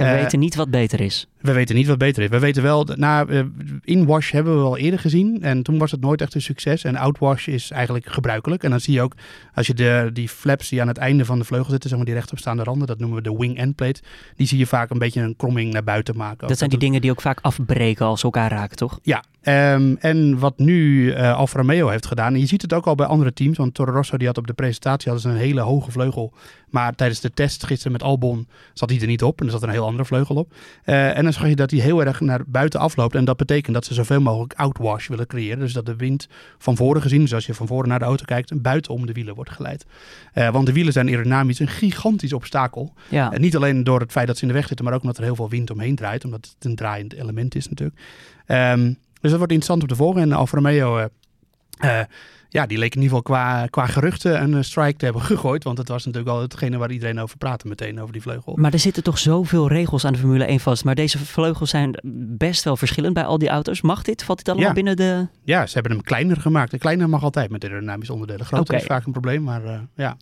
En 0.00 0.06
we 0.06 0.12
Eh, 0.16 0.22
weten 0.22 0.38
niet 0.38 0.54
wat 0.54 0.70
beter 0.70 1.00
is. 1.00 1.26
we 1.40 1.52
weten 1.52 1.74
niet 1.74 1.86
wat 1.86 1.98
beter 1.98 2.22
is. 2.22 2.28
We 2.28 2.38
weten 2.38 2.62
wel, 2.62 2.86
na 2.94 3.26
eh, 3.26 3.42
inwash 3.84 4.32
hebben 4.32 4.56
we 4.58 4.64
al 4.64 4.76
eerder 4.76 4.98
gezien. 5.00 5.42
En 5.42 5.62
toen 5.62 5.78
was 5.78 5.90
het 5.90 6.00
nooit 6.00 6.20
echt 6.20 6.34
een 6.34 6.42
succes. 6.42 6.84
En 6.84 6.96
outwash 6.96 7.46
is 7.46 7.70
eigenlijk 7.70 8.06
gebruikelijk. 8.08 8.62
En 8.64 8.70
dan 8.70 8.80
zie 8.80 8.94
je 8.94 9.02
ook, 9.02 9.14
als 9.54 9.66
je 9.66 9.74
de, 9.74 10.10
die 10.12 10.28
flaps 10.28 10.68
die 10.68 10.80
aan 10.80 10.88
het 10.88 10.98
einde 10.98 11.24
van 11.24 11.38
de 11.38 11.44
vleugel 11.44 11.70
zitten, 11.70 11.88
zeg 11.88 11.98
maar 11.98 12.06
die 12.06 12.16
rechtopstaande 12.16 12.62
randen, 12.62 12.86
dat 12.86 12.98
noemen 12.98 13.16
we 13.16 13.22
de 13.30 13.36
wing 13.36 13.56
end 13.56 13.74
plate. 13.76 14.00
Die 14.36 14.46
zie 14.46 14.58
je 14.58 14.66
vaak 14.66 14.90
een 14.90 14.98
beetje 14.98 15.20
een 15.20 15.36
kromming 15.36 15.72
naar 15.72 15.84
buiten 15.84 16.16
maken. 16.16 16.48
Dat 16.48 16.58
zijn 16.58 16.70
die 16.70 16.78
dingen 16.78 17.00
die 17.00 17.10
ook 17.10 17.20
vaak 17.20 17.38
afbreken 17.40 18.06
als 18.06 18.18
ze 18.20 18.24
elkaar 18.26 18.50
raken, 18.50 18.76
toch? 18.76 18.98
Ja, 19.02 19.24
ehm, 19.42 19.94
en 19.98 20.38
wat 20.38 20.58
nu 20.58 21.10
eh 21.12 21.36
Alfa 21.36 21.58
Romeo 21.58 21.88
heeft 21.88 22.06
gedaan, 22.06 22.34
en 22.34 22.40
je 22.40 22.46
ziet 22.46 22.62
het 22.62 22.72
ook 22.72 22.86
al 22.86 22.94
bij 22.94 23.06
andere 23.06 23.32
teams, 23.32 23.56
want 23.58 23.74
Toro 23.74 23.92
Rosso 23.92 24.16
die 24.16 24.26
had 24.26 24.38
op 24.38 24.46
de 24.46 24.52
presentatie 24.52 25.10
hadden 25.10 25.30
ze 25.30 25.36
een 25.36 25.44
hele 25.44 25.60
hoge 25.60 25.90
vleugel, 25.90 26.32
maar 26.68 26.94
tijdens 26.94 27.20
de 27.20 27.30
test 27.30 27.64
gisteren 27.64 27.92
met 27.92 28.02
Albon 28.02 28.48
zat 28.74 28.88
die 28.88 29.00
er 29.00 29.06
niet 29.06 29.22
op 29.22 29.40
en 29.40 29.46
er 29.46 29.52
zat 29.52 29.62
een 29.62 29.68
heel 29.68 29.84
andere 29.84 30.04
vleugel 30.04 30.34
op. 30.34 30.52
Eh, 30.84 31.16
en 31.16 31.22
dan 31.22 31.32
zag 31.32 31.48
je 31.48 31.56
dat 31.56 31.70
die 31.70 31.82
heel 31.82 32.04
erg 32.04 32.20
naar 32.20 32.40
buiten 32.46 32.80
afloopt 32.80 33.14
en 33.14 33.24
dat 33.24 33.36
betekent 33.36 33.74
dat 33.74 33.84
ze 33.84 33.94
zoveel 33.94 34.20
mogelijk 34.20 34.54
outwash 34.54 35.08
willen 35.08 35.26
creëren, 35.26 35.58
dus 35.58 35.72
dat 35.72 35.86
de 35.86 35.96
wind 35.96 36.28
van 36.58 36.76
voren 36.76 37.02
gezien, 37.02 37.20
dus 37.20 37.34
als 37.34 37.46
je 37.46 37.54
van 37.54 37.66
voren 37.66 37.88
naar 37.88 37.98
de 37.98 38.04
auto 38.04 38.24
kijkt, 38.24 38.62
buiten 38.62 38.92
om 38.92 39.06
de 39.06 39.12
wielen 39.12 39.34
wordt 39.34 39.50
geleid. 39.50 39.86
Eh, 40.32 40.50
want 40.50 40.66
de 40.66 40.72
wielen 40.72 40.92
zijn 40.92 41.08
aerodynamisch 41.08 41.58
een 41.58 41.68
gigantisch 41.68 42.32
obstakel. 42.32 42.92
Ja. 43.08 43.32
En 43.32 43.40
niet 43.40 43.56
alleen 43.56 43.84
door 43.84 44.00
het 44.00 44.12
feit 44.12 44.26
dat 44.26 44.36
ze 44.36 44.42
in 44.42 44.48
de 44.48 44.54
weg 44.54 44.66
zitten, 44.66 44.84
maar 44.84 44.94
ook 44.94 45.00
omdat 45.00 45.18
er 45.18 45.24
heel 45.24 45.34
veel 45.34 45.48
wind 45.48 45.70
omheen 45.70 45.94
draait. 45.94 46.24
Omdat 46.24 46.54
het 46.54 46.64
een 46.64 46.76
draaiend 46.76 47.12
element 47.12 47.54
is 47.54 47.68
natuurlijk. 47.68 48.00
Ehm, 48.46 48.92
dus 49.20 49.30
dat 49.30 49.38
wordt 49.38 49.52
interessant 49.52 49.82
om 49.82 49.88
te 49.88 49.94
volgen. 49.96 50.22
En 50.22 50.32
Alfa 50.32 50.56
Romeo, 50.56 50.98
eh, 50.98 52.00
eh, 52.00 52.06
ja, 52.48 52.66
die 52.66 52.78
leek 52.78 52.94
in 52.94 53.02
ieder 53.02 53.16
geval 53.16 53.22
qua, 53.36 53.66
qua 53.66 53.86
geruchten 53.86 54.42
een 54.42 54.54
eh, 54.54 54.62
strike 54.62 54.96
te 54.96 55.04
hebben 55.04 55.22
gegooid. 55.22 55.64
Want 55.64 55.78
het 55.78 55.88
was 55.88 56.04
natuurlijk 56.04 56.32
al 56.32 56.40
hetgene 56.40 56.78
waar 56.78 56.90
iedereen 56.90 57.20
over 57.20 57.36
praatte 57.36 57.66
meteen, 57.68 58.00
over 58.00 58.12
die 58.12 58.22
vleugel. 58.22 58.56
Maar 58.56 58.72
er 58.72 58.78
zitten 58.78 59.02
toch 59.02 59.18
zoveel 59.18 59.68
regels 59.68 60.04
aan 60.04 60.12
de 60.12 60.18
Formule 60.18 60.44
1 60.44 60.60
vast. 60.60 60.84
Maar 60.84 60.94
deze 60.94 61.18
vleugels 61.18 61.70
zijn 61.70 61.98
best 62.38 62.64
wel 62.64 62.76
verschillend 62.76 63.14
bij 63.14 63.24
al 63.24 63.38
die 63.38 63.48
auto's. 63.48 63.80
Mag 63.80 64.02
dit? 64.02 64.24
Valt 64.24 64.38
dit 64.38 64.48
allemaal 64.48 64.68
Ja. 64.68 64.74
binnen 64.74 64.96
de... 64.96 65.26
Ja, 65.44 65.66
ze 65.66 65.74
hebben 65.74 65.92
hem 65.92 66.02
kleiner 66.02 66.36
gemaakt. 66.36 66.70
De 66.70 66.78
kleiner 66.78 67.08
mag 67.08 67.22
altijd 67.22 67.50
met 67.50 67.64
aerodynamische 67.64 68.12
onderdelen. 68.12 68.46
Groter 68.46 68.74
is 68.74 68.84
vaak 68.84 69.06
een 69.06 69.12
probleem, 69.12 69.42
maar 69.42 69.62
ja. 69.94 70.16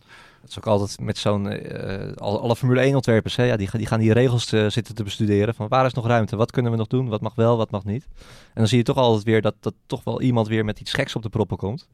Dat 0.49 0.57
is 0.57 0.57
ook 0.57 0.79
altijd 0.79 0.99
met 0.99 1.17
zo'n... 1.17 1.49
eh, 1.49 2.15
al- 2.15 2.41
alle 2.41 2.55
Formule 2.55 2.79
1 2.81 2.95
ontwerpers, 2.95 3.35
hè, 3.35 3.43
ja, 3.43 3.57
die, 3.57 3.67
gaan- 3.67 3.79
die 3.79 3.87
gaan 3.89 3.99
die 3.99 4.13
regels 4.13 4.51
eh, 4.51 4.67
zitten 4.69 4.95
te 4.95 5.03
bestuderen. 5.03 5.55
Van 5.55 5.67
waar 5.67 5.85
is 5.85 5.93
nog 5.93 6.07
ruimte? 6.07 6.35
Wat 6.35 6.51
kunnen 6.51 6.71
we 6.71 6.77
nog 6.77 6.87
doen? 6.87 7.07
Wat 7.09 7.21
mag 7.21 7.35
wel, 7.35 7.57
wat 7.57 7.71
mag 7.71 7.83
niet? 7.85 8.07
En 8.19 8.53
dan 8.53 8.67
zie 8.67 8.77
je 8.77 8.83
toch 8.83 8.97
altijd 8.97 9.23
weer 9.23 9.41
dat, 9.41 9.55
dat 9.59 9.73
toch 9.85 10.03
wel 10.03 10.21
iemand 10.21 10.47
weer 10.47 10.65
met 10.65 10.79
iets 10.79 10.93
geks 10.93 11.15
op 11.15 11.21
de 11.23 11.29
proppen 11.29 11.57
komt. 11.57 11.87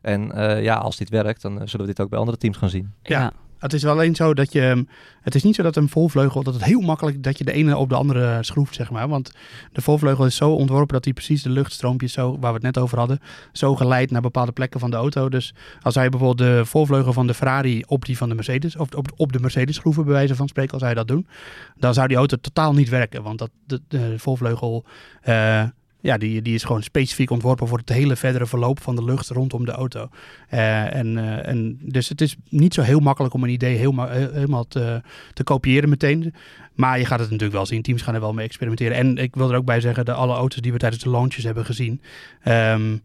En 0.00 0.32
eh, 0.32 0.62
ja, 0.62 0.74
als 0.76 0.96
dit 0.96 1.08
werkt, 1.08 1.42
dan 1.42 1.52
zullen 1.68 1.86
we 1.86 1.92
dit 1.92 2.00
ook 2.00 2.10
bij 2.10 2.18
andere 2.18 2.36
teams 2.38 2.56
gaan 2.56 2.68
zien. 2.70 2.92
Ja. 3.02 3.32
Het 3.58 3.72
is 3.72 3.82
wel 3.82 3.92
alleen 3.92 4.14
zo 4.14 4.34
dat 4.34 4.52
je. 4.52 4.86
Het 5.20 5.34
is 5.34 5.42
niet 5.42 5.54
zo 5.54 5.62
dat 5.62 5.76
een 5.76 5.88
volvleugel. 5.88 6.42
dat 6.42 6.54
het 6.54 6.64
heel 6.64 6.80
makkelijk. 6.80 7.22
dat 7.22 7.38
je 7.38 7.44
de 7.44 7.52
ene 7.52 7.76
op 7.76 7.88
de 7.88 7.94
andere 7.94 8.38
schroeft, 8.40 8.74
zeg 8.74 8.90
maar. 8.90 9.08
Want 9.08 9.32
de 9.72 9.80
volvleugel 9.80 10.26
is 10.26 10.36
zo 10.36 10.50
ontworpen 10.50 10.94
dat 10.94 11.04
hij 11.04 11.12
precies 11.12 11.42
de 11.42 11.50
luchtstroompjes. 11.50 12.12
zo. 12.12 12.30
waar 12.30 12.50
we 12.50 12.56
het 12.56 12.74
net 12.74 12.78
over 12.78 12.98
hadden. 12.98 13.18
zo 13.52 13.76
geleidt 13.76 14.10
naar 14.10 14.20
bepaalde 14.20 14.52
plekken 14.52 14.80
van 14.80 14.90
de 14.90 14.96
auto. 14.96 15.28
Dus 15.28 15.54
als 15.82 15.94
hij 15.94 16.08
bijvoorbeeld 16.08 16.50
de 16.50 16.64
volvleugel 16.64 17.12
van 17.12 17.26
de 17.26 17.34
Ferrari. 17.34 17.82
op 17.86 18.04
die 18.04 18.16
van 18.16 18.28
de 18.28 18.34
Mercedes. 18.34 18.76
of 18.76 18.94
op, 18.94 19.12
op 19.16 19.32
de 19.32 19.40
Mercedes 19.40 19.76
schroeven, 19.76 20.04
bij 20.04 20.12
wijze 20.12 20.34
van 20.34 20.48
spreken. 20.48 20.72
als 20.72 20.82
hij 20.82 20.94
dat 20.94 21.08
doen. 21.08 21.26
dan 21.76 21.94
zou 21.94 22.08
die 22.08 22.16
auto 22.16 22.36
totaal 22.36 22.72
niet 22.72 22.88
werken. 22.88 23.22
Want 23.22 23.38
dat, 23.38 23.50
de, 23.66 23.80
de 23.88 24.14
volvleugel. 24.18 24.84
eh, 25.22 25.64
ja, 26.00 26.18
die, 26.18 26.42
die 26.42 26.54
is 26.54 26.64
gewoon 26.64 26.82
specifiek 26.82 27.30
ontworpen 27.30 27.68
voor 27.68 27.78
het 27.78 27.88
hele 27.88 28.16
verdere 28.16 28.46
verloop 28.46 28.80
van 28.82 28.96
de 28.96 29.04
lucht 29.04 29.28
rondom 29.28 29.64
de 29.64 29.72
auto. 29.72 30.08
Eh, 30.48 30.94
en, 30.94 31.18
eh, 31.18 31.48
en 31.48 31.78
dus 31.82 32.08
het 32.08 32.20
is 32.20 32.36
niet 32.48 32.74
zo 32.74 32.82
heel 32.82 33.00
makkelijk 33.00 33.34
om 33.34 33.42
een 33.44 33.50
idee 33.50 33.76
helemaal, 33.76 34.08
he- 34.08 34.32
helemaal 34.32 34.66
te, 34.68 35.02
te 35.32 35.42
kopiëren 35.44 35.88
meteen. 35.88 36.34
Maar 36.74 36.98
je 36.98 37.04
gaat 37.04 37.18
het 37.18 37.28
natuurlijk 37.30 37.56
wel 37.56 37.66
zien. 37.66 37.82
Teams 37.82 38.02
gaan 38.02 38.14
er 38.14 38.20
wel 38.20 38.32
mee 38.32 38.46
experimenteren. 38.46 38.96
En 38.96 39.16
ik 39.18 39.34
wil 39.34 39.50
er 39.50 39.56
ook 39.56 39.64
bij 39.64 39.80
zeggen, 39.80 40.04
de 40.04 40.12
alle 40.12 40.34
auto's 40.34 40.60
die 40.60 40.72
we 40.72 40.78
tijdens 40.78 41.02
de 41.02 41.10
launches 41.10 41.44
hebben 41.44 41.64
gezien. 41.64 42.00
ehm, 42.42 42.96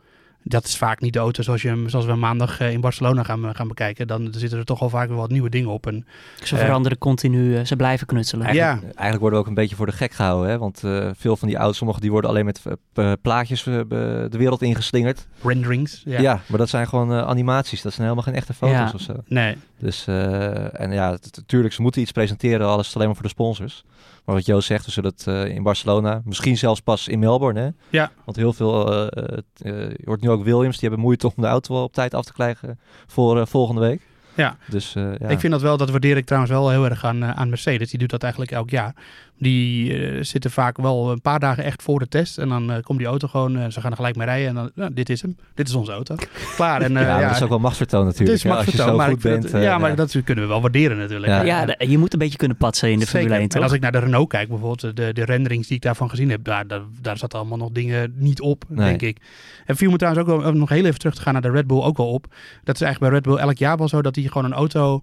dat 0.44 0.64
is 0.66 0.78
vaak 0.78 1.02
niet 1.02 1.14
de 1.14 1.20
auto 1.20 1.42
zoals, 1.44 1.62
je, 1.62 1.68
hem- 1.68 1.90
zoals 1.90 2.06
we 2.06 2.16
maandag 2.16 2.60
eh, 2.60 2.72
in 2.72 2.82
Barcelona 2.82 3.24
gaan, 3.24 3.56
gaan 3.56 3.68
bekijken. 3.68 4.08
Dan 4.08 4.34
zitten 4.38 4.60
er 4.60 4.66
toch 4.66 4.82
al 4.82 4.90
vaak 4.90 5.08
wel 5.08 5.18
wat 5.18 5.30
nieuwe 5.32 5.50
dingen 5.50 5.70
op. 5.70 5.88
En, 5.88 6.06
Ze 6.44 6.56
Eh. 6.56 6.62
veranderen 6.64 6.98
continu, 6.98 7.58
eh, 7.58 7.66
ze 7.66 7.76
blijven 7.76 8.08
knutselen. 8.08 8.46
Eigenlijk, 8.46 8.76
Ja. 8.82 8.86
eigenlijk 8.88 9.20
worden 9.20 9.40
we 9.40 9.44
ook 9.46 9.50
een 9.50 9.62
beetje 9.62 9.76
voor 9.76 9.86
de 9.86 9.92
gek 9.92 10.12
gehouden. 10.14 10.50
Hè? 10.52 10.58
Want 10.58 10.84
eh, 10.84 11.10
veel 11.18 11.36
van 11.38 11.48
die 11.48 11.58
auto's, 11.58 11.78
sommige 11.78 12.00
die 12.00 12.12
worden 12.12 12.30
alleen 12.30 12.46
met 12.46 12.62
eh, 12.94 13.12
plaatjes 13.22 13.66
eh, 13.68 13.74
de 13.90 14.38
wereld 14.38 14.62
ingeslingerd. 14.62 15.28
renderings. 15.44 16.02
Ja. 16.06 16.20
Ja. 16.20 16.42
maar 16.48 16.58
dat 16.60 16.70
zijn 16.70 16.88
gewoon 16.88 17.12
eh, 17.14 17.22
animaties. 17.28 17.82
Dat 17.82 17.92
zijn 17.94 18.04
helemaal 18.08 18.26
geen 18.28 18.36
echte 18.36 18.54
foto's 18.54 18.76
Ja. 18.76 18.92
of 18.96 19.02
zo. 19.02 19.14
Nee. 19.28 19.58
Dus, 19.84 20.08
eh, 20.08 20.80
en 20.80 20.92
ja, 20.92 21.18
natuurlijk, 21.36 21.74
ze 21.74 21.82
moeten 21.82 22.02
iets 22.02 22.12
presenteren, 22.12 22.68
alles 22.68 22.88
is 22.88 22.96
alleen 22.96 23.08
maar 23.08 23.16
voor 23.16 23.26
de 23.26 23.32
sponsors. 23.32 23.84
Maar 24.26 24.36
wat 24.36 24.46
Joost 24.46 24.68
zegt, 24.68 24.86
we 24.86 24.92
zullen 24.92 25.12
het 25.12 25.28
eh, 25.28 25.56
in 25.56 25.64
Barcelona, 25.64 26.22
misschien 26.26 26.58
zelfs 26.58 26.80
pas 26.80 27.08
in 27.08 27.20
Melbourne. 27.20 27.60
Hè? 27.60 27.70
Ja. 27.90 28.12
Want 28.26 28.38
heel 28.38 28.54
veel, 28.54 29.10
eh, 29.12 29.38
je 29.62 30.02
hoort 30.06 30.22
nu 30.22 30.30
ook 30.30 30.44
Williams, 30.44 30.78
die 30.78 30.90
hebben 30.90 31.06
moeite 31.06 31.28
om 31.28 31.44
de 31.44 31.48
auto 31.48 31.84
op 31.84 31.94
tijd 31.94 32.14
af 32.14 32.26
te 32.26 32.34
krijgen 32.34 32.80
voor 33.08 33.48
volgende 33.48 33.82
week. 33.82 34.02
Ja. 34.36 34.58
Dus 34.70 34.94
ja. 34.94 35.28
Ik 35.28 35.40
vind 35.40 35.54
dat 35.54 35.62
wel, 35.62 35.78
dat 35.78 35.90
waardeer 35.90 36.18
ik 36.18 36.26
trouwens 36.26 36.54
wel 36.54 36.70
heel 36.70 36.86
erg 36.86 37.06
aan, 37.06 37.26
aan 37.26 37.50
Mercedes. 37.50 37.90
Die 37.90 38.00
doet 38.00 38.10
dat 38.10 38.24
eigenlijk 38.24 38.52
elk 38.52 38.70
jaar. 38.70 38.96
Die 39.38 39.94
eh, 39.98 40.24
zitten 40.24 40.52
vaak 40.52 40.78
wel 40.78 41.12
een 41.12 41.22
paar 41.22 41.40
dagen 41.40 41.64
echt 41.64 41.82
voor 41.82 42.00
de 42.00 42.08
test. 42.08 42.38
En 42.38 42.50
dan 42.50 42.72
eh, 42.72 42.82
komt 42.82 42.98
die 42.98 43.08
auto 43.08 43.28
gewoon, 43.28 43.58
eh, 43.58 43.70
ze 43.70 43.82
gaan 43.82 43.90
er 43.92 43.96
gelijk 43.96 44.16
mee 44.16 44.28
rijden. 44.28 44.48
En 44.48 44.56
dan, 44.56 44.72
nou, 44.76 44.94
dit 44.94 45.10
is 45.10 45.22
hem. 45.22 45.38
Dit 45.54 45.68
is 45.68 45.74
onze 45.76 45.92
auto. 45.92 46.16
Klaar. 46.56 46.82
En, 46.82 46.98
eh, 46.98 47.04
ja, 47.04 47.22
dat 47.22 47.36
is 47.36 47.42
ook 47.42 47.50
wel 47.50 47.60
machtsvertoon 47.60 48.06
natuurlijk. 48.06 48.32
is 48.32 48.42
je 48.42 48.48
machtsvertoon, 48.48 48.88
zo 48.88 48.96
maar 48.96 49.10
goed 49.10 49.22
bent. 49.22 49.52
dat- 49.52 49.64
ja, 49.64 49.78
maar 49.78 49.96
dat 49.96 50.16
kunnen 50.24 50.44
we 50.44 50.50
wel 50.50 50.62
waarderen 50.62 50.98
natuurlijk. 50.98 51.32
Ja. 51.32 51.42
Ja, 51.44 51.66
de- 51.66 51.86
je 51.90 51.98
moet 51.98 52.14
een 52.14 52.20
beetje 52.20 52.38
kunnen 52.38 52.58
patsen 52.58 52.92
in 52.92 53.00
de 53.00 53.06
Zeker. 53.06 53.20
Formule 53.20 53.40
1, 53.42 53.50
En 53.50 53.62
als 53.64 53.72
ik 53.72 53.82
naar 53.82 53.92
de 53.92 54.00
Renault 54.00 54.30
kijk 54.30 54.48
bijvoorbeeld, 54.48 54.96
de, 54.96 55.14
de 55.14 55.26
renderings 55.26 55.68
die 55.68 55.76
ik 55.76 55.82
daarvan 55.84 56.10
gezien 56.10 56.30
heb, 56.30 56.44
daar, 56.44 56.68
daar, 56.68 56.82
daar 57.02 57.18
zaten 57.18 57.40
allemaal 57.40 57.58
nog 57.58 57.70
dingen 57.72 58.14
niet 58.18 58.42
op, 58.42 58.64
Nee. 58.68 58.86
denk 58.88 59.02
ik. 59.02 59.18
En 59.66 59.76
viel 59.76 59.92
me 59.92 59.98
trouwens 59.98 60.24
ook 60.30 60.38
wel, 60.42 60.52
om 60.52 60.58
nog 60.58 60.70
heel 60.70 60.86
even 60.86 61.00
terug 61.00 61.16
te 61.16 61.22
gaan 61.22 61.34
naar 61.34 61.42
de 61.42 61.52
Red 61.52 61.68
Bull 61.68 61.82
ook 61.82 61.98
wel 61.98 62.10
op. 62.12 62.26
Dat 62.64 62.76
is 62.76 62.82
eigenlijk 62.82 63.00
bij 63.00 63.10
Red 63.22 63.22
Bull 63.30 63.48
elk 63.48 63.58
jaar 63.58 63.78
wel 63.78 63.88
zo 63.88 64.02
dat 64.02 64.14
die 64.14 64.28
gewoon 64.28 64.46
een 64.46 64.58
auto 64.58 65.02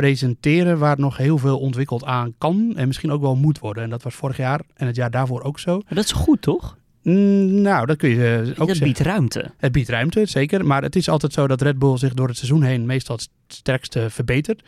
presenteren 0.00 0.78
waar 0.78 0.98
nog 0.98 1.16
heel 1.16 1.38
veel 1.38 1.58
ontwikkeld 1.58 2.04
aan 2.04 2.34
kan 2.38 2.72
en 2.76 2.86
misschien 2.86 3.10
ook 3.10 3.20
wel 3.20 3.36
moet 3.36 3.58
worden. 3.58 3.82
En 3.82 3.90
dat 3.90 4.02
was 4.02 4.14
vorig 4.14 4.36
jaar 4.36 4.60
en 4.74 4.86
het 4.86 4.96
jaar 4.96 5.10
daarvoor 5.10 5.42
ook 5.42 5.58
zo. 5.58 5.72
Maar 5.72 5.94
dat 5.94 6.04
is 6.04 6.12
goed, 6.12 6.42
toch? 6.42 6.76
Mm, 7.02 7.60
nou, 7.60 7.86
dat 7.86 7.96
kun 7.96 8.08
je 8.08 8.54
ook 8.58 8.66
zeggen. 8.66 8.84
biedt 8.86 8.98
ruimte. 8.98 9.50
Het 9.56 9.72
biedt 9.72 9.88
ruimte, 9.88 10.26
zeker. 10.26 10.66
Maar 10.66 10.82
het 10.82 10.96
is 10.96 11.08
altijd 11.08 11.32
zo 11.32 11.46
dat 11.46 11.62
Red 11.62 11.78
Bull 11.78 11.96
zich 11.98 12.14
door 12.14 12.28
het 12.28 12.36
seizoen 12.36 12.62
heen 12.62 12.86
meestal 12.86 13.16
het 13.16 13.28
sterkste 13.46 14.10
verbetert. 14.10 14.62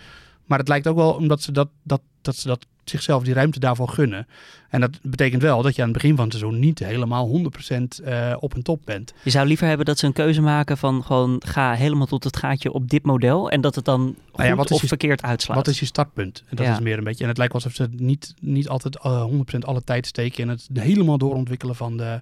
Maar 0.53 0.61
het 0.61 0.71
lijkt 0.71 0.87
ook 0.87 0.97
wel 0.97 1.13
omdat 1.13 1.43
ze 1.43 1.53
dat, 1.53 1.69
dat, 1.83 2.01
dat, 2.23 2.37
ze 2.37 2.47
dat 2.49 2.67
zichzelf 2.85 3.23
die 3.25 3.35
ruimte 3.35 3.59
daarvoor 3.59 3.89
gunnen. 3.89 4.27
En 4.71 4.81
dat 4.81 4.91
betekent 5.03 5.43
wel 5.43 5.63
dat 5.63 5.75
je 5.77 5.83
aan 5.83 5.89
het 5.89 5.97
begin 5.97 6.17
van 6.17 6.25
het 6.29 6.35
seizoen 6.35 6.59
niet 6.59 6.79
helemaal 6.79 7.29
100% 7.29 8.05
eh, 8.05 8.37
op 8.41 8.55
een 8.55 8.63
top 8.63 8.81
bent. 8.85 9.13
Je 9.25 9.31
zou 9.31 9.47
liever 9.47 9.67
hebben 9.67 9.87
dat 9.87 9.99
ze 9.99 10.07
een 10.07 10.13
keuze 10.13 10.41
maken 10.41 10.79
van 10.79 11.05
gewoon 11.05 11.43
ga 11.45 11.73
helemaal 11.75 12.07
tot 12.07 12.25
het 12.25 12.37
gaatje 12.37 12.73
op 12.73 12.91
dit 12.91 13.05
model. 13.05 13.51
En 13.51 13.61
dat 13.61 13.75
het 13.75 13.85
dan 13.85 14.01
goed 14.29 14.37
Nou 14.37 14.49
ja, 14.49 14.55
wat 14.57 14.71
is 14.71 14.77
of 14.77 14.81
je- 14.83 14.89
verkeerd 14.89 15.23
uitslaat. 15.23 15.57
Wat 15.57 15.67
is 15.69 15.81
je 15.81 15.87
startpunt? 15.87 16.43
En 16.49 16.57
dat 16.57 16.67
Ja. 16.67 16.73
is 16.73 16.81
meer 16.81 16.99
een 16.99 17.05
beetje. 17.05 17.23
En 17.23 17.29
het 17.29 17.39
lijkt 17.39 17.53
wel 17.53 17.63
alsof 17.63 17.77
ze 17.77 17.89
niet, 17.97 18.35
niet 18.41 18.69
altijd 18.69 18.99
eh, 18.99 19.25
100% 19.25 19.65
alle 19.65 19.85
tijd 19.85 20.07
steken 20.07 20.43
in 20.43 20.49
het 20.49 20.69
helemaal 20.73 21.19
doorontwikkelen 21.19 21.75
van 21.77 21.97
de, 21.97 22.21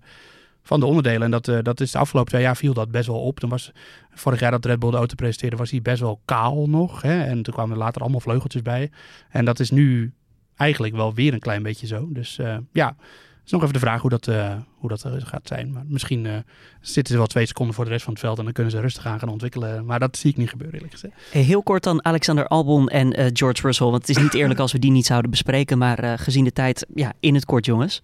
van 0.70 0.80
de 0.80 0.86
onderdelen. 0.86 1.22
En 1.22 1.30
dat, 1.30 1.48
eh, 1.48 1.58
dat 1.62 1.80
is 1.80 1.90
de 1.90 1.98
afgelopen 1.98 2.30
twee 2.30 2.42
jaar 2.42 2.56
viel 2.56 2.72
dat 2.74 2.90
best 2.90 3.06
wel 3.06 3.20
op. 3.20 3.40
Toen 3.40 3.50
was 3.50 3.72
vorig 4.10 4.40
jaar 4.40 4.50
dat 4.50 4.64
Red 4.64 4.78
Bull 4.78 4.90
de 4.90 4.96
auto 4.96 5.14
presenteerde, 5.14 5.56
was 5.56 5.70
hij 5.70 5.82
best 5.82 6.00
wel 6.00 6.20
kaal 6.24 6.68
nog. 6.68 7.02
Hè? 7.02 7.22
En 7.22 7.42
toen 7.42 7.54
kwamen 7.54 7.72
er 7.72 7.82
later 7.82 8.00
allemaal 8.00 8.20
vleugeltjes 8.20 8.62
bij. 8.62 8.90
En 9.30 9.44
dat 9.44 9.60
is 9.60 9.70
nu 9.70 10.12
eigenlijk 10.56 10.94
wel 10.94 11.14
weer 11.14 11.32
een 11.32 11.40
klein 11.40 11.62
beetje 11.62 11.86
zo. 11.86 12.08
Dus 12.12 12.38
eh, 12.38 12.56
ja, 12.72 12.96
is 13.44 13.50
nog 13.50 13.60
even 13.60 13.74
de 13.74 13.80
vraag 13.80 14.00
hoe 14.00 14.10
dat, 14.10 14.26
eh, 14.26 14.54
hoe 14.74 14.88
dat 14.88 15.06
gaat 15.18 15.48
zijn. 15.48 15.72
Maar 15.72 15.84
misschien 15.86 16.44
zitten 16.80 17.12
ze 17.12 17.18
wel 17.18 17.28
twee 17.28 17.46
seconden 17.46 17.74
voor 17.74 17.84
de 17.84 17.90
rest 17.90 18.04
van 18.04 18.12
het 18.12 18.22
veld 18.22 18.38
en 18.38 18.44
dan 18.44 18.52
kunnen 18.52 18.72
ze 18.72 18.80
rustig 18.80 19.06
aan 19.06 19.18
gaan 19.18 19.28
ontwikkelen. 19.28 19.84
Maar 19.84 19.98
dat 19.98 20.16
zie 20.16 20.30
ik 20.30 20.36
niet 20.36 20.50
gebeuren 20.50 20.74
eerlijk 20.74 20.92
gezegd. 20.92 21.14
Heel 21.30 21.62
kort 21.62 21.82
dan 21.82 22.04
Alexander 22.04 22.46
Albon 22.46 22.88
en 22.88 23.36
George 23.36 23.62
Russell. 23.62 23.86
Want 23.86 24.06
het 24.06 24.16
is 24.16 24.22
niet 24.22 24.34
eerlijk 24.34 24.60
als 24.60 24.72
we 24.72 24.78
die 24.78 24.90
niet 24.90 25.06
zouden 25.06 25.30
bespreken. 25.30 25.78
Maar 25.78 26.18
gezien 26.18 26.44
de 26.44 26.52
tijd, 26.52 26.86
ja, 26.94 27.12
in 27.20 27.34
het 27.34 27.44
kort 27.44 27.66
jongens. 27.66 28.02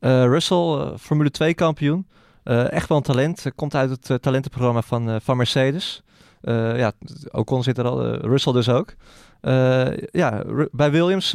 Eh, 0.00 0.24
Russell, 0.24 0.56
eh, 0.56 0.88
Formule 0.98 1.30
2 1.30 1.54
kampioen. 1.54 2.06
Eh, 2.42 2.72
echt 2.72 2.88
wel 2.88 2.96
een 2.98 3.02
talent. 3.04 3.46
Komt 3.54 3.74
uit 3.74 3.90
het 4.08 4.22
talentenprogramma 4.22 4.82
van, 4.82 5.20
van 5.22 5.36
Mercedes. 5.36 6.02
Ja, 6.42 6.92
Ocon 7.30 7.62
zit 7.62 7.78
er 7.78 7.84
al, 7.84 8.14
Russell 8.14 8.52
dus 8.52 8.68
ook. 8.68 8.94
Ja, 10.10 10.42
bij 10.72 10.90
Williams 10.90 11.30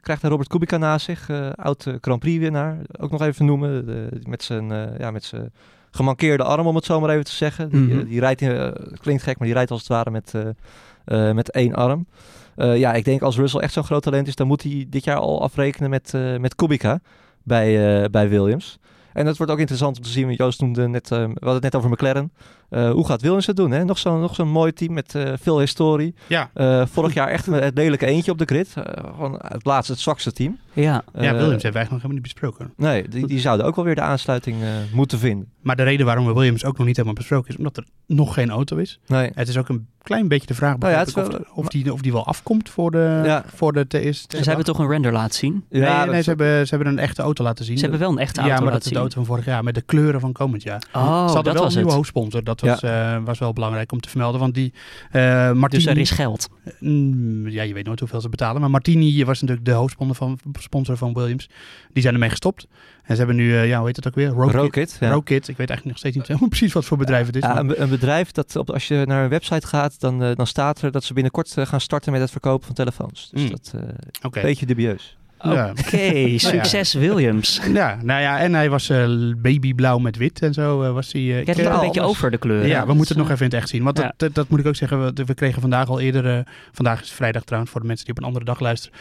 krijgt 0.00 0.20
hij 0.22 0.30
Robert 0.30 0.48
Kubica 0.48 0.76
naast 0.76 1.04
zich, 1.04 1.28
eh, 1.28 1.48
oud 1.54 1.86
Grand 2.00 2.20
Prix 2.20 2.38
winnaar. 2.38 2.78
Ook 3.00 3.10
nog 3.10 3.22
even 3.22 3.44
noemen, 3.44 3.86
de- 3.86 4.20
met 4.28 4.42
zijn 4.42 4.94
ja, 4.98 5.10
met 5.10 5.24
zijn 5.24 5.52
gemankeerde 5.90 6.42
arm 6.44 6.66
om 6.66 6.74
het 6.74 6.84
zo 6.84 7.00
maar 7.00 7.10
even 7.10 7.24
te 7.24 7.32
zeggen. 7.34 7.68
Die, 7.68 7.80
Mhm. 7.80 8.04
die 8.04 8.20
rijdt, 8.20 8.40
in, 8.40 8.74
klinkt 9.00 9.22
gek, 9.22 9.38
maar 9.38 9.46
die 9.46 9.56
rijdt 9.56 9.70
als 9.70 9.80
het 9.80 9.88
ware 9.88 10.10
met, 10.10 10.32
met 11.34 11.50
één 11.50 11.74
arm. 11.74 12.06
Ja, 12.56 12.92
ik 12.92 13.04
denk 13.04 13.22
als 13.22 13.36
Russell 13.36 13.60
echt 13.60 13.72
zo'n 13.72 13.84
groot 13.84 14.02
talent 14.02 14.26
is, 14.28 14.34
dan 14.34 14.46
moet 14.46 14.62
hij 14.62 14.86
dit 14.88 15.04
jaar 15.04 15.16
al 15.18 15.42
afrekenen 15.42 15.90
met, 15.90 16.12
met 16.40 16.54
Kubica 16.54 17.00
bij, 17.44 18.02
eh, 18.02 18.10
bij 18.10 18.28
Williams. 18.28 18.78
En 19.12 19.24
dat 19.24 19.36
wordt 19.36 19.52
ook 19.52 19.58
interessant 19.58 19.96
om 19.96 20.02
te 20.02 20.08
zien, 20.08 20.32
Joost 20.32 20.60
noemde 20.60 20.88
net, 20.88 21.10
eh, 21.10 21.18
we 21.18 21.24
hadden 21.24 21.52
het 21.54 21.62
net 21.62 21.74
over 21.74 21.90
McLaren. 21.90 22.32
Eh, 22.68 22.90
hoe 22.90 23.06
gaat 23.06 23.20
Williams 23.20 23.46
het 23.46 23.56
doen? 23.56 23.70
Hè? 23.70 23.84
Nog 23.84 23.98
zo'n 23.98 24.20
nog 24.20 24.34
zo'n 24.34 24.48
mooi 24.48 24.72
team 24.72 24.92
met 24.92 25.14
eh, 25.14 25.32
veel 25.40 25.58
historie. 25.60 26.14
Ja, 26.26 26.50
Eh, 26.54 26.82
vorig 26.86 27.14
jaar 27.14 27.28
echt 27.28 27.46
het 27.46 27.74
lelijke 27.76 28.06
eentje 28.06 28.30
op 28.30 28.38
de 28.38 28.44
grid. 28.44 28.74
Gewoon 29.14 29.40
het 29.48 29.64
laatste, 29.64 29.92
het 29.92 30.00
zwakste 30.00 30.32
team. 30.32 30.58
Ja. 30.72 30.82
ja 30.84 31.02
Williams 31.12 31.32
hebben 31.32 31.48
we 31.48 31.60
eigenlijk 31.60 31.90
nog 31.90 32.02
helemaal 32.02 32.12
niet 32.12 32.22
besproken. 32.22 32.72
Nee, 32.76 33.08
die, 33.08 33.26
die 33.26 33.40
zouden 33.40 33.66
ook 33.66 33.76
wel 33.76 33.84
weer 33.84 33.94
de 33.94 34.00
aansluiting 34.00 34.62
eh, 34.62 34.68
moeten 34.92 35.18
vinden. 35.18 35.48
Maar 35.60 35.76
de 35.76 35.82
reden 35.82 36.06
waarom 36.06 36.26
we 36.26 36.32
Williams 36.32 36.64
ook 36.64 36.76
nog 36.78 36.86
niet 36.86 36.96
helemaal 36.96 37.16
besproken 37.16 37.48
is 37.50 37.56
omdat 37.56 37.76
er 37.76 37.84
nog 38.06 38.34
geen 38.34 38.50
auto 38.50 38.76
is. 38.76 39.00
Nee. 39.06 39.30
Het 39.34 39.48
is 39.48 39.56
ook 39.58 39.68
een 39.68 39.86
klein 40.02 40.28
beetje 40.28 40.46
de 40.46 40.54
vraag 40.54 40.78
Nou 40.78 40.92
ja, 40.92 41.04
wel- 41.14 41.26
of, 41.28 41.38
of, 41.54 41.68
die, 41.68 41.92
of 41.92 42.00
die 42.00 42.12
wel 42.12 42.26
afkomt 42.26 42.68
voor 42.70 42.90
de, 42.90 43.20
Ja. 43.24 43.44
voor 43.54 43.72
de 43.72 43.86
TS. 43.86 44.24
Ze 44.28 44.42
hebben 44.42 44.64
toch 44.64 44.78
een 44.78 44.88
render 44.88 45.12
laten 45.12 45.34
zien? 45.34 45.64
Nee, 45.70 45.82
Ja, 45.82 46.04
nee 46.04 46.22
ze, 46.22 46.28
hebben, 46.28 46.66
ze 46.66 46.74
hebben 46.74 46.92
een 46.92 46.98
echte 46.98 47.22
auto 47.22 47.44
laten 47.44 47.64
zien. 47.64 47.74
Ze 47.76 47.82
hebben 47.82 48.00
wel 48.00 48.10
een 48.10 48.18
echte 48.18 48.40
auto 48.40 48.54
ja, 48.54 48.60
maar 48.60 48.72
dat 48.72 48.72
laten 48.72 48.78
is 48.78 48.82
de 48.84 48.88
zien. 48.94 48.98
auto 48.98 49.14
van 49.14 49.24
vorig 49.26 49.44
jaar 49.44 49.64
met 49.64 49.74
de 49.74 49.80
kleuren 49.82 50.20
van 50.20 50.32
komend 50.32 50.62
jaar. 50.62 50.82
Oh, 50.92 51.02
ze 51.02 51.08
hadden 51.08 51.34
dat 51.44 51.52
wel 51.52 51.54
was 51.54 51.62
een 51.62 51.68
nieuwe 51.70 51.86
het. 51.86 51.92
hoofdsponsor. 51.96 52.44
Dat 52.44 52.60
was, 52.64 52.82
eh, 52.82 53.16
was 53.24 53.38
wel 53.38 53.52
belangrijk 53.52 53.92
om 53.92 54.00
te 54.00 54.08
vermelden. 54.08 54.40
Want 54.40 54.54
die 54.54 54.72
eh 55.10 55.52
Martini... 55.52 55.82
Dus 55.84 55.86
er 55.92 55.98
is 55.98 56.10
geld. 56.10 56.48
Mm, 56.80 57.48
ja, 57.48 57.62
je 57.62 57.74
weet 57.74 57.86
nooit 57.86 57.98
hoeveel 58.00 58.20
ze 58.20 58.28
betalen. 58.28 58.60
Maar 58.60 58.70
Martini 58.70 59.24
was 59.24 59.40
natuurlijk 59.40 59.66
de 59.66 59.72
hoofdsponsor 59.72 60.16
van, 60.16 60.38
sponsor 60.52 60.96
van 60.96 61.12
Williams. 61.12 61.48
Die 61.92 62.02
zijn 62.02 62.14
ermee 62.14 62.30
gestopt. 62.30 62.66
En 63.02 63.10
ze 63.12 63.16
hebben 63.16 63.36
nu, 63.36 63.54
eh, 63.56 63.68
ja, 63.68 63.78
hoe 63.78 63.86
heet 63.86 63.96
het 63.96 64.06
ook 64.06 64.14
weer? 64.14 64.28
Rocket. 64.28 64.96
Ja. 65.00 65.10
Roadkit. 65.10 65.48
Ik 65.48 65.56
weet 65.56 65.68
eigenlijk 65.70 65.84
nog 65.84 65.98
steeds 65.98 66.16
niet 66.16 66.26
helemaal 66.26 66.48
precies 66.48 66.72
wat 66.72 66.84
voor 66.84 66.96
bedrijf 66.96 67.26
het 67.26 67.36
is. 67.36 67.42
Ja, 67.42 67.58
een, 67.58 67.66
be- 67.66 67.78
een 67.78 67.88
bedrijf 67.88 68.30
dat 68.30 68.56
op, 68.56 68.70
als 68.70 68.88
je 68.88 69.02
naar 69.06 69.22
een 69.22 69.28
website 69.30 69.66
gaat, 69.66 70.00
dan, 70.00 70.18
dan 70.34 70.46
staat 70.46 70.82
er 70.82 70.90
dat 70.90 71.04
ze 71.04 71.12
binnenkort 71.14 71.54
gaan 71.58 71.80
starten 71.80 72.12
met 72.12 72.20
het 72.20 72.30
verkopen 72.30 72.66
van 72.66 72.74
telefoons. 72.74 73.30
Dus 73.32 73.42
Mm. 73.42 73.50
dat 73.50 73.72
een 74.20 74.30
beetje 74.42 74.66
dubieus. 74.66 75.16
Ja. 75.52 75.70
Oké, 75.70 76.38
succes 76.38 76.92
Williams. 76.94 77.60
Ja, 77.72 77.98
nou 78.02 78.20
ja, 78.20 78.38
en 78.40 78.54
hij 78.54 78.70
was 78.70 78.88
eh, 78.88 79.08
babyblauw 79.36 79.98
met 79.98 80.16
wit 80.16 80.42
en 80.42 80.52
zo 80.54 80.82
eh, 80.82 80.92
was 80.92 81.12
hij. 81.12 81.22
eh, 81.22 81.38
Ik 81.38 81.46
heb 81.46 81.56
ik- 81.56 81.64
het 81.64 81.74
een 81.74 81.80
beetje 81.80 82.00
over 82.00 82.30
de 82.30 82.38
kleuren. 82.38 82.68
Ja, 82.68 82.80
we 82.80 82.86
Dat 82.86 82.96
moeten 82.96 83.14
het 83.18 83.24
nog 83.24 83.32
even 83.32 83.46
in 83.46 83.52
het 83.52 83.60
echt 83.60 83.70
zien. 83.70 83.82
Want 83.82 83.98
ja. 83.98 84.02
dat, 84.04 84.14
dat, 84.16 84.34
dat 84.34 84.48
moet 84.48 84.58
ik 84.60 84.66
ook 84.66 84.76
zeggen. 84.76 85.14
We, 85.14 85.24
we 85.24 85.34
kregen 85.34 85.60
vandaag 85.60 85.88
al 85.88 86.00
eerder, 86.00 86.46
vandaag 86.72 87.00
is 87.02 87.12
vrijdag 87.12 87.42
trouwens, 87.44 87.72
voor 87.72 87.80
de 87.80 87.86
mensen 87.86 88.06
die 88.06 88.14
op 88.14 88.20
een 88.20 88.26
andere 88.28 88.44
dag 88.44 88.60
luisteren, 88.60 88.98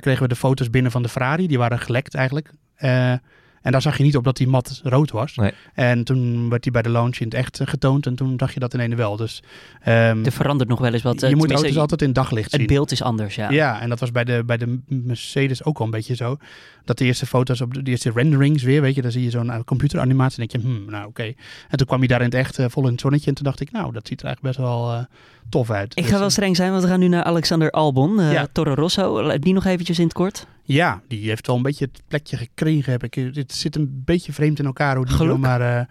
kregen 0.00 0.22
we 0.22 0.28
de 0.28 0.36
foto's 0.36 0.70
binnen 0.70 0.92
van 0.92 1.02
de 1.02 1.08
Ferrari. 1.08 1.46
Die 1.46 1.58
waren 1.58 1.78
gelekt 1.78 2.14
eigenlijk. 2.14 2.50
Eh, 3.60 3.66
en 3.66 3.72
daar 3.72 3.82
zag 3.82 3.96
je 3.96 4.02
niet 4.02 4.16
op 4.16 4.24
dat 4.24 4.36
die 4.36 4.48
mat 4.48 4.80
rood 4.84 5.10
was. 5.10 5.34
Nee. 5.36 5.52
En 5.74 6.04
toen 6.04 6.48
werd 6.48 6.64
hij 6.64 6.72
bij 6.72 6.82
de 6.82 6.88
launch 6.88 7.16
in 7.18 7.24
het 7.24 7.34
echt 7.34 7.60
eh, 7.60 7.66
getoond 7.66 8.06
en 8.06 8.14
toen 8.14 8.36
dacht 8.36 8.54
je 8.54 8.60
dat 8.60 8.74
in 8.74 8.80
ene 8.80 8.94
wel. 8.94 9.16
Dus 9.16 9.42
ehm, 9.82 10.24
Er 10.24 10.32
verandert 10.32 10.68
nog 10.70 10.78
wel 10.78 10.92
eens 10.92 11.02
wat. 11.02 11.14
eh, 11.22 11.28
je 11.28 11.36
moet 11.36 11.38
tenminste, 11.48 11.66
auto's 11.66 11.80
altijd 11.82 12.02
in 12.02 12.12
daglicht 12.12 12.50
zien. 12.50 12.60
Het 12.60 12.68
beeld 12.68 12.90
is 12.92 13.02
anders, 13.02 13.34
ja. 13.34 13.50
Ja. 13.50 13.80
en 13.80 13.88
dat 13.88 14.00
was 14.00 14.10
bij 14.10 14.24
de, 14.24 14.42
bij 14.46 14.56
de 14.56 14.78
Mercedes 14.86 15.64
ook 15.64 15.78
wel 15.78 15.86
een 15.86 15.92
beetje 15.92 16.14
zo. 16.14 16.36
Dat 16.84 16.98
de 16.98 17.04
eerste 17.04 17.26
foto's, 17.26 17.60
op 17.60 17.74
de, 17.74 17.82
de 17.82 17.90
eerste 17.90 18.10
renderings 18.14 18.62
weer, 18.62 18.80
weet 18.80 18.94
je, 18.94 19.02
dan 19.02 19.10
zie 19.10 19.22
je 19.22 19.30
zo'n 19.30 19.50
eh, 19.50 19.60
computeranimatie 19.64 20.42
en 20.42 20.48
denk 20.48 20.64
je, 20.64 20.70
hmm, 20.70 20.90
nou 20.90 21.06
oké. 21.06 21.22
En 21.68 21.76
toen 21.78 21.86
kwam 21.86 22.02
je 22.02 22.08
daar 22.08 22.18
in 22.18 22.24
het 22.24 22.34
echt 22.34 22.58
eh, 22.58 22.66
vol 22.68 22.84
in 22.86 22.90
het 22.92 23.00
zonnetje 23.00 23.28
en 23.28 23.34
toen 23.34 23.44
dacht 23.44 23.60
ik, 23.60 23.72
nou, 23.72 23.92
dat 23.92 24.08
ziet 24.08 24.20
er 24.20 24.26
eigenlijk 24.26 24.56
best 24.56 24.68
wel 24.68 24.92
eh, 24.92 25.04
tof 25.48 25.70
uit. 25.70 25.90
Ik 25.96 26.02
Dus, 26.02 26.10
ga 26.12 26.16
wel 26.18 26.26
eh, 26.26 26.32
streng 26.32 26.56
zijn, 26.56 26.70
want 26.70 26.82
we 26.82 26.88
gaan 26.88 27.00
nu 27.00 27.08
naar 27.08 27.22
Alexander 27.24 27.70
Albon. 27.70 28.20
eh 28.20 28.32
Ja. 28.32 28.46
Toro 28.52 28.74
Rosso. 28.74 29.38
Die 29.38 29.52
nog 29.52 29.64
eventjes 29.64 29.98
in 29.98 30.04
het 30.04 30.12
kort. 30.12 30.46
Ja, 30.72 31.00
die 31.08 31.28
heeft 31.28 31.46
wel 31.46 31.56
een 31.56 31.62
beetje 31.62 31.84
het 31.92 32.02
plekje 32.08 32.36
gekregen, 32.36 32.92
heb 32.92 33.04
ik. 33.04 33.14
Het 33.34 33.52
zit 33.52 33.76
een 33.76 34.02
beetje 34.04 34.32
vreemd 34.32 34.58
in 34.58 34.66
elkaar 34.66 34.96
hoe 34.96 35.06
die 35.06 35.14
Geluk? 35.14 35.36
maar. 35.38 35.60
eh, 35.78 35.84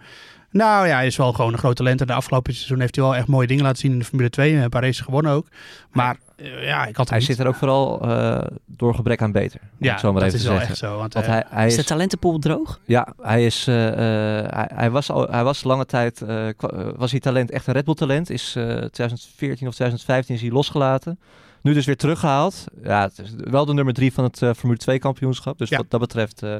nou 0.50 0.86
ja, 0.86 0.94
hij 0.94 1.06
is 1.06 1.16
wel 1.16 1.32
gewoon 1.32 1.52
een 1.52 1.58
groot 1.58 1.76
talent. 1.76 2.00
En 2.00 2.06
de 2.06 2.12
afgelopen 2.12 2.54
seizoen 2.54 2.80
heeft 2.80 2.94
hij 2.96 3.04
wel 3.04 3.16
echt 3.16 3.26
mooie 3.26 3.46
dingen 3.46 3.62
laten 3.64 3.78
zien 3.78 3.92
in 3.92 3.98
de 3.98 4.04
Formule 4.04 4.30
2. 4.30 4.54
Een 4.54 4.68
paar 4.68 4.82
races 4.82 5.00
gewonnen 5.00 5.32
ook. 5.32 5.46
Maar 5.92 6.16
eh, 6.36 6.64
ja, 6.64 6.86
ik 6.86 6.96
had 6.96 7.08
Hij 7.08 7.18
niet- 7.18 7.26
zit 7.26 7.38
er 7.38 7.46
ook 7.46 7.54
vooral 7.54 8.00
eh, 8.00 8.46
door 8.66 8.94
gebrek 8.94 9.22
aan 9.22 9.32
beter. 9.32 9.60
Ja, 9.78 9.90
het 9.90 10.00
zo 10.00 10.12
maar 10.12 10.20
dat 10.22 10.28
even 10.34 10.38
is 10.38 10.44
te 10.44 10.48
wel 10.50 10.58
zeggen. 10.58 10.74
echt 10.76 10.84
zo. 10.84 10.96
Want, 10.98 11.14
Want 11.14 11.26
eh, 11.26 11.32
hij, 11.32 11.44
hij 11.48 11.66
Is 11.66 11.72
is, 11.72 11.78
de 11.78 11.84
talentenpool 11.84 12.38
droog? 12.38 12.80
ja, 12.84 13.14
hij 13.22 13.46
is, 13.46 13.66
eh, 13.66 13.88
eh, 13.88 14.52
hij, 14.52 14.70
hij 14.74 14.90
was 14.90 15.10
al, 15.10 15.26
hij 15.30 15.44
was 15.44 15.62
lange 15.64 15.86
tijd, 15.86 16.22
eh, 16.22 16.48
eh, 16.48 16.54
was 16.96 17.10
hij 17.10 17.20
talent, 17.20 17.50
echt 17.50 17.66
een 17.66 17.72
Red 17.74 17.84
Bull 17.84 17.94
talent. 17.94 18.30
Is 18.30 18.54
eh 18.56 18.64
2014 18.64 19.66
of 19.68 19.74
2015 19.74 20.34
is 20.34 20.40
hij 20.40 20.50
losgelaten. 20.50 21.18
Nu 21.62 21.72
dus 21.74 21.86
weer 21.86 21.96
teruggehaald. 21.96 22.64
Ja, 22.82 23.02
het 23.02 23.18
is 23.18 23.30
wel 23.36 23.64
de 23.64 23.74
nummer 23.74 23.94
drie 23.94 24.12
van 24.12 24.24
het 24.24 24.42
eh, 24.42 24.50
Formule 24.56 24.78
2 24.78 24.98
kampioenschap. 24.98 25.58
Dus 25.58 25.68
Ja. 25.68 25.76
wat 25.76 25.90
dat 25.90 26.00
betreft, 26.00 26.42
eh, 26.42 26.56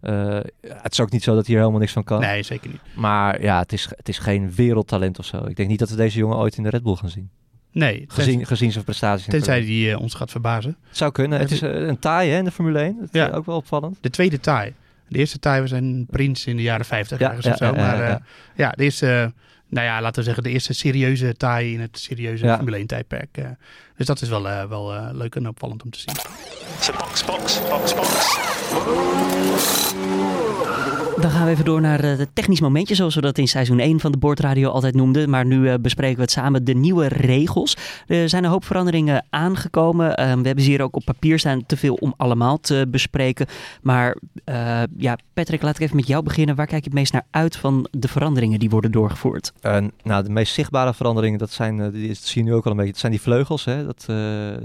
eh, 0.00 0.44
het 0.64 0.92
is 0.92 1.00
ook 1.00 1.10
niet 1.10 1.22
zo 1.22 1.34
dat 1.34 1.44
hij 1.46 1.54
er 1.54 1.60
helemaal 1.60 1.80
niks 1.80 1.92
van 1.92 2.04
kan. 2.04 2.20
Nee, 2.20 2.42
zeker 2.42 2.70
niet. 2.70 2.80
Maar 2.94 3.42
ja, 3.42 3.58
het 3.58 3.72
is, 3.72 3.88
het 3.96 4.08
is 4.08 4.18
geen 4.18 4.52
wereldtalent 4.54 5.18
of 5.18 5.24
zo. 5.24 5.44
Ik 5.46 5.56
denk 5.56 5.68
niet 5.68 5.78
dat 5.78 5.90
we 5.90 5.96
deze 5.96 6.18
jongen 6.18 6.36
ooit 6.36 6.56
in 6.56 6.62
de 6.62 6.68
Red 6.70 6.82
Bull 6.82 6.94
gaan 6.94 7.08
zien. 7.10 7.30
Nee, 7.72 8.04
Gezien, 8.08 8.46
gezien 8.46 8.72
zijn 8.72 8.84
prestaties. 8.84 9.26
Tenzij 9.26 9.60
die 9.60 9.98
ons 9.98 10.14
gaat 10.14 10.30
verbazen. 10.30 10.76
Het 10.88 10.96
zou 10.96 11.12
kunnen. 11.12 11.38
Het 11.38 11.50
is 11.50 11.60
een 11.60 11.98
taai 11.98 12.30
hè, 12.30 12.38
in 12.38 12.44
de 12.44 12.50
Formule 12.50 12.78
1. 12.78 12.94
Dat 12.96 13.04
is 13.04 13.20
Ja. 13.20 13.28
eh, 13.30 13.36
ook 13.36 13.46
wel 13.46 13.56
opvallend. 13.56 13.96
De 14.00 14.10
tweede 14.10 14.40
taai. 14.40 14.74
De 15.08 15.18
eerste 15.18 15.38
taai 15.38 15.60
was 15.60 15.70
een 15.70 16.06
prins 16.10 16.46
in 16.46 16.56
de 16.56 16.62
jaren 16.62 16.84
50 16.86 17.18
Ja, 17.18 17.26
ergens 17.26 17.46
ja, 17.46 17.52
of 17.52 17.58
zo. 17.58 17.64
ja, 17.64 17.72
maar 17.72 18.76
de 18.76 18.82
eerste, 18.84 19.32
nou 19.68 19.86
ja, 19.86 20.00
laten 20.00 20.18
we 20.18 20.22
zeggen, 20.24 20.42
de 20.42 20.50
eerste 20.50 20.72
serieuze 20.72 21.34
taai 21.34 21.72
in 21.72 21.80
het 21.80 21.98
serieuze. 21.98 22.46
Formule 22.54 22.76
1 22.76 22.86
tijdperk. 22.86 23.38
Eh. 24.00 24.06
dus 24.06 24.06
dat 24.06 24.20
is 24.20 24.28
wel, 24.28 24.48
eh, 24.48 24.68
wel 24.68 24.94
eh, 24.94 25.08
leuk 25.12 25.34
en 25.34 25.48
opvallend 25.48 25.82
om 25.82 25.90
te 25.90 25.98
zien. 25.98 26.14
Box, 26.98 27.24
box, 27.24 27.60
box, 27.68 27.94
box. 27.94 28.38
Dan 31.20 31.30
gaan 31.30 31.44
we 31.44 31.50
even 31.50 31.64
door 31.64 31.80
naar 31.80 32.04
eh, 32.04 32.18
het 32.18 32.34
technisch 32.34 32.60
momentje, 32.60 32.94
zoals 32.94 33.14
we 33.14 33.20
dat 33.20 33.38
in 33.38 33.48
seizoen 33.48 33.78
1 33.78 34.00
van 34.00 34.12
de 34.12 34.18
Boordradio 34.18 34.70
altijd 34.70 34.94
noemden. 34.94 35.30
Maar 35.30 35.46
nu 35.46 35.68
eh, 35.68 35.74
bespreken 35.80 36.16
we 36.16 36.22
het 36.22 36.30
samen, 36.30 36.64
de 36.64 36.74
nieuwe 36.74 37.06
regels. 37.06 37.76
Er 38.06 38.28
zijn 38.28 38.44
een 38.44 38.50
hoop 38.50 38.64
veranderingen 38.64 39.24
aangekomen. 39.30 40.16
Eh, 40.16 40.24
we 40.24 40.46
hebben 40.46 40.64
ze 40.64 40.70
hier 40.70 40.82
ook 40.82 40.96
op 40.96 41.04
papier 41.04 41.38
staan, 41.38 41.66
te 41.66 41.76
veel 41.76 41.94
om 41.94 42.14
allemaal 42.16 42.60
te 42.60 42.86
bespreken. 42.88 43.46
Maar 43.82 44.16
eh, 44.44 44.82
ja, 44.96 45.18
Patrick, 45.32 45.62
laat 45.62 45.74
ik 45.76 45.82
even 45.82 45.96
met 45.96 46.06
jou 46.06 46.22
beginnen. 46.22 46.54
Waar 46.54 46.66
kijk 46.66 46.82
je 46.82 46.88
het 46.88 46.98
meest 46.98 47.12
naar 47.12 47.26
uit 47.30 47.56
van 47.56 47.86
de 47.90 48.08
veranderingen 48.08 48.58
die 48.58 48.70
worden 48.70 48.92
doorgevoerd? 48.92 49.52
Eh, 49.60 49.78
nou, 50.02 50.24
de 50.24 50.30
meest 50.30 50.54
zichtbare 50.54 50.94
veranderingen, 50.94 51.38
dat 51.38 51.50
zijn, 51.50 51.80
eh, 51.80 51.92
die 51.92 52.08
dat 52.08 52.16
zie 52.16 52.44
je 52.44 52.48
nu 52.48 52.54
ook 52.54 52.64
al 52.64 52.70
een 52.70 52.76
beetje, 52.76 52.92
dat 52.92 53.00
zijn 53.00 53.12
die 53.12 53.20
vleugels. 53.20 53.64
Hè? 53.64 53.86
Dat, 53.96 54.04
eh, 54.08 54.16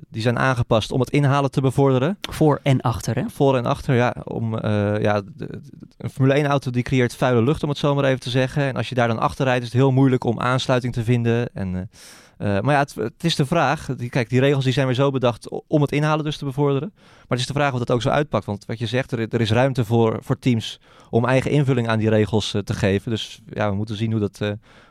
die 0.10 0.22
zijn 0.22 0.40
aangepast 0.40 0.92
om 0.92 1.00
het 1.00 1.10
inhalen 1.10 1.52
te 1.52 1.62
bevorderen. 1.62 2.18
Voor 2.32 2.60
en 2.64 2.82
achter, 2.82 3.16
hè? 3.16 3.24
Voor 3.30 3.58
en 3.58 3.66
achter, 3.66 3.96
ja. 3.96 4.16
Om, 4.24 4.58
eh, 4.58 5.02
ja 5.02 5.22
de- 5.22 5.32
de- 5.36 5.62
een 5.98 6.10
Formule 6.10 6.38
1 6.38 6.46
auto 6.46 6.72
die 6.72 6.84
creëert 6.84 7.16
vuile 7.16 7.42
lucht, 7.44 7.64
om 7.64 7.70
het 7.70 7.78
zo 7.78 7.96
maar 7.96 8.04
even 8.04 8.20
te 8.20 8.30
zeggen. 8.30 8.64
En 8.64 8.76
als 8.76 8.90
je 8.90 8.96
daar 8.96 9.08
dan 9.08 9.20
achter 9.20 9.46
rijdt, 9.46 9.62
is 9.64 9.68
het 9.72 9.78
heel 9.82 9.92
moeilijk 9.92 10.24
om 10.24 10.40
aansluiting 10.40 10.94
te 10.94 11.04
vinden. 11.04 11.50
En, 11.54 11.90
eh, 12.38 12.60
maar 12.60 12.74
ja, 12.74 12.80
het, 12.80 12.96
het 12.96 13.24
is 13.24 13.36
de 13.36 13.46
vraag. 13.46 13.86
Die, 13.96 14.10
kijk, 14.10 14.30
die 14.30 14.40
regels 14.40 14.64
die 14.64 14.74
zijn 14.74 14.86
weer 14.86 14.96
zo 14.96 15.12
bedacht 15.12 15.50
om 15.68 15.82
het 15.82 15.92
inhalen 15.92 16.26
dus 16.26 16.38
te 16.38 16.46
bevorderen. 16.46 16.92
Maar 16.96 17.26
het 17.28 17.40
is 17.40 17.48
de 17.48 17.54
vraag 17.54 17.74
of 17.74 17.80
dat 17.80 17.92
ook 17.92 18.02
zo 18.02 18.10
uitpakt. 18.10 18.46
Want 18.46 18.66
wat 18.66 18.80
je 18.80 18.88
zegt, 18.88 19.12
er, 19.12 19.20
er 19.30 19.42
is 19.42 19.52
ruimte 19.52 19.86
voor, 19.86 20.18
voor 20.22 20.40
teams 20.40 20.80
om 21.10 21.26
eigen 21.26 21.52
invulling 21.52 21.88
aan 21.88 22.00
die 22.00 22.10
regels 22.10 22.52
te 22.64 22.74
geven. 22.74 23.12
Dus 23.12 23.42
ja, 23.50 23.70
we 23.70 23.76
moeten 23.76 23.96
zien 23.98 24.12
hoe 24.12 24.20
dat, 24.20 24.38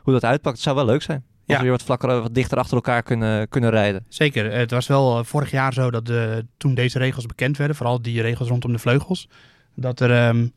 hoe 0.03 0.13
dat 0.13 0.23
uitpakt. 0.23 0.55
Het 0.55 0.63
zou 0.63 0.75
wel 0.75 0.85
leuk 0.85 1.01
zijn. 1.01 1.23
Ja. 1.45 1.55
we 1.55 1.61
weer 1.61 1.71
wat 1.71 1.83
vlakker, 1.83 2.21
wat 2.21 2.33
dichter 2.33 2.57
achter 2.57 2.75
elkaar 2.75 3.03
kunnen, 3.03 3.49
kunnen 3.49 3.69
rijden. 3.69 4.05
Zeker. 4.09 4.51
Het 4.51 4.71
was 4.71 4.87
wel 4.87 5.17
eh, 5.17 5.23
vorig 5.23 5.51
jaar 5.51 5.73
zo 5.73 5.91
dat 5.91 6.09
eh, 6.09 6.37
toen 6.57 6.73
deze 6.75 6.97
regels 6.97 7.25
bekend 7.25 7.57
werden, 7.57 7.75
vooral 7.75 8.01
die 8.01 8.21
regels 8.21 8.49
rondom 8.49 8.71
de 8.71 8.79
vleugels, 8.79 9.29
dat 9.75 9.99
er, 9.99 10.11
ehm, 10.11 10.47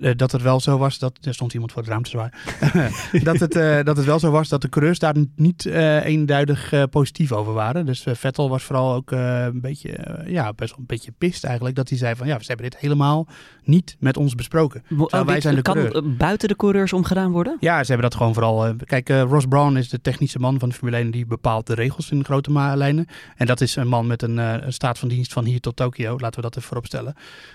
eh, 0.00 0.12
dat 0.16 0.32
het 0.32 0.42
wel 0.42 0.60
zo 0.60 0.78
was 0.78 0.98
dat. 0.98 1.18
Er 1.22 1.34
stond 1.34 1.52
iemand 1.52 1.72
voor 1.72 1.82
het 1.82 1.90
raam 1.90 2.02
te 2.02 2.10
zwaaien. 2.10 2.32
dat, 3.28 3.38
het, 3.38 3.56
eh, 3.56 3.84
dat 3.84 3.96
het 3.96 4.06
wel 4.06 4.18
zo 4.18 4.30
was 4.30 4.48
dat 4.48 4.62
de 4.62 4.68
coureurs 4.68 4.98
daar 4.98 5.14
niet 5.36 5.66
eh, 5.66 6.04
eenduidig 6.04 6.88
positief 6.90 7.32
over 7.32 7.52
waren. 7.52 7.86
Dus 7.86 8.06
Vettel 8.12 8.48
was 8.48 8.62
vooral 8.62 8.94
ook 8.94 9.10
een 9.10 9.60
beetje, 9.60 10.24
ja, 10.26 10.52
best 10.52 10.70
wel 10.70 10.80
een 10.80 10.86
beetje 10.86 11.12
pist 11.18 11.44
eigenlijk. 11.44 11.76
Dat 11.76 11.88
hij 11.88 11.98
zei 11.98 12.14
van 12.16 12.26
ja, 12.26 12.38
ze 12.38 12.46
hebben 12.46 12.70
dit 12.70 12.80
helemaal 12.80 13.28
niet 13.64 13.96
met 14.00 14.16
ons 14.16 14.34
besproken. 14.34 14.82
Wij 15.26 15.40
zijn 15.40 15.54
de 15.54 15.62
kan 15.62 16.16
buiten 16.18 16.48
de 16.48 16.56
coureurs 16.56 16.92
omgedaan 16.92 17.30
worden? 17.30 17.56
Ja, 17.60 17.84
ze 17.84 17.92
hebben 17.92 18.10
dat 18.10 18.18
gewoon 18.18 18.34
vooral. 18.34 18.74
kijk, 18.84 19.08
Ross 19.08 19.46
Brown 19.46 19.76
is 19.76 19.88
de 19.88 20.00
technische 20.00 20.38
man 20.38 20.58
van 20.58 20.68
de 20.68 20.74
Formule 20.74 20.96
1 20.96 21.10
die 21.10 21.26
bepaalt 21.26 21.66
de 21.66 21.74
regels 21.74 22.10
in 22.10 22.24
grote 22.24 22.52
lijnen. 22.52 23.06
En 23.36 23.46
dat 23.46 23.60
is 23.60 23.76
een 23.76 23.88
man 23.88 24.06
met 24.06 24.22
een, 24.22 24.36
een 24.36 24.72
staat 24.72 24.98
van 24.98 25.08
dienst 25.08 25.32
van 25.32 25.44
hier 25.44 25.60
tot 25.60 25.76
Tokio. 25.76 26.18
Laten 26.18 26.36
we 26.36 26.42
dat 26.42 26.56
even 26.56 26.68
voorop 26.68 26.86
stellen. 26.86 27.14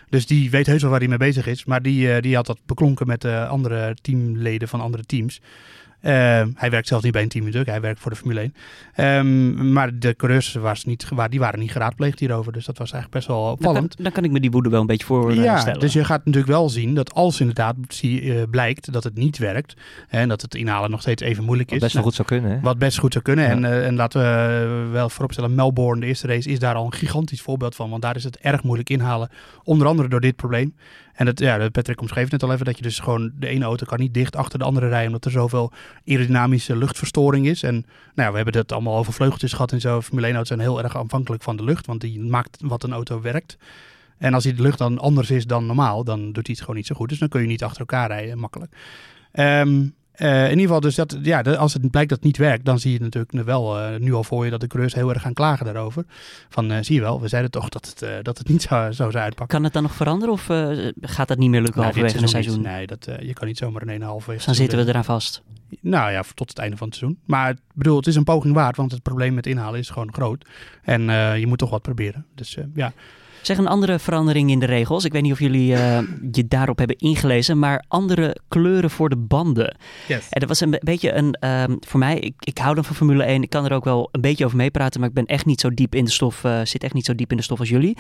Dus 0.10 0.26
die 0.26 0.50
weet 0.50 0.66
heus 0.66 0.82
wel 0.82 0.91
waar 0.91 1.00
hij 1.00 1.10
mee 1.10 1.18
bezig 1.18 1.48
is. 1.48 1.66
Maar 1.66 1.82
die, 1.82 2.22
die 2.34 2.42
had 2.42 2.58
dat 2.58 2.66
beklonken 2.66 3.08
met 3.08 3.24
eh, 3.26 3.50
andere 3.50 3.96
teamleden 4.02 4.68
van 4.68 4.82
andere 4.82 5.04
teams. 5.04 5.42
Ehm, 6.04 6.49
hij 6.56 6.70
werkt 6.70 6.88
zelfs 6.88 7.04
niet 7.04 7.14
bij 7.14 7.22
een 7.22 7.30
team 7.30 7.47
in 7.47 7.62
hij 7.66 7.82
werkt 7.82 7.99
voor 7.99 8.12
de 8.12 8.18
Formule 8.18 8.41
1. 8.41 8.54
Ehm, 8.93 9.72
maar 9.74 9.99
de 9.99 10.16
coureurs 10.16 10.54
was 10.54 10.86
niet, 10.86 11.08
die 11.30 11.39
waren 11.39 11.60
niet 11.60 11.72
geraadpleegd 11.72 12.20
hierover. 12.20 12.51
Dus 12.51 12.66
dat 12.66 12.78
was 12.78 12.91
eigenlijk 12.91 13.26
best 13.26 13.28
wel 13.28 13.45
Dan 13.45 13.58
kan, 13.58 13.68
opvallend. 13.68 14.04
dan 14.04 14.12
kan 14.12 14.24
ik 14.24 14.32
me 14.32 14.39
die 14.39 14.51
woede 14.51 14.70
wel 14.70 14.82
een 14.82 14.88
beetje 14.88 15.06
voorstellen. 15.06 15.43
Ja, 15.43 15.74
dus 15.74 15.93
je 15.93 16.04
gaat 16.04 16.26
natuurlijk 16.26 16.54
wel 16.54 16.70
zien 16.70 16.93
dat 16.93 17.14
als 17.14 17.39
inderdaad 17.39 17.76
zie, 17.88 18.34
eh, 18.34 18.43
blijkt 18.49 18.93
dat 18.93 19.04
het 19.04 19.16
niet 19.16 19.38
werkt 19.38 19.74
hè, 20.08 20.20
en 20.20 20.30
dat 20.30 20.41
het 20.41 20.56
inhalen 20.56 20.91
nog 20.91 21.01
steeds 21.01 21.22
even 21.22 21.43
moeilijk 21.43 21.70
Wat 21.70 21.78
is. 21.78 21.84
best 21.84 21.93
wel 21.93 22.04
nou, 22.04 22.16
goed 22.16 22.28
zou 22.28 22.39
kunnen, 22.39 22.58
hè? 22.58 22.64
Wat 22.64 22.78
best 22.78 22.97
goed 22.97 23.12
zou 23.12 23.24
kunnen. 23.24 23.45
Ja. 23.45 23.51
En, 23.51 23.66
eh, 23.66 23.88
en 23.88 23.95
laten 23.95 24.22
we 24.22 24.88
wel 24.91 25.10
vooropstellen, 25.10 25.56
Melbourne, 25.56 26.01
de 26.01 26.08
eerste 26.08 26.28
race, 26.28 26.49
is 26.49 26.60
daar 26.60 26.76
al 26.76 26.86
een 26.86 26.93
gigantisch 26.93 27.41
voorbeeld 27.41 27.76
van. 27.76 27.89
Want 27.89 28.01
daar 28.01 28.16
is 28.16 28.24
het 28.24 28.38
erg 28.38 28.64
moeilijk 28.64 28.89
inhalen. 28.89 29.30
Onder 29.64 29.88
andere 29.88 30.08
door 30.08 30.22
dit 30.22 30.36
probleem. 30.36 30.74
En 31.14 31.28
het, 31.28 31.39
ja, 31.39 31.70
Patrick 31.70 32.01
omschreef 32.01 32.32
net 32.32 32.43
al 32.43 32.54
even 32.54 32.66
dat 32.66 32.78
je 32.78 32.84
dus 32.84 32.99
gewoon 32.99 33.32
de 33.36 33.47
ene 33.47 33.66
auto 33.66 33.86
kan 33.86 33.99
niet 33.99 34.14
dicht 34.14 34.36
achter 34.36 34.60
de 34.60 34.66
andere 34.66 34.88
rijden. 34.88 35.08
Omdat 35.08 35.26
er 35.26 35.32
zoveel 35.32 35.72
aerodynamische 36.08 36.76
luchtverstoring 36.76 37.48
is. 37.48 37.64
En 37.64 37.74
nou 37.74 37.86
ja, 38.16 38.30
we 38.30 38.36
hebben 38.36 38.58
het 38.58 38.72
allemaal 38.72 38.98
over 38.98 39.14
vleugeltjes 39.14 39.54
gehad 39.54 39.72
en 39.72 39.82
zo. 39.82 40.02
Formule 40.02 40.26
1 40.26 40.36
auto's 40.36 40.56
zijn 40.56 40.68
heel 40.70 40.84
erg 40.84 40.96
afhankelijk 40.96 41.44
van 41.44 41.56
de 41.56 41.64
lucht. 41.64 41.86
Want 41.86 42.02
die 42.02 42.20
maakt 42.20 42.58
wat 42.62 42.84
een 42.84 42.94
auto 42.94 43.22
werkt. 43.22 43.58
En 44.18 44.34
als 44.34 44.44
die 44.44 44.54
de 44.54 44.62
lucht 44.62 44.78
dan 44.78 45.00
anders 45.00 45.32
is 45.32 45.48
dan 45.48 45.66
normaal, 45.66 46.04
dan 46.04 46.20
doet 46.20 46.48
hij 46.48 46.56
het 46.56 46.60
gewoon 46.60 46.76
niet 46.76 46.88
zo 46.88 46.96
goed. 46.96 47.10
Dus 47.10 47.20
dan 47.20 47.30
kun 47.30 47.41
je 47.41 47.48
niet 47.48 47.64
achter 47.64 47.80
elkaar 47.80 48.08
rijden, 48.08 48.39
makkelijk. 48.39 48.76
Ehm, 49.32 49.86
eh, 50.14 50.43
in 50.43 50.49
ieder 50.49 50.61
geval, 50.61 50.80
dus 50.80 50.95
dat, 50.95 51.18
ja, 51.22 51.41
als 51.41 51.74
het 51.74 51.91
blijkt 51.91 52.09
dat 52.09 52.18
het 52.18 52.28
niet 52.28 52.38
werkt, 52.38 52.66
dan 52.66 52.80
zie 52.80 52.93
je 52.93 52.99
natuurlijk 52.99 53.32
wel 53.45 53.80
eh, 53.80 53.99
nu 53.99 54.14
al 54.14 54.24
voor 54.24 54.45
je 54.45 54.51
dat 54.51 54.59
de 54.59 54.68
coureurs 54.68 54.93
heel 54.93 55.09
erg 55.09 55.22
gaan 55.22 55.34
klagen 55.34 55.66
daarover. 55.66 56.05
Van, 56.49 56.72
eh, 56.72 56.78
zie 56.82 56.95
je 56.95 57.01
wel, 57.01 57.22
we 57.22 57.28
zeiden 57.28 57.51
toch 57.51 57.70
dat 57.70 57.86
het, 57.86 58.26
dat 58.26 58.38
het 58.38 58.47
niet 58.47 58.61
zo 58.61 58.91
zou 58.91 59.14
uitpakken. 59.14 59.47
Kan 59.47 59.64
het 59.64 59.74
dan 59.74 59.84
nog 59.84 59.93
veranderen 59.95 60.34
of 60.34 60.45
gaat 61.01 61.28
dat 61.28 61.38
niet 61.38 61.49
meer 61.49 61.61
lukken 61.61 61.82
Nou, 61.82 61.93
halverwege 61.93 62.22
een 62.22 62.28
seizoen 62.28 62.55
niet. 62.55 62.66
Nee, 62.66 62.88
dat, 62.88 63.07
je 63.20 63.34
kan 63.34 63.47
niet 63.47 63.57
zomaar 63.57 63.88
een 63.88 64.01
halve 64.01 64.32
Dus 64.32 64.45
dan 64.45 64.55
zitten 64.55 64.78
we 64.78 64.88
eraan 64.88 65.03
vast. 65.03 65.41
Nou 65.80 66.11
ja, 66.11 66.24
tot 66.34 66.49
het 66.49 66.57
einde 66.57 66.78
van 66.78 66.88
het 66.88 66.95
seizoen. 66.95 67.20
Maar 67.26 67.49
ik 67.49 67.57
bedoel, 67.74 67.97
het 67.97 68.07
is 68.07 68.16
een 68.16 68.24
poging 68.24 68.53
waard, 68.53 68.78
want 68.78 68.91
het 68.91 69.01
probleem 69.01 69.34
met 69.34 69.47
inhalen 69.47 69.80
is 69.80 69.89
gewoon 69.89 70.14
groot. 70.14 70.45
En 70.84 71.01
je 71.39 71.47
moet 71.47 71.57
toch 71.57 71.70
wat 71.70 71.82
proberen. 71.82 72.26
Dus 72.36 72.57
ja, 72.74 72.93
Zeg 73.44 73.58
een 73.58 73.68
andere 73.68 74.00
verandering 74.00 74.50
in 74.52 74.60
de 74.60 74.66
regels. 74.66 75.06
Ik 75.06 75.12
weet 75.12 75.22
niet 75.22 75.32
of 75.32 75.39
jullie 75.39 75.74
eh, 75.76 76.00
je 76.32 76.48
daarop 76.48 76.78
hebben 76.78 76.98
ingelezen, 76.98 77.60
maar 77.60 77.84
andere 77.88 78.38
kleuren 78.48 78.89
voor 78.89 79.10
de 79.10 79.18
banden. 79.18 79.76
yes. 80.08 80.28
En 80.30 80.39
dat 80.39 80.50
was 80.50 80.60
een 80.60 80.70
be- 80.70 80.82
beetje 80.84 81.12
een, 81.14 81.34
ehm, 81.34 81.76
voor 81.80 82.00
mij, 82.00 82.20
ik, 82.20 82.34
ik 82.39 82.58
hou 82.58 82.76
dan 82.76 82.84
van 82.86 82.96
Formule 82.96 83.24
1. 83.24 83.41
Ik 83.44 83.50
kan 83.50 83.66
er 83.66 83.74
ook 83.74 83.84
wel 83.84 84.10
een 84.12 84.22
beetje 84.22 84.46
over 84.46 84.58
meepraten, 84.58 85.00
maar 85.00 85.10
ik 85.10 85.16
ben 85.16 85.26
echt 85.26 85.46
niet 85.46 85.62
zo 85.62 85.70
diep 85.74 85.96
in 85.96 86.06
de 86.06 86.12
stof, 86.12 86.44
eh, 86.44 86.60
zit 86.64 86.84
echt 86.84 86.94
niet 86.94 87.06
zo 87.06 87.16
diep 87.16 87.32
in 87.32 87.38
de 87.38 87.44
stof 87.44 87.60
als 87.60 87.70
jullie. 87.70 87.98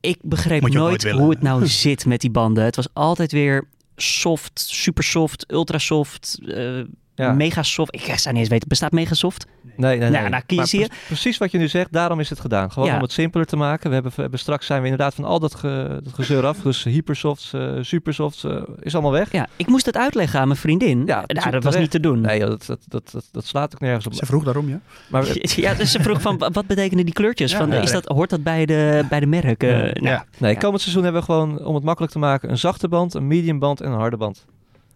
Ik 0.00 0.18
begreep 0.22 0.68
nooit 0.68 1.10
hoe 1.10 1.30
het 1.30 1.42
nou 1.42 1.66
zit 1.84 2.06
met 2.06 2.20
die 2.20 2.30
banden. 2.30 2.64
Het 2.64 2.76
was 2.76 2.88
altijd 2.92 3.32
weer 3.32 3.68
soft, 3.96 4.60
super 4.60 5.04
soft, 5.04 5.52
ultra 5.52 5.78
soft, 5.78 6.38
eh, 6.46 6.80
Ja. 7.14 7.32
mega 7.32 7.62
soft. 7.62 7.94
Ik 7.94 8.00
zou 8.00 8.28
niet 8.34 8.36
eens 8.42 8.48
weten, 8.48 8.68
bestaat 8.68 8.92
mega 8.92 9.14
soft? 9.14 9.46
Nee, 9.76 9.98
nee, 9.98 10.10
nee. 10.10 10.20
Nou, 10.20 10.28
nou, 10.28 10.42
pre- 10.46 10.86
Precies 11.06 11.38
wat 11.38 11.50
je 11.50 11.58
nu 11.58 11.68
zegt, 11.68 11.92
daarom 11.92 12.20
is 12.20 12.30
het 12.30 12.40
gedaan. 12.40 12.72
Gewoon 12.72 12.88
Ja. 12.88 12.94
om 12.96 13.02
het 13.02 13.12
simpeler 13.12 13.46
te 13.46 13.56
maken. 13.56 13.88
We 13.88 13.94
hebben, 13.94 14.12
we 14.14 14.20
hebben 14.22 14.38
straks 14.40 14.66
zijn 14.66 14.80
we 14.80 14.88
inderdaad 14.88 15.14
van 15.14 15.24
al 15.24 15.38
dat, 15.40 15.54
ge, 15.54 16.00
dat 16.02 16.12
gezeur 16.12 16.46
af. 16.46 16.58
Dus 16.58 16.84
hypersofts, 16.84 17.52
eh 17.52 17.72
supersofts, 17.80 18.44
eh, 18.44 18.62
is 18.80 18.92
allemaal 18.94 19.12
weg. 19.12 19.32
Ja, 19.32 19.46
ik 19.56 19.66
moest 19.66 19.86
het 19.86 19.96
uitleggen 19.96 20.40
aan 20.40 20.46
mijn 20.48 20.58
vriendin. 20.58 21.02
Ja, 21.06 21.22
terecht. 21.26 21.52
dat 21.52 21.64
was 21.64 21.76
niet 21.76 21.90
te 21.90 22.00
doen. 22.00 22.20
Nee, 22.20 22.38
joh, 22.38 22.48
dat, 22.48 22.66
dat, 22.66 22.78
dat, 22.88 23.10
dat, 23.12 23.28
dat 23.32 23.44
slaat 23.46 23.74
ook 23.74 23.80
nergens 23.80 24.06
op. 24.06 24.14
Ze 24.14 24.26
vroeg 24.26 24.44
daarom, 24.44 24.68
ja. 24.68 24.80
Maar 25.08 25.26
Ja, 25.56 25.74
dus 25.74 25.90
ze 25.90 26.00
vroeg 26.02 26.20
van, 26.20 26.38
wa- 26.38 26.50
wat 26.50 26.66
betekenen 26.66 27.04
die 27.04 27.14
kleurtjes? 27.14 27.50
Ja, 27.52 27.58
van, 27.58 27.70
ja. 27.70 27.80
is 27.80 27.90
dat, 27.90 28.04
hoort 28.06 28.30
dat 28.30 28.42
bij 28.42 28.66
de, 28.66 29.04
bij 29.08 29.20
de 29.20 29.26
merk? 29.26 29.62
Eh, 29.62 29.70
Ja. 29.70 29.76
nou, 29.84 30.06
Ja. 30.06 30.24
nee, 30.38 30.52
Ja. 30.52 30.58
komend 30.58 30.80
seizoen 30.82 31.02
hebben 31.02 31.20
we 31.20 31.26
gewoon, 31.26 31.64
om 31.64 31.74
het 31.74 31.84
makkelijk 31.84 32.12
te 32.12 32.18
maken, 32.18 32.50
een 32.50 32.58
zachte 32.58 32.88
band, 32.88 33.14
een 33.14 33.26
medium 33.26 33.58
band 33.58 33.80
en 33.80 33.90
een 33.92 33.98
harde 33.98 34.16
band. 34.16 34.44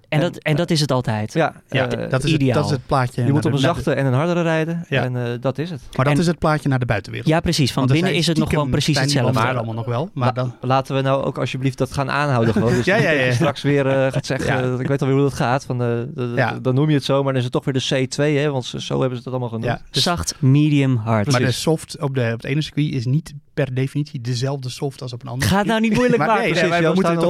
En, 0.09 0.21
dat, 0.21 0.37
en 0.37 0.57
dat 0.57 0.71
is 0.71 0.81
het 0.81 0.93
altijd. 0.93 1.33
Ja, 1.33 1.53
Ja, 1.69 1.89
eh, 1.89 2.11
dat, 2.11 2.25
is 2.25 2.33
het, 2.33 2.41
ideaal. 2.43 2.55
dat 2.55 2.65
is 2.65 2.71
het 2.71 2.87
plaatje. 2.87 3.25
je 3.25 3.33
moet 3.33 3.39
op 3.39 3.45
een 3.45 3.51
de- 3.51 3.57
de- 3.57 3.63
zachte 3.63 3.93
en 3.93 4.07
een 4.07 4.13
hardere 4.13 4.43
rijden. 4.43 4.85
Ja. 4.89 5.03
En 5.05 5.17
eh, 5.17 5.23
dat 5.41 5.59
is 5.59 5.71
het. 5.71 5.81
Maar 5.97 6.05
dat 6.05 6.15
En- 6.15 6.21
is 6.21 6.27
het 6.27 6.39
plaatje 6.39 6.69
naar 6.69 6.79
de 6.79 6.87
buitenwereld. 6.87 7.31
Ja, 7.31 7.41
precies. 7.41 7.73
Van 7.73 7.83
Want 7.87 7.95
binnen 8.01 8.15
is 8.19 8.27
het 8.27 8.39
nog 8.39 8.49
gewoon 8.49 8.71
precies 8.71 8.99
hetzelfde. 8.99 9.33
banden 9.33 9.57
allemaal 9.57 9.75
nog 9.75 9.85
wel. 9.87 10.11
Maar 10.15 10.27
La- 10.27 10.33
dan, 10.33 10.55
Laten 10.61 10.95
we 10.97 11.03
nou 11.03 11.25
ook 11.25 11.39
alsjeblieft 11.39 11.79
dat 11.79 11.93
gaan 11.93 12.11
aanhouden 12.11 12.53
gewoon. 12.53 12.73
Dus 12.79 12.85
Ja, 12.85 12.97
ja, 12.97 13.03
dat 13.11 13.19
je 13.19 13.25
ja. 13.25 13.33
straks 13.33 13.63
weer 13.63 13.87
eh, 13.87 14.13
gaat 14.13 14.27
zeggen, 14.27 14.71
Ja. 14.73 14.79
ik 14.81 14.87
weet 14.89 15.01
alweer 15.01 15.17
hoe 15.17 15.25
dat 15.27 15.35
gaat. 15.35 15.65
Van, 15.65 15.79
d- 15.79 16.17
d- 16.17 16.37
Ja. 16.37 16.59
Dan 16.63 16.75
noem 16.75 16.89
je 16.89 16.95
het 16.95 17.05
zo, 17.05 17.15
maar 17.15 17.25
dan 17.33 17.37
is 17.37 17.43
het 17.45 17.53
toch 17.53 17.65
weer 17.65 17.75
de 17.75 18.07
C2, 18.07 18.37
hè, 18.37 18.51
want 18.51 18.65
zo- 18.65 19.01
hebben 19.01 19.09
ze 19.19 19.23
het 19.25 19.27
allemaal 19.27 19.49
genoemd. 19.49 19.65
ja, 19.67 19.81
dus- 19.91 20.03
Zacht, 20.03 20.35
medium, 20.39 20.97
hard. 20.97 21.27
maar 21.27 21.35
de 21.39 21.43
precies. 21.45 21.63
soft 21.63 22.01
op, 22.01 22.15
de, 22.15 22.25
op 22.35 22.43
het 22.43 22.45
ene 22.45 22.63
circuit 22.63 22.93
is 22.93 23.07
niet 23.07 23.35
per 23.55 23.75
definitie 23.75 24.21
dezelfde 24.21 24.69
soft 24.69 25.03
als 25.03 25.13
op 25.13 25.23
een 25.23 25.29
ander 25.29 25.49
Ga 25.49 25.59
het 25.59 25.67
nou 25.67 25.81
niet 25.81 25.95
moeilijk 25.95 26.19
Maar 26.19 26.27
maken. 26.27 26.43
nee, 26.71 26.81
we 26.83 26.93
moeten 26.95 27.13
het 27.13 27.21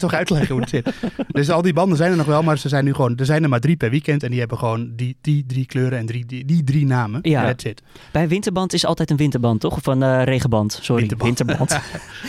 toch 0.00 0.12
uitleggen 0.14 0.48
hoe 0.50 0.60
het 0.60 0.68
zit. 0.70 0.92
Dus 1.28 1.50
al 1.50 1.62
die 1.62 1.72
banden 1.72 1.96
zijn 1.96 2.07
er 2.10 2.16
nog 2.16 2.26
wel, 2.26 2.42
maar 2.42 2.58
ze 2.58 2.68
zijn 2.68 2.84
nu 2.84 2.94
gewoon, 2.94 3.16
er 3.16 3.24
zijn 3.24 3.42
er 3.42 3.48
maar 3.48 3.60
drie 3.60 3.76
per 3.76 3.90
weekend 3.90 4.22
en 4.22 4.30
die 4.30 4.38
hebben 4.38 4.58
gewoon 4.58 4.92
die, 4.96 5.16
die 5.20 5.44
drie 5.46 5.66
kleuren 5.66 5.98
en 5.98 6.06
drie, 6.06 6.26
die, 6.26 6.44
die 6.44 6.64
drie 6.64 6.86
namen. 6.86 7.18
Ja. 7.22 7.44
That's 7.44 7.64
it. 7.64 7.82
Bij 8.12 8.28
winterband 8.28 8.72
is 8.72 8.84
altijd 8.86 9.10
een 9.10 9.16
winterband, 9.16 9.60
toch? 9.60 9.76
Of 9.76 9.86
een 9.86 10.02
eh, 10.02 10.22
regenband. 10.24 10.78
Sorry, 10.82 11.00
Winterband. 11.06 11.38
winterband. 11.38 11.80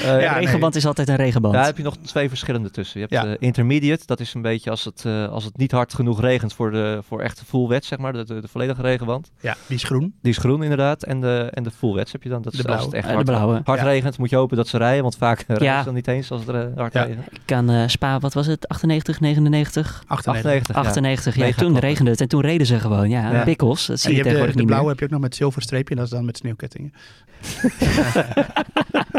Eh, 0.03 0.21
Ja, 0.21 0.32
nee. 0.36 0.43
regenband 0.45 0.75
is 0.75 0.86
altijd 0.86 1.09
een 1.09 1.15
regenband. 1.15 1.53
Daar 1.53 1.65
heb 1.65 1.77
je 1.77 1.84
nog 1.84 1.97
twee 1.97 2.30
verschillende 2.30 2.71
tussen. 2.71 2.99
Je 2.99 3.07
hebt 3.09 3.23
Ja. 3.23 3.30
eh, 3.32 3.36
intermediate, 3.39 4.03
dat 4.05 4.19
is 4.19 4.34
een 4.34 4.41
beetje 4.41 4.69
als 4.69 4.86
het, 4.86 5.03
eh, 5.05 5.27
als 5.30 5.43
het 5.43 5.57
niet 5.57 5.71
hard 5.71 5.93
genoeg 5.93 6.21
regent 6.21 6.53
voor, 6.53 6.71
de, 6.71 6.99
voor 7.07 7.21
echt 7.21 7.43
full 7.47 7.67
wets, 7.67 7.88
zeg 7.88 7.99
maar, 7.99 8.13
de, 8.13 8.25
de, 8.25 8.39
de 8.41 8.47
volledige 8.47 8.82
regenband. 8.82 9.32
Ja, 9.41 9.55
die 9.67 9.75
is 9.77 9.84
groen. 9.84 10.13
Die 10.21 10.32
is 10.32 10.38
groen 10.38 10.63
inderdaad. 10.63 11.03
En 11.03 11.21
de, 11.21 11.49
en 11.53 11.63
de 11.63 11.71
full 11.71 11.93
wets 11.93 12.11
heb 12.11 12.23
je 12.23 12.30
dan. 12.30 12.41
Dat 12.41 12.53
is 12.53 12.59
De 12.59 12.67
als 12.67 12.82
het 12.82 12.89
blauwe. 12.89 12.97
echt 13.07 13.07
de 13.07 13.13
hard, 13.13 13.25
blauwe. 13.45 13.61
hard 13.63 13.80
Ja. 13.80 13.86
regent, 13.86 14.17
moet 14.17 14.30
je 14.30 14.36
hopen 14.36 14.57
dat 14.57 14.67
ze 14.67 14.77
rijden. 14.77 15.01
Want 15.01 15.17
vaak 15.17 15.43
rijden 15.47 15.77
ze 15.80 15.84
dan 15.86 15.93
niet 15.93 16.07
eens 16.07 16.32
als 16.32 16.45
het 16.45 16.55
hard 16.75 16.93
Ja. 16.93 17.03
regent. 17.03 17.25
Ik 17.32 17.39
kan 17.45 17.69
eh, 17.69 17.84
Spa, 17.88 18.19
wat 18.19 18.34
was 18.34 18.45
het? 18.47 18.67
98, 18.67 19.19
99? 19.19 19.68
98. 19.78 20.03
98, 20.07 20.76
ja. 20.76 20.82
98, 20.82 21.36
ja. 21.36 21.51
Toen 21.51 21.80
regende 21.80 22.11
het 22.11 22.22
en 22.22 22.28
toen 22.28 22.41
reden 22.41 22.67
ze 22.67 22.80
gewoon. 22.80 23.09
Ja, 23.09 23.32
Ja. 23.32 23.43
bikkels. 23.43 23.86
Dat 23.86 23.99
zie 23.99 24.09
En 24.09 24.15
je, 24.15 24.24
je 24.24 24.30
hebt 24.30 24.36
de, 24.36 24.41
tegenwoordig 24.45 24.53
de 24.55 24.59
niet 24.59 24.67
blauwe 24.67 24.89
heb 24.89 24.99
je 24.99 25.05
ook 25.05 25.11
nog 25.11 25.22
met 25.22 25.36
zilver 25.36 25.61
streepje 25.61 25.89
en 25.95 25.95
dat 26.01 26.05
is 26.05 26.11
dan 26.11 26.26
met 26.26 26.38
sneeuwkettingen. 26.38 26.93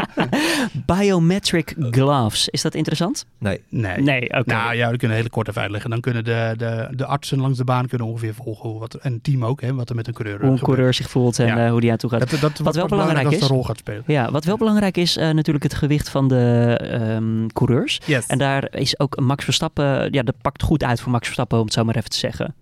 Biometric 0.85 1.75
gloves. 1.91 2.49
Is 2.49 2.61
dat 2.61 2.75
interessant? 2.75 3.25
Nee. 3.37 3.61
Nee. 3.69 3.97
Nee, 4.01 4.21
oké. 4.29 4.53
Nou 4.53 4.75
ja, 4.75 4.91
we 4.91 4.97
kunnen 4.97 5.17
heel 5.17 5.29
kort 5.29 5.47
even 5.47 5.61
uitleggen. 5.61 5.89
Dan 5.89 5.99
kunnen 5.99 6.23
de, 6.23 6.53
de, 6.57 6.87
de 6.95 7.05
artsen 7.05 7.39
langs 7.39 7.57
de 7.57 7.63
baan 7.63 7.87
kunnen 7.87 8.07
ongeveer 8.07 8.33
volgen 8.33 8.69
hoe 8.69 8.79
wat, 8.79 8.93
en 8.93 9.13
het 9.13 9.23
team 9.23 9.45
ook, 9.45 9.61
hè, 9.61 9.73
wat 9.73 9.89
er 9.89 9.95
met 9.95 10.07
een 10.07 10.13
coureur 10.13 10.39
hoe 10.41 10.49
een 10.51 10.59
coureur 10.59 10.93
zich 10.93 11.09
voelt 11.09 11.39
en 11.39 11.45
Ja. 11.47 11.65
eh, 11.65 11.71
hoe 11.71 11.81
die 11.81 11.91
aan 11.91 11.97
toe 11.97 12.09
gaat. 12.09 12.29
Dat, 12.29 12.39
dat 12.41 12.57
wat 12.57 12.75
wel 12.75 12.85
belangrijk 12.87 13.25
als 13.25 13.33
is- 13.35 13.39
de 13.41 13.47
rol 13.47 13.63
gaat 13.63 13.77
spelen. 13.77 14.03
Ja, 14.07 14.31
wat 14.31 14.43
wel 14.45 14.57
belangrijk 14.57 14.97
is 14.97 15.17
eh, 15.17 15.29
natuurlijk 15.29 15.63
het 15.63 15.73
gewicht 15.73 16.09
van 16.09 16.27
de 16.27 16.77
ehm, 16.81 17.47
coureurs. 17.47 17.99
Yes. 18.05 18.25
En 18.25 18.37
daar 18.37 18.67
is 18.75 18.99
ook 18.99 19.19
Max 19.19 19.43
Verstappen, 19.43 20.13
ja, 20.13 20.23
dat 20.23 20.35
pakt 20.41 20.63
goed 20.63 20.83
uit 20.83 21.01
voor 21.01 21.11
Max 21.11 21.23
Verstappen, 21.23 21.57
om 21.59 21.65
het 21.65 21.73
zo 21.73 21.83
maar 21.83 21.95
even 21.95 22.09
te 22.09 22.17
zeggen. 22.17 22.55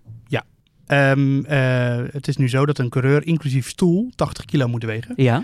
Ehm, 0.86 1.44
eh, 1.44 1.96
het 2.12 2.28
is 2.28 2.36
nu 2.36 2.48
zo 2.48 2.66
dat 2.66 2.78
een 2.78 2.88
coureur 2.88 3.26
inclusief 3.26 3.68
stoel 3.68 4.10
80 4.14 4.44
kilo 4.44 4.68
moet 4.68 4.84
wegen. 4.84 5.12
Ja, 5.16 5.34
Eh, 5.34 5.40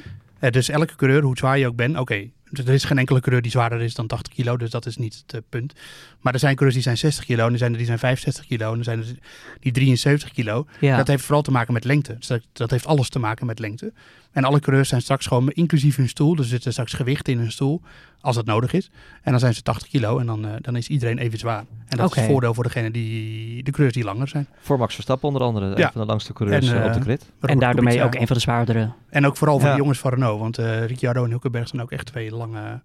dus 0.50 0.68
elke 0.68 0.96
coureur, 0.96 1.22
hoe 1.22 1.36
zwaar 1.36 1.58
je 1.58 1.66
ook 1.66 1.76
bent, 1.76 1.98
oké, 1.98 2.30
er 2.52 2.68
is 2.68 2.84
geen 2.84 2.98
enkele 2.98 3.20
coureur 3.20 3.42
die 3.42 3.50
zwaarder 3.50 3.80
is 3.80 3.94
dan 3.94 4.06
80 4.06 4.32
kilo, 4.32 4.56
dus 4.56 4.70
dat 4.70 4.86
is 4.86 4.96
niet 4.96 5.22
het 5.26 5.34
eh, 5.34 5.40
punt. 5.48 5.72
Maar 6.20 6.32
er 6.32 6.38
zijn 6.38 6.54
coureurs 6.54 6.74
die 6.74 6.82
zijn 6.82 6.98
60 6.98 7.24
kilo, 7.24 7.46
en 7.46 7.52
er 7.52 7.58
zijn 7.58 7.70
er 7.72 7.76
die 7.76 7.86
zijn 7.86 7.98
65 7.98 8.46
kilo, 8.46 8.72
en 8.72 8.78
er 8.78 8.84
zijn 8.84 8.98
er 8.98 9.06
die 9.60 9.72
73 9.72 10.30
kilo. 10.32 10.66
ja. 10.80 10.96
Dat 10.96 11.06
heeft 11.06 11.24
vooral 11.24 11.42
te 11.42 11.50
maken 11.50 11.72
met 11.72 11.84
lengte. 11.84 12.16
Dus 12.18 12.26
dat, 12.26 12.42
dat 12.52 12.70
heeft 12.70 12.86
alles 12.86 13.08
te 13.08 13.18
maken 13.18 13.46
met 13.46 13.58
lengte. 13.58 13.92
En 14.36 14.44
alle 14.44 14.60
coureurs 14.60 14.88
zijn 14.88 15.00
straks 15.02 15.26
gewoon 15.26 15.48
inclusief 15.50 15.96
hun 15.96 16.08
stoel. 16.08 16.34
Dus 16.34 16.44
er 16.44 16.50
zitten 16.50 16.72
straks 16.72 16.92
gewicht 16.92 17.28
in 17.28 17.38
hun 17.38 17.52
stoel, 17.52 17.80
als 18.20 18.34
dat 18.36 18.44
nodig 18.44 18.72
is. 18.72 18.90
En 19.22 19.30
dan 19.30 19.40
zijn 19.40 19.54
ze 19.54 19.62
80 19.62 19.88
kilo 19.88 20.18
en 20.18 20.26
dan, 20.26 20.46
eh, 20.46 20.52
dan 20.60 20.76
is 20.76 20.88
iedereen 20.88 21.18
even 21.18 21.38
zwaar. 21.38 21.64
En 21.88 21.96
dat 21.96 22.10
is 22.10 22.16
het 22.16 22.30
voordeel 22.30 22.54
voor 22.54 22.64
degene 22.64 22.90
die, 22.90 23.62
de 23.62 23.70
coureurs 23.70 23.94
die 23.94 24.04
langer 24.04 24.28
zijn. 24.28 24.46
Voor 24.60 24.78
Max 24.78 24.94
Verstappen 24.94 25.28
onder 25.28 25.42
andere. 25.42 25.66
Ja. 25.76 25.86
Een 25.86 25.92
van 25.92 26.00
de 26.00 26.06
langste 26.06 26.32
coureurs 26.32 26.68
En, 26.68 26.80
eh, 26.80 26.86
op 26.86 26.92
de 26.92 26.98
eh, 26.98 27.04
grid. 27.04 27.30
en 27.40 27.58
daardoor 27.58 27.84
Kubica. 27.84 28.04
ook 28.04 28.14
een 28.14 28.26
van 28.26 28.36
de 28.36 28.42
zwaardere. 28.42 28.92
En 29.10 29.26
ook 29.26 29.36
vooral 29.36 29.58
voor 29.58 29.68
Ja. 29.68 29.74
de 29.74 29.80
jongens 29.80 29.98
van 29.98 30.10
Renault. 30.10 30.40
Want 30.40 30.58
eh 30.58 30.86
Ricciardo 30.86 31.24
en 31.24 31.30
Hulkenberg 31.30 31.68
zijn 31.68 31.82
ook 31.82 31.90
echt 31.92 32.06
twee 32.06 32.30
lange, 32.30 32.80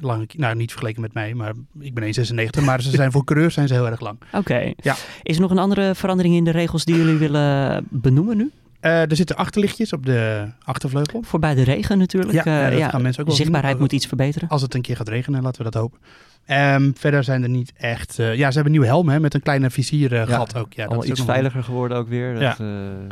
lange... 0.00 0.26
Nou, 0.36 0.56
niet 0.56 0.70
vergeleken 0.70 1.00
met 1.00 1.14
mij, 1.14 1.34
maar 1.34 1.52
ik 1.80 1.94
ben 1.94 2.04
1,96. 2.04 2.64
maar 2.64 2.82
ze 2.82 2.90
zijn 2.90 3.12
voor 3.14 3.24
coureurs 3.24 3.54
zijn 3.54 3.68
ze 3.68 3.74
heel 3.74 3.86
erg 3.88 4.00
lang. 4.00 4.18
Oké. 4.32 4.72
Ja. 4.76 4.96
Is 5.22 5.34
er 5.36 5.40
nog 5.42 5.50
een 5.50 5.58
andere 5.58 5.94
verandering 5.94 6.34
in 6.34 6.44
de 6.44 6.50
regels 6.50 6.84
die 6.84 6.96
jullie 6.96 7.16
willen 7.16 7.86
benoemen 7.90 8.36
nu? 8.36 8.50
Eh, 8.80 9.10
er 9.10 9.16
zitten 9.16 9.36
achterlichtjes 9.36 9.92
op 9.92 10.06
de 10.06 10.46
achtervleugel. 10.64 11.22
Voor 11.22 11.38
bij 11.38 11.54
de 11.54 11.62
regen 11.62 11.98
natuurlijk. 11.98 12.32
Ja, 12.32 12.42
ja, 12.44 12.70
Eh, 12.70 12.78
dat 12.80 12.90
gaan 12.90 13.02
mensen 13.02 13.20
ook 13.22 13.26
wel 13.28 13.36
zichtbaarheid 13.36 13.78
moet 13.78 13.92
iets 13.92 14.06
verbeteren. 14.06 14.48
Als 14.48 14.62
het 14.62 14.74
een 14.74 14.82
keer 14.82 14.96
gaat 14.96 15.08
regenen, 15.08 15.42
laten 15.42 15.64
we 15.64 15.70
dat 15.70 15.82
hopen. 15.82 15.98
Ehm, 16.46 16.90
verder 16.94 17.24
zijn 17.24 17.42
er 17.42 17.48
niet 17.48 17.72
echt... 17.76 18.18
eh, 18.18 18.26
ja, 18.34 18.36
ze 18.48 18.54
hebben 18.54 18.64
een 18.64 18.70
nieuwe 18.70 18.86
helm 18.86 19.08
hè, 19.08 19.20
met 19.20 19.34
een 19.34 19.42
kleine 19.42 19.70
viziergat 19.70 20.56
ook. 20.56 20.72
Ja, 20.72 20.84
dat 20.86 20.92
is 20.92 20.98
ook 20.98 21.04
iets 21.16 21.24
veiliger 21.24 21.62
geworden 21.64 21.98
ook 21.98 22.08
weer. 22.08 22.40
Ja. 22.40 22.56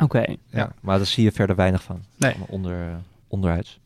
Oké. 0.03 0.25
ja. 0.51 0.73
Maar 0.81 0.97
daar 0.97 1.07
zie 1.07 1.25
je 1.25 1.33
verder 1.33 1.57
weinig 1.57 1.83
van. 1.83 2.01
Nee. 2.17 2.35
Onder, 2.49 2.77
onderuits. 3.29 3.79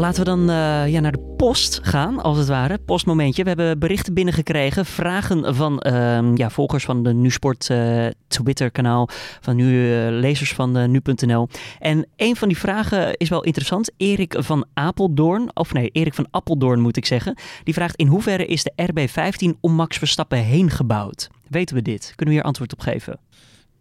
Laten 0.00 0.24
we 0.24 0.30
dan 0.30 0.50
uh, 0.50 0.88
ja, 0.88 1.00
naar 1.00 1.12
de 1.12 1.34
post 1.36 1.80
gaan, 1.82 2.22
als 2.22 2.38
het 2.38 2.48
ware. 2.48 2.78
Postmomentje. 2.78 3.42
We 3.42 3.48
hebben 3.48 3.78
berichten 3.78 4.14
binnengekregen. 4.14 4.86
Vragen 4.86 5.54
van 5.54 5.82
uh, 5.86 6.34
ja, 6.34 6.50
volgers 6.50 6.84
van 6.84 7.02
de 7.02 7.14
NuSport 7.14 7.68
uh, 7.68 8.06
Twitter-kanaal. 8.28 9.08
Van 9.40 9.56
nu, 9.56 9.72
uh, 9.72 10.20
lezers 10.20 10.54
van 10.54 10.90
nu.nl. 10.90 11.48
En 11.78 12.06
een 12.16 12.36
van 12.36 12.48
die 12.48 12.58
vragen 12.58 13.16
is 13.16 13.28
wel 13.28 13.42
interessant. 13.42 13.90
Erik 13.96 14.34
van 14.38 14.66
Apeldoorn, 14.74 15.56
of 15.56 15.72
nee, 15.72 15.88
Erik 15.88 16.14
van 16.14 16.26
Appeldoorn 16.30 16.80
moet 16.80 16.96
ik 16.96 17.06
zeggen. 17.06 17.38
Die 17.64 17.74
vraagt 17.74 17.96
in 17.96 18.06
hoeverre 18.06 18.46
is 18.46 18.62
de 18.62 18.72
RB15 18.92 19.60
om 19.60 19.72
Max 19.72 19.98
Verstappen 19.98 20.38
heen 20.38 20.70
gebouwd? 20.70 21.28
Weten 21.48 21.76
we 21.76 21.82
dit? 21.82 22.12
Kunnen 22.16 22.34
we 22.34 22.40
hier 22.40 22.48
antwoord 22.48 22.72
op 22.72 22.80
geven? 22.80 23.18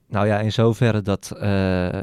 Nou 0.08 0.28
ja, 0.28 0.40
in 0.40 0.52
zoverre 0.52 1.02
dat, 1.02 1.32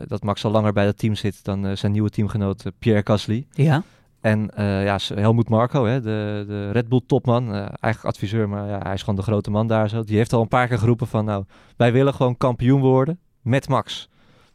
dat 0.09 0.23
Max 0.23 0.45
al 0.45 0.51
langer 0.51 0.73
bij 0.73 0.85
dat 0.85 0.99
team 0.99 1.14
zit 1.14 1.45
dan 1.45 1.77
zijn 1.77 1.93
nieuwe 1.93 2.11
teamgenoot 2.11 2.64
Pierre 2.79 3.03
Gasly. 3.05 3.47
Ja. 3.53 3.83
En 4.27 4.51
ja, 4.57 4.99
Helmoet 5.14 5.49
Marco, 5.49 5.85
hè, 5.85 6.01
de, 6.01 6.45
de 6.47 6.70
Red 6.70 6.89
Bull 6.89 7.01
topman, 7.07 7.53
eigenlijk 7.53 8.05
adviseur, 8.05 8.49
maar 8.49 8.68
ja, 8.68 8.81
hij 8.83 8.95
is 8.95 9.01
gewoon 9.01 9.16
de 9.16 9.22
grote 9.22 9.51
man 9.51 9.66
daar 9.66 9.89
zo. 9.89 10.03
Die 10.03 10.16
heeft 10.16 10.33
al 10.33 10.41
een 10.41 10.49
paar 10.49 10.68
keer 10.68 10.79
geroepen 10.79 11.07
van 11.07 11.24
nou, 11.24 11.45
wij 11.77 11.93
willen 11.93 12.14
gewoon 12.14 12.37
kampioen 12.37 12.81
worden 12.81 13.18
met 13.43 13.68
Max. 13.68 14.09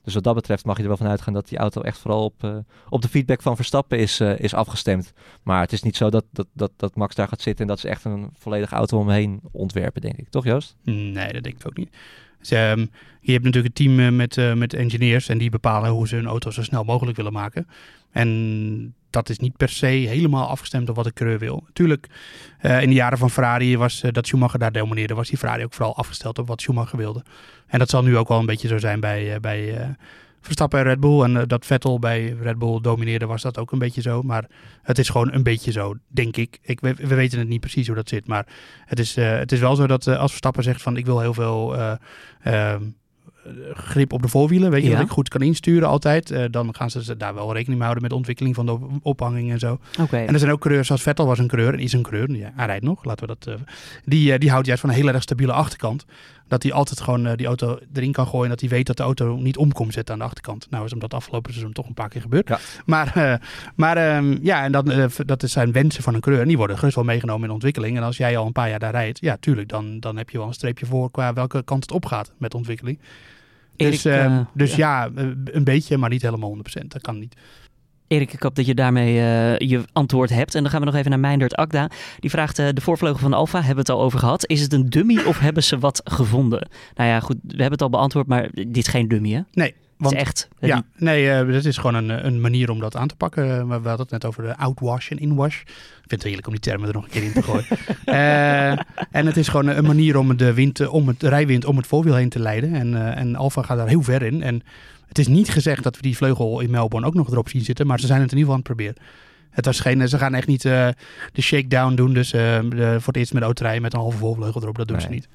Dus 0.03 0.13
wat 0.13 0.23
dat 0.23 0.35
betreft 0.35 0.65
mag 0.65 0.75
je 0.75 0.81
er 0.81 0.87
wel 0.87 0.97
van 0.97 1.07
uitgaan 1.07 1.33
dat 1.33 1.47
die 1.47 1.57
auto 1.57 1.81
echt 1.81 1.97
vooral 1.97 2.23
op, 2.23 2.63
op 2.89 3.01
de 3.01 3.07
feedback 3.07 3.41
van 3.41 3.55
Verstappen 3.55 3.99
is, 3.99 4.19
is 4.19 4.53
afgestemd. 4.53 5.13
Maar 5.43 5.61
het 5.61 5.71
is 5.71 5.81
niet 5.81 5.95
zo 5.95 6.09
dat, 6.09 6.25
dat, 6.31 6.47
dat, 6.53 6.71
dat 6.77 6.95
Max 6.95 7.15
daar 7.15 7.27
gaat 7.27 7.41
zitten 7.41 7.61
en 7.61 7.67
dat 7.67 7.79
ze 7.79 7.89
echt 7.89 8.05
een 8.05 8.29
volledige 8.37 8.75
auto 8.75 8.99
omheen 8.99 9.41
ontwerpen, 9.51 10.01
denk 10.01 10.17
ik. 10.17 10.29
Toch 10.29 10.45
Joost? 10.45 10.75
Nee, 10.83 11.33
dat 11.33 11.43
denk 11.43 11.55
ik 11.55 11.67
ook 11.67 11.77
niet. 11.77 11.97
Dus, 12.39 12.51
um, 12.51 12.89
je 13.21 13.31
hebt 13.31 13.43
natuurlijk 13.43 13.77
een 13.77 13.85
team 13.85 13.99
uh, 13.99 14.09
met, 14.09 14.37
uh, 14.37 14.53
met 14.53 14.73
engineers 14.73 15.29
en 15.29 15.37
die 15.37 15.49
bepalen 15.49 15.89
hoe 15.91 16.07
ze 16.07 16.15
hun 16.15 16.25
auto 16.25 16.51
zo 16.51 16.63
snel 16.63 16.83
mogelijk 16.83 17.17
willen 17.17 17.33
maken. 17.33 17.67
En 18.11 18.95
dat 19.11 19.29
is 19.29 19.39
niet 19.39 19.57
per 19.57 19.69
se 19.69 19.85
helemaal 19.85 20.47
afgestemd 20.47 20.89
op 20.89 20.95
wat 20.95 21.05
de 21.05 21.13
coureur 21.13 21.39
wil. 21.39 21.63
Natuurlijk, 21.65 22.07
uh, 22.61 22.81
in 22.81 22.89
de 22.89 22.95
jaren 22.95 23.17
van 23.17 23.29
Ferrari 23.29 23.77
was 23.77 24.03
dat 24.11 24.27
Schumacher 24.27 24.59
daar 24.59 24.71
domineerde, 24.71 25.13
was 25.13 25.29
die 25.29 25.37
Ferrari 25.37 25.63
ook 25.63 25.73
vooral 25.73 25.95
afgesteld 25.95 26.39
op 26.39 26.47
wat 26.47 26.61
Schumacher 26.61 26.97
wilde. 26.97 27.23
En 27.67 27.79
dat 27.79 27.89
zal 27.89 28.03
nu 28.03 28.17
ook 28.17 28.27
wel 28.27 28.39
een 28.39 28.45
beetje 28.45 28.67
zo 28.67 28.77
zijn 28.77 28.99
bij, 28.99 29.39
bij 29.39 29.95
Verstappen 30.41 30.79
en 30.79 30.85
Red 30.85 30.99
Bull. 30.99 31.23
En 31.23 31.47
dat 31.47 31.65
Vettel 31.65 31.99
bij 31.99 32.35
Red 32.41 32.57
Bull 32.57 32.81
domineerde, 32.81 33.25
was 33.25 33.41
dat 33.41 33.57
ook 33.57 33.71
een 33.71 33.79
beetje 33.79 34.01
zo. 34.01 34.21
Maar 34.21 34.45
het 34.81 34.97
is 34.97 35.09
gewoon 35.09 35.33
een 35.33 35.43
beetje 35.43 35.71
zo, 35.71 35.95
denk 36.07 36.37
ik. 36.37 36.59
ik 36.61 36.79
we, 36.79 36.93
we 36.93 37.15
weten 37.15 37.39
het 37.39 37.47
niet 37.47 37.59
precies 37.59 37.87
hoe 37.87 37.95
dat 37.95 38.09
zit. 38.09 38.27
Maar 38.27 38.45
het 38.85 38.99
is, 38.99 39.15
het 39.15 39.51
is 39.51 39.59
wel 39.59 39.75
zo 39.75 39.87
dat 39.87 40.07
als 40.07 40.29
Verstappen 40.29 40.63
zegt 40.63 40.81
van 40.81 40.97
ik 40.97 41.05
wil 41.05 41.19
heel 41.19 41.33
veel 41.33 41.75
uh, 41.75 42.75
grip 43.73 44.13
op 44.13 44.21
de 44.21 44.27
voorwielen, 44.27 44.71
weet 44.71 44.83
je, 44.83 44.89
ja. 44.89 44.95
dat 44.95 45.05
ik 45.05 45.11
goed 45.11 45.29
kan 45.29 45.41
insturen 45.41 45.87
altijd, 45.87 46.31
uh, 46.31 46.43
dan 46.51 46.75
gaan 46.75 46.89
ze 46.89 47.17
daar 47.17 47.33
wel 47.33 47.53
rekening 47.53 47.67
mee 47.67 47.81
houden 47.81 48.01
met 48.01 48.11
de 48.11 48.17
ontwikkeling 48.17 48.55
van 48.55 48.65
de 48.65 48.77
ophanging 49.01 49.51
en 49.51 49.59
zo. 49.59 49.79
Okay. 49.99 50.25
En 50.25 50.33
er 50.33 50.39
zijn 50.39 50.51
ook 50.51 50.59
coureurs 50.59 50.87
zoals 50.87 51.01
Vettel 51.01 51.25
was 51.25 51.39
een 51.39 51.47
coureur 51.47 51.73
en 51.73 51.79
is 51.79 51.93
een 51.93 52.01
coureur, 52.01 52.31
ja, 52.31 52.51
hij 52.55 52.65
rijdt 52.65 52.83
nog, 52.83 53.03
laten 53.03 53.27
we 53.27 53.35
dat, 53.39 53.53
uh, 53.55 53.61
die, 54.05 54.33
uh, 54.33 54.37
die 54.39 54.49
houdt 54.49 54.65
juist 54.65 54.81
van 54.81 54.89
een 54.89 54.95
hele 54.95 55.11
erg 55.11 55.21
stabiele 55.21 55.53
achterkant. 55.53 56.05
Dat 56.51 56.63
hij 56.63 56.73
altijd 56.73 57.01
gewoon 57.01 57.35
die 57.35 57.45
auto 57.45 57.79
erin 57.93 58.11
kan 58.11 58.27
gooien 58.27 58.43
en 58.43 58.49
dat 58.49 58.59
hij 58.59 58.69
weet 58.69 58.87
dat 58.87 58.97
de 58.97 59.03
auto 59.03 59.35
niet 59.35 59.57
om 59.57 59.71
komt 59.71 59.93
zetten 59.93 60.13
aan 60.13 60.19
de 60.19 60.25
achterkant. 60.25 60.67
Nou 60.69 60.85
is 60.85 60.91
hem 60.91 60.99
dat 60.99 61.13
afgelopen 61.13 61.51
seizoen 61.51 61.73
toch 61.73 61.87
een 61.87 61.93
paar 61.93 62.09
keer 62.09 62.21
gebeurd. 62.21 62.47
Ja. 62.47 62.59
Maar, 62.85 63.39
maar 63.75 64.17
um, 64.17 64.39
ja, 64.41 64.63
en 64.63 64.71
dat, 64.71 64.85
dat 65.25 65.43
zijn 65.45 65.71
wensen 65.71 66.03
van 66.03 66.13
een 66.13 66.19
coureur 66.19 66.41
en 66.41 66.47
die 66.47 66.57
worden 66.57 66.77
gerust 66.77 66.95
wel 66.95 67.05
meegenomen 67.05 67.47
in 67.47 67.53
ontwikkeling. 67.53 67.97
En 67.97 68.03
als 68.03 68.17
jij 68.17 68.37
al 68.37 68.45
een 68.45 68.51
paar 68.51 68.69
jaar 68.69 68.79
daar 68.79 68.91
rijdt, 68.91 69.19
ja 69.19 69.37
tuurlijk, 69.39 69.69
dan, 69.69 69.99
dan 69.99 70.17
heb 70.17 70.29
je 70.29 70.37
wel 70.37 70.47
een 70.47 70.53
streepje 70.53 70.85
voor 70.85 71.11
qua 71.11 71.33
welke 71.33 71.63
kant 71.63 71.81
het 71.81 71.91
opgaat 71.91 72.33
met 72.37 72.53
ontwikkeling. 72.53 72.99
Erik, 73.75 73.91
dus 73.91 74.05
uh, 74.05 74.39
dus 74.53 74.75
ja. 74.75 75.03
ja. 75.03 75.23
een 75.45 75.63
beetje, 75.63 75.97
maar 75.97 76.09
niet 76.09 76.21
helemaal 76.21 76.57
100%. 76.57 76.87
Dat 76.87 77.01
kan 77.01 77.19
niet. 77.19 77.35
Erik, 78.11 78.33
ik 78.33 78.41
hoop 78.41 78.55
dat 78.55 78.65
je 78.65 78.75
daarmee 78.75 79.15
uh, 79.15 79.57
je 79.57 79.83
antwoord 79.93 80.29
hebt. 80.29 80.55
En 80.55 80.61
dan 80.61 80.71
gaan 80.71 80.79
we 80.79 80.85
nog 80.85 80.95
even 80.95 81.09
naar 81.09 81.19
Meindert 81.19 81.55
Akda. 81.55 81.89
Die 82.19 82.29
vraagt, 82.29 82.59
uh, 82.59 82.67
de 82.73 82.81
voorvleugel 82.81 83.19
van 83.19 83.33
Alfa, 83.33 83.57
hebben 83.57 83.75
we 83.75 83.79
het 83.79 83.89
al 83.89 84.01
over 84.01 84.19
gehad. 84.19 84.47
Is 84.47 84.61
het 84.61 84.73
een 84.73 84.89
dummy 84.89 85.23
of 85.23 85.39
hebben 85.39 85.63
ze 85.63 85.79
wat 85.79 86.01
gevonden? 86.03 86.67
Nou 86.95 87.09
ja, 87.09 87.19
goed, 87.19 87.35
we 87.41 87.49
hebben 87.49 87.71
het 87.71 87.81
al 87.81 87.89
beantwoord, 87.89 88.27
maar 88.27 88.49
dit 88.53 88.77
is 88.77 88.87
geen 88.87 89.07
dummy, 89.07 89.31
hè? 89.31 89.41
Nee. 89.53 89.75
Want, 89.97 90.13
het 90.13 90.21
is 90.21 90.27
echt. 90.27 90.47
Ja, 90.59 90.83
nee, 90.95 91.45
uh, 91.45 91.65
is 91.65 91.77
gewoon 91.77 91.95
een, 91.95 92.25
een 92.25 92.41
manier 92.41 92.69
om 92.69 92.79
dat 92.79 92.95
aan 92.95 93.07
te 93.07 93.15
pakken. 93.15 93.67
We 93.67 93.73
hadden 93.73 93.97
het 93.97 94.09
net 94.09 94.25
over 94.25 94.43
de 94.43 94.57
outwash 94.57 95.11
en 95.11 95.17
inwash. 95.17 95.61
Ik 95.61 95.67
vind 95.97 96.11
het 96.11 96.23
heerlijk 96.23 96.47
om 96.47 96.53
die 96.53 96.61
termen 96.61 96.87
er 96.87 96.93
nog 96.93 97.03
een 97.03 97.09
keer 97.09 97.23
in 97.23 97.33
te 97.33 97.43
gooien. 97.43 97.65
uh, 98.05 98.71
en 99.19 99.25
het 99.25 99.37
is 99.37 99.47
gewoon 99.47 99.67
een 99.67 99.85
manier 99.85 100.17
om 100.17 100.37
de, 100.37 100.53
wind, 100.53 100.87
om 100.87 101.07
het 101.07 101.23
rijwind 101.23 101.65
om 101.65 101.77
het 101.77 101.87
voorwiel 101.87 102.15
heen 102.15 102.29
te 102.29 102.39
leiden. 102.39 102.73
En, 102.73 103.15
en 103.15 103.35
Alfa 103.35 103.61
gaat 103.61 103.77
daar 103.77 103.87
heel 103.87 104.03
ver 104.03 104.21
in. 104.21 104.43
En 104.43 104.63
het 105.11 105.19
is 105.19 105.27
niet 105.27 105.49
gezegd 105.49 105.83
dat 105.83 105.95
we 105.95 106.01
die 106.01 106.17
vleugel 106.17 106.59
in 106.59 106.69
Melbourne 106.69 107.07
ook 107.07 107.13
nog 107.13 107.31
erop 107.31 107.49
zien 107.49 107.61
zitten. 107.61 107.87
Maar 107.87 107.99
ze 107.99 108.05
zijn 108.05 108.21
het 108.21 108.31
in 108.31 108.37
ieder 108.37 108.53
geval 108.53 108.65
aan 108.69 108.75
het 108.75 108.93
proberen. 108.93 109.19
Het 109.49 109.65
was 109.65 109.79
geen, 109.79 110.09
ze 110.09 110.17
gaan 110.17 110.33
echt 110.33 110.47
niet 110.47 110.61
de 110.61 110.95
shakedown 111.41 111.95
doen. 111.95 112.13
Dus 112.13 112.29
de, 112.29 112.95
voor 112.97 113.07
het 113.07 113.17
eerst 113.17 113.33
met 113.33 113.43
autorijden 113.43 113.81
met 113.81 113.93
een 113.93 113.99
halve 113.99 114.17
volvleugel 114.17 114.61
erop. 114.61 114.77
Dat 114.77 114.87
doen 114.87 114.97
nee, 114.97 115.05
ze 115.05 115.11
niet. 115.11 115.27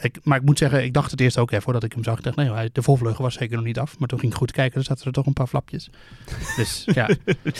Ik, 0.00 0.18
maar 0.22 0.38
ik 0.38 0.44
moet 0.44 0.58
zeggen, 0.58 0.84
ik 0.84 0.92
dacht 0.92 1.10
het 1.10 1.20
eerst 1.20 1.38
ook 1.38 1.50
even 1.50 1.62
voordat 1.62 1.82
ik 1.82 1.92
hem 1.92 2.04
zag. 2.04 2.18
Ik 2.18 2.24
dacht, 2.24 2.36
nee, 2.36 2.70
de 2.72 2.82
volvleugel 2.82 3.22
was 3.22 3.34
zeker 3.34 3.56
nog 3.56 3.64
niet 3.64 3.78
af. 3.78 3.98
Maar 3.98 4.08
toen 4.08 4.18
ging 4.18 4.32
ik 4.32 4.38
goed 4.38 4.52
kijken, 4.52 4.78
er 4.78 4.84
zaten 4.84 5.06
er 5.06 5.12
toch 5.12 5.26
een 5.26 5.32
paar 5.32 5.46
flapjes. 5.46 5.90
Dus 6.56 6.86
ja. 6.94 7.08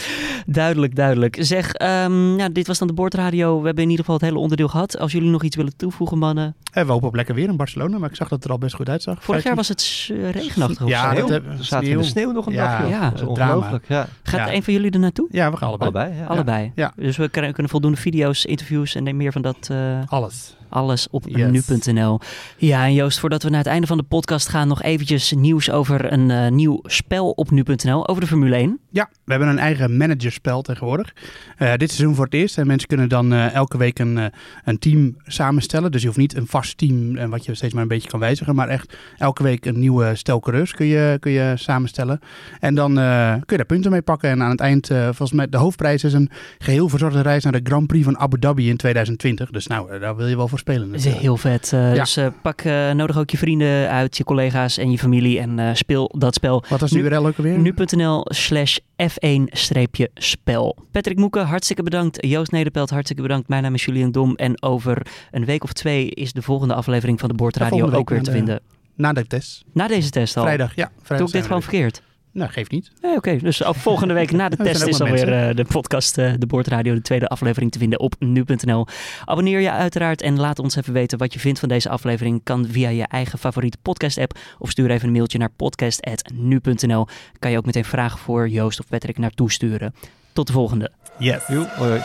duidelijk, 0.47 0.97
duidelijk. 0.97 1.37
Zeg, 1.41 1.67
um, 1.67 2.37
nou, 2.37 2.53
dit 2.53 2.67
was 2.67 2.79
dan 2.79 2.89
de 2.89 2.95
boordradio. 2.95 3.59
We 3.59 3.67
hebben 3.67 3.83
in 3.83 3.91
ieder 3.91 4.05
geval 4.05 4.21
het 4.21 4.29
hele 4.29 4.39
onderdeel 4.39 4.69
gehad. 4.69 4.99
Als 4.99 5.13
jullie 5.13 5.31
nog 5.31 5.43
iets 5.43 5.57
willen 5.57 5.77
toevoegen, 5.77 6.19
mannen. 6.19 6.55
En 6.73 6.87
we 6.87 6.93
hopen 6.93 7.09
op 7.09 7.15
lekker 7.15 7.35
weer 7.35 7.49
in 7.49 7.57
Barcelona. 7.57 7.99
Maar 7.99 8.11
ik 8.11 8.17
zag 8.17 8.29
dat 8.29 8.39
het 8.39 8.47
er 8.47 8.53
al 8.53 8.59
best 8.59 8.75
goed 8.75 8.89
uitzag. 8.89 9.25
Vorig 9.25 9.43
15... 9.43 9.51
jaar 9.51 9.57
was 9.57 9.69
het 9.69 10.09
uh, 10.13 10.31
regenachtig. 10.31 10.87
Ja, 10.87 11.15
dat, 11.15 11.29
we 11.29 11.63
zaten 11.63 11.89
in 11.89 11.99
de 11.99 12.05
sneeuw 12.05 12.33
nog 12.33 12.47
een 12.47 12.53
ja, 12.53 12.79
dagje. 12.79 12.89
Ja, 12.89 13.11
dat 13.11 13.21
is 13.21 13.27
ongelooflijk. 13.27 13.85
Ja. 13.89 14.07
Gaat 14.23 14.49
ja. 14.49 14.55
een 14.55 14.63
van 14.63 14.73
jullie 14.73 14.91
er 14.91 14.99
naartoe? 14.99 15.29
Ja, 15.31 15.51
we 15.51 15.57
gaan 15.57 15.69
allebei. 15.69 15.91
Allebei, 15.91 16.21
ja. 16.21 16.27
allebei. 16.27 16.73
Ja. 16.75 16.93
Dus 16.97 17.17
we 17.17 17.29
kunnen 17.29 17.69
voldoende 17.69 17.99
video's, 17.99 18.45
interviews 18.45 18.95
en 18.95 19.17
meer 19.17 19.33
van 19.33 19.43
dat... 19.43 19.69
Uh, 19.73 19.99
Alles 20.07 20.57
alles 20.75 21.09
op 21.11 21.25
yes. 21.29 21.67
nu.nl. 21.69 22.21
Ja, 22.57 22.85
en 22.85 22.95
Joost, 22.95 23.19
voordat 23.19 23.43
we 23.43 23.49
naar 23.49 23.59
het 23.59 23.69
einde 23.69 23.87
van 23.87 23.97
de 23.97 24.03
podcast 24.03 24.49
gaan, 24.49 24.69
nog 24.69 24.83
eventjes 24.83 25.33
nieuws 25.33 25.71
over 25.71 26.13
een 26.13 26.31
uh, 26.31 26.49
nieuw 26.49 26.81
spel 26.83 27.31
op 27.31 27.51
nu.nl, 27.51 28.09
over 28.09 28.23
de 28.23 28.29
Formule 28.29 28.57
1. 28.57 28.81
Ja, 28.95 29.09
we 29.25 29.31
hebben 29.31 29.49
een 29.49 29.59
eigen 29.59 29.97
managerspel 29.97 30.63
tegenwoordig. 30.63 31.13
Uh, 31.59 31.73
dit 31.77 31.91
seizoen 31.91 32.15
voor 32.15 32.25
het 32.25 32.35
eerst. 32.35 32.59
En 32.59 32.67
mensen 32.67 32.89
kunnen 32.89 33.09
dan 33.09 33.33
uh, 33.33 33.55
elke 33.55 33.79
week 33.79 33.99
een, 33.99 34.31
een 34.65 34.79
team 34.79 35.17
samenstellen. 35.25 35.93
Dus 35.93 36.01
je 36.01 36.07
hoeft 36.07 36.19
niet 36.19 36.37
een 36.37 36.47
vast 36.47 36.79
team 36.79 37.17
en 37.17 37.31
wat 37.31 37.45
je 37.45 37.55
steeds 37.55 37.73
maar 37.73 37.83
een 37.83 37.89
beetje 37.89 38.09
kan 38.09 38.21
wijzigen. 38.21 38.55
Maar 38.55 38.69
echt 38.69 38.97
elke 39.19 39.43
week 39.43 39.65
een 39.65 39.79
nieuwe 39.79 40.15
stel 40.15 40.41
coureurs 40.41 40.73
kun 40.73 40.87
je, 40.87 41.17
kun 41.21 41.33
je 41.33 41.53
samenstellen. 41.57 42.21
En 42.61 42.75
dan 42.75 42.95
kun 42.95 43.43
je 43.47 43.57
daar 43.57 43.65
punten 43.65 43.91
mee 43.91 44.03
pakken. 44.03 44.31
En 44.31 44.43
aan 44.43 44.51
het 44.51 44.61
eind, 44.61 44.87
volgens 44.87 45.33
mij, 45.33 45.49
de 45.49 45.57
hoofdprijs 45.57 46.05
is 46.05 46.13
een 46.13 46.31
geheel 46.59 46.89
verzorgde 46.89 47.21
reis 47.21 47.45
naar 47.45 47.53
de 47.53 47.61
Grand 47.63 47.87
Prix 47.87 48.05
van 48.05 48.19
Abu 48.19 48.39
Dhabi 48.39 48.69
in 48.69 48.77
2020. 48.77 49.51
Dus 49.51 49.67
nou, 49.67 49.99
daar 49.99 50.17
wil 50.17 50.27
je 50.27 50.37
wel 50.37 50.49
voor 50.49 50.59
spelen. 50.59 50.91
Dat 50.91 51.05
is 51.05 51.15
heel 51.15 51.37
vet. 51.37 51.69
Ja. 51.71 51.95
Dus 51.95 52.19
pak, 52.43 52.65
nodig 52.95 53.19
ook 53.19 53.31
je 53.31 53.39
vrienden 53.39 53.89
uit, 53.91 54.17
je 54.17 54.25
collega's 54.25 54.79
en 54.79 54.91
je 54.91 54.99
familie 54.99 55.41
en 55.41 55.77
speel 55.77 56.15
dat 56.19 56.35
spel. 56.35 56.65
Wat 56.69 56.81
was 56.81 56.93
nu 56.93 57.03
weer 57.03 57.19
ook 57.19 57.37
weer? 57.37 57.59
Nu.nl 57.59 58.27
slash 58.29 58.79
F1-spel. 59.03 60.77
Patrick 60.91 61.19
Moeken, 61.19 61.47
hartstikke 61.47 61.83
bedankt. 61.83 62.27
Joost 62.27 62.51
Nederpelt, 62.51 62.91
hartstikke 62.91 63.23
bedankt. 63.23 63.49
Mijn 63.49 63.63
naam 63.63 63.75
is 63.75 63.85
Julian 63.85 64.11
Dom. 64.11 64.35
En 64.35 64.63
over 64.63 65.07
een 65.31 65.45
week 65.45 65.65
of 65.65 65.73
twee 65.73 66.11
is 66.11 66.33
de 66.33 66.43
volgende 66.43 66.75
aflevering 66.75 67.21
van 67.21 67.29
de 67.29 67.35
Boordradio 67.35 67.91
ook 67.91 68.09
weer 68.09 68.19
te 68.23 68.31
de, 68.31 68.37
vinden. 68.37 68.61
Na 68.95 69.13
de 69.13 69.27
test. 69.27 69.65
Na 69.73 69.89
deze 69.89 70.11
test 70.11 70.37
al? 70.37 70.43
Vrijdag, 70.43 70.75
ja. 70.75 70.91
Vrijdag 71.03 71.19
Doe 71.19 71.27
ik 71.27 71.33
dit 71.33 71.43
gewoon 71.43 71.63
verkeerd? 71.63 72.03
Nou, 72.35 72.51
geeft 72.51 72.71
niet. 72.71 72.91
Nee, 73.01 73.17
Oké, 73.17 73.29
okay. 73.29 73.39
dus 73.39 73.63
op 73.63 73.77
volgende 73.77 74.15
week 74.15 74.33
na 74.33 74.49
de 74.49 74.57
test 74.65 74.87
is 74.87 75.01
alweer 75.01 75.49
uh, 75.49 75.57
de 75.57 75.65
podcast 75.65 76.19
uh, 76.19 76.33
De 76.39 76.47
Boordradio, 76.47 76.95
de 76.95 77.03
tweede 77.03 77.29
aflevering 77.29 77.73
te 77.73 77.79
vinden 77.79 78.01
op 78.01 78.15
nu.nl. 78.19 78.87
Abonneer 79.25 79.61
je 79.61 79.71
uiteraard 79.71 80.23
en 80.23 80.39
laat 80.39 80.59
ons 80.59 80.77
even 80.77 80.93
weten 80.93 81.19
wat 81.19 81.33
je 81.33 81.39
vindt 81.39 81.59
van 81.59 81.69
deze 81.69 81.89
aflevering. 81.89 82.41
Kan 82.43 82.67
via 82.69 82.89
je 82.89 83.07
eigen 83.07 83.39
favoriete 83.39 83.79
podcast 83.83 84.19
app 84.19 84.39
of 84.59 84.71
stuur 84.71 84.91
even 84.91 85.07
een 85.07 85.13
mailtje 85.15 85.39
naar 85.39 85.51
podcast.nu.nl. 85.57 87.07
Kan 87.39 87.51
je 87.51 87.57
ook 87.57 87.67
meteen 87.67 87.85
vragen 87.85 88.19
voor 88.19 88.49
Joost 88.49 88.81
of 88.81 88.87
Patrick 88.89 89.19
naartoe 89.19 89.53
sturen. 89.53 89.95
Tot 90.33 90.47
de 90.47 90.53
volgende. 90.53 90.91
Yes. 91.19 91.43
Hoi. 91.77 92.01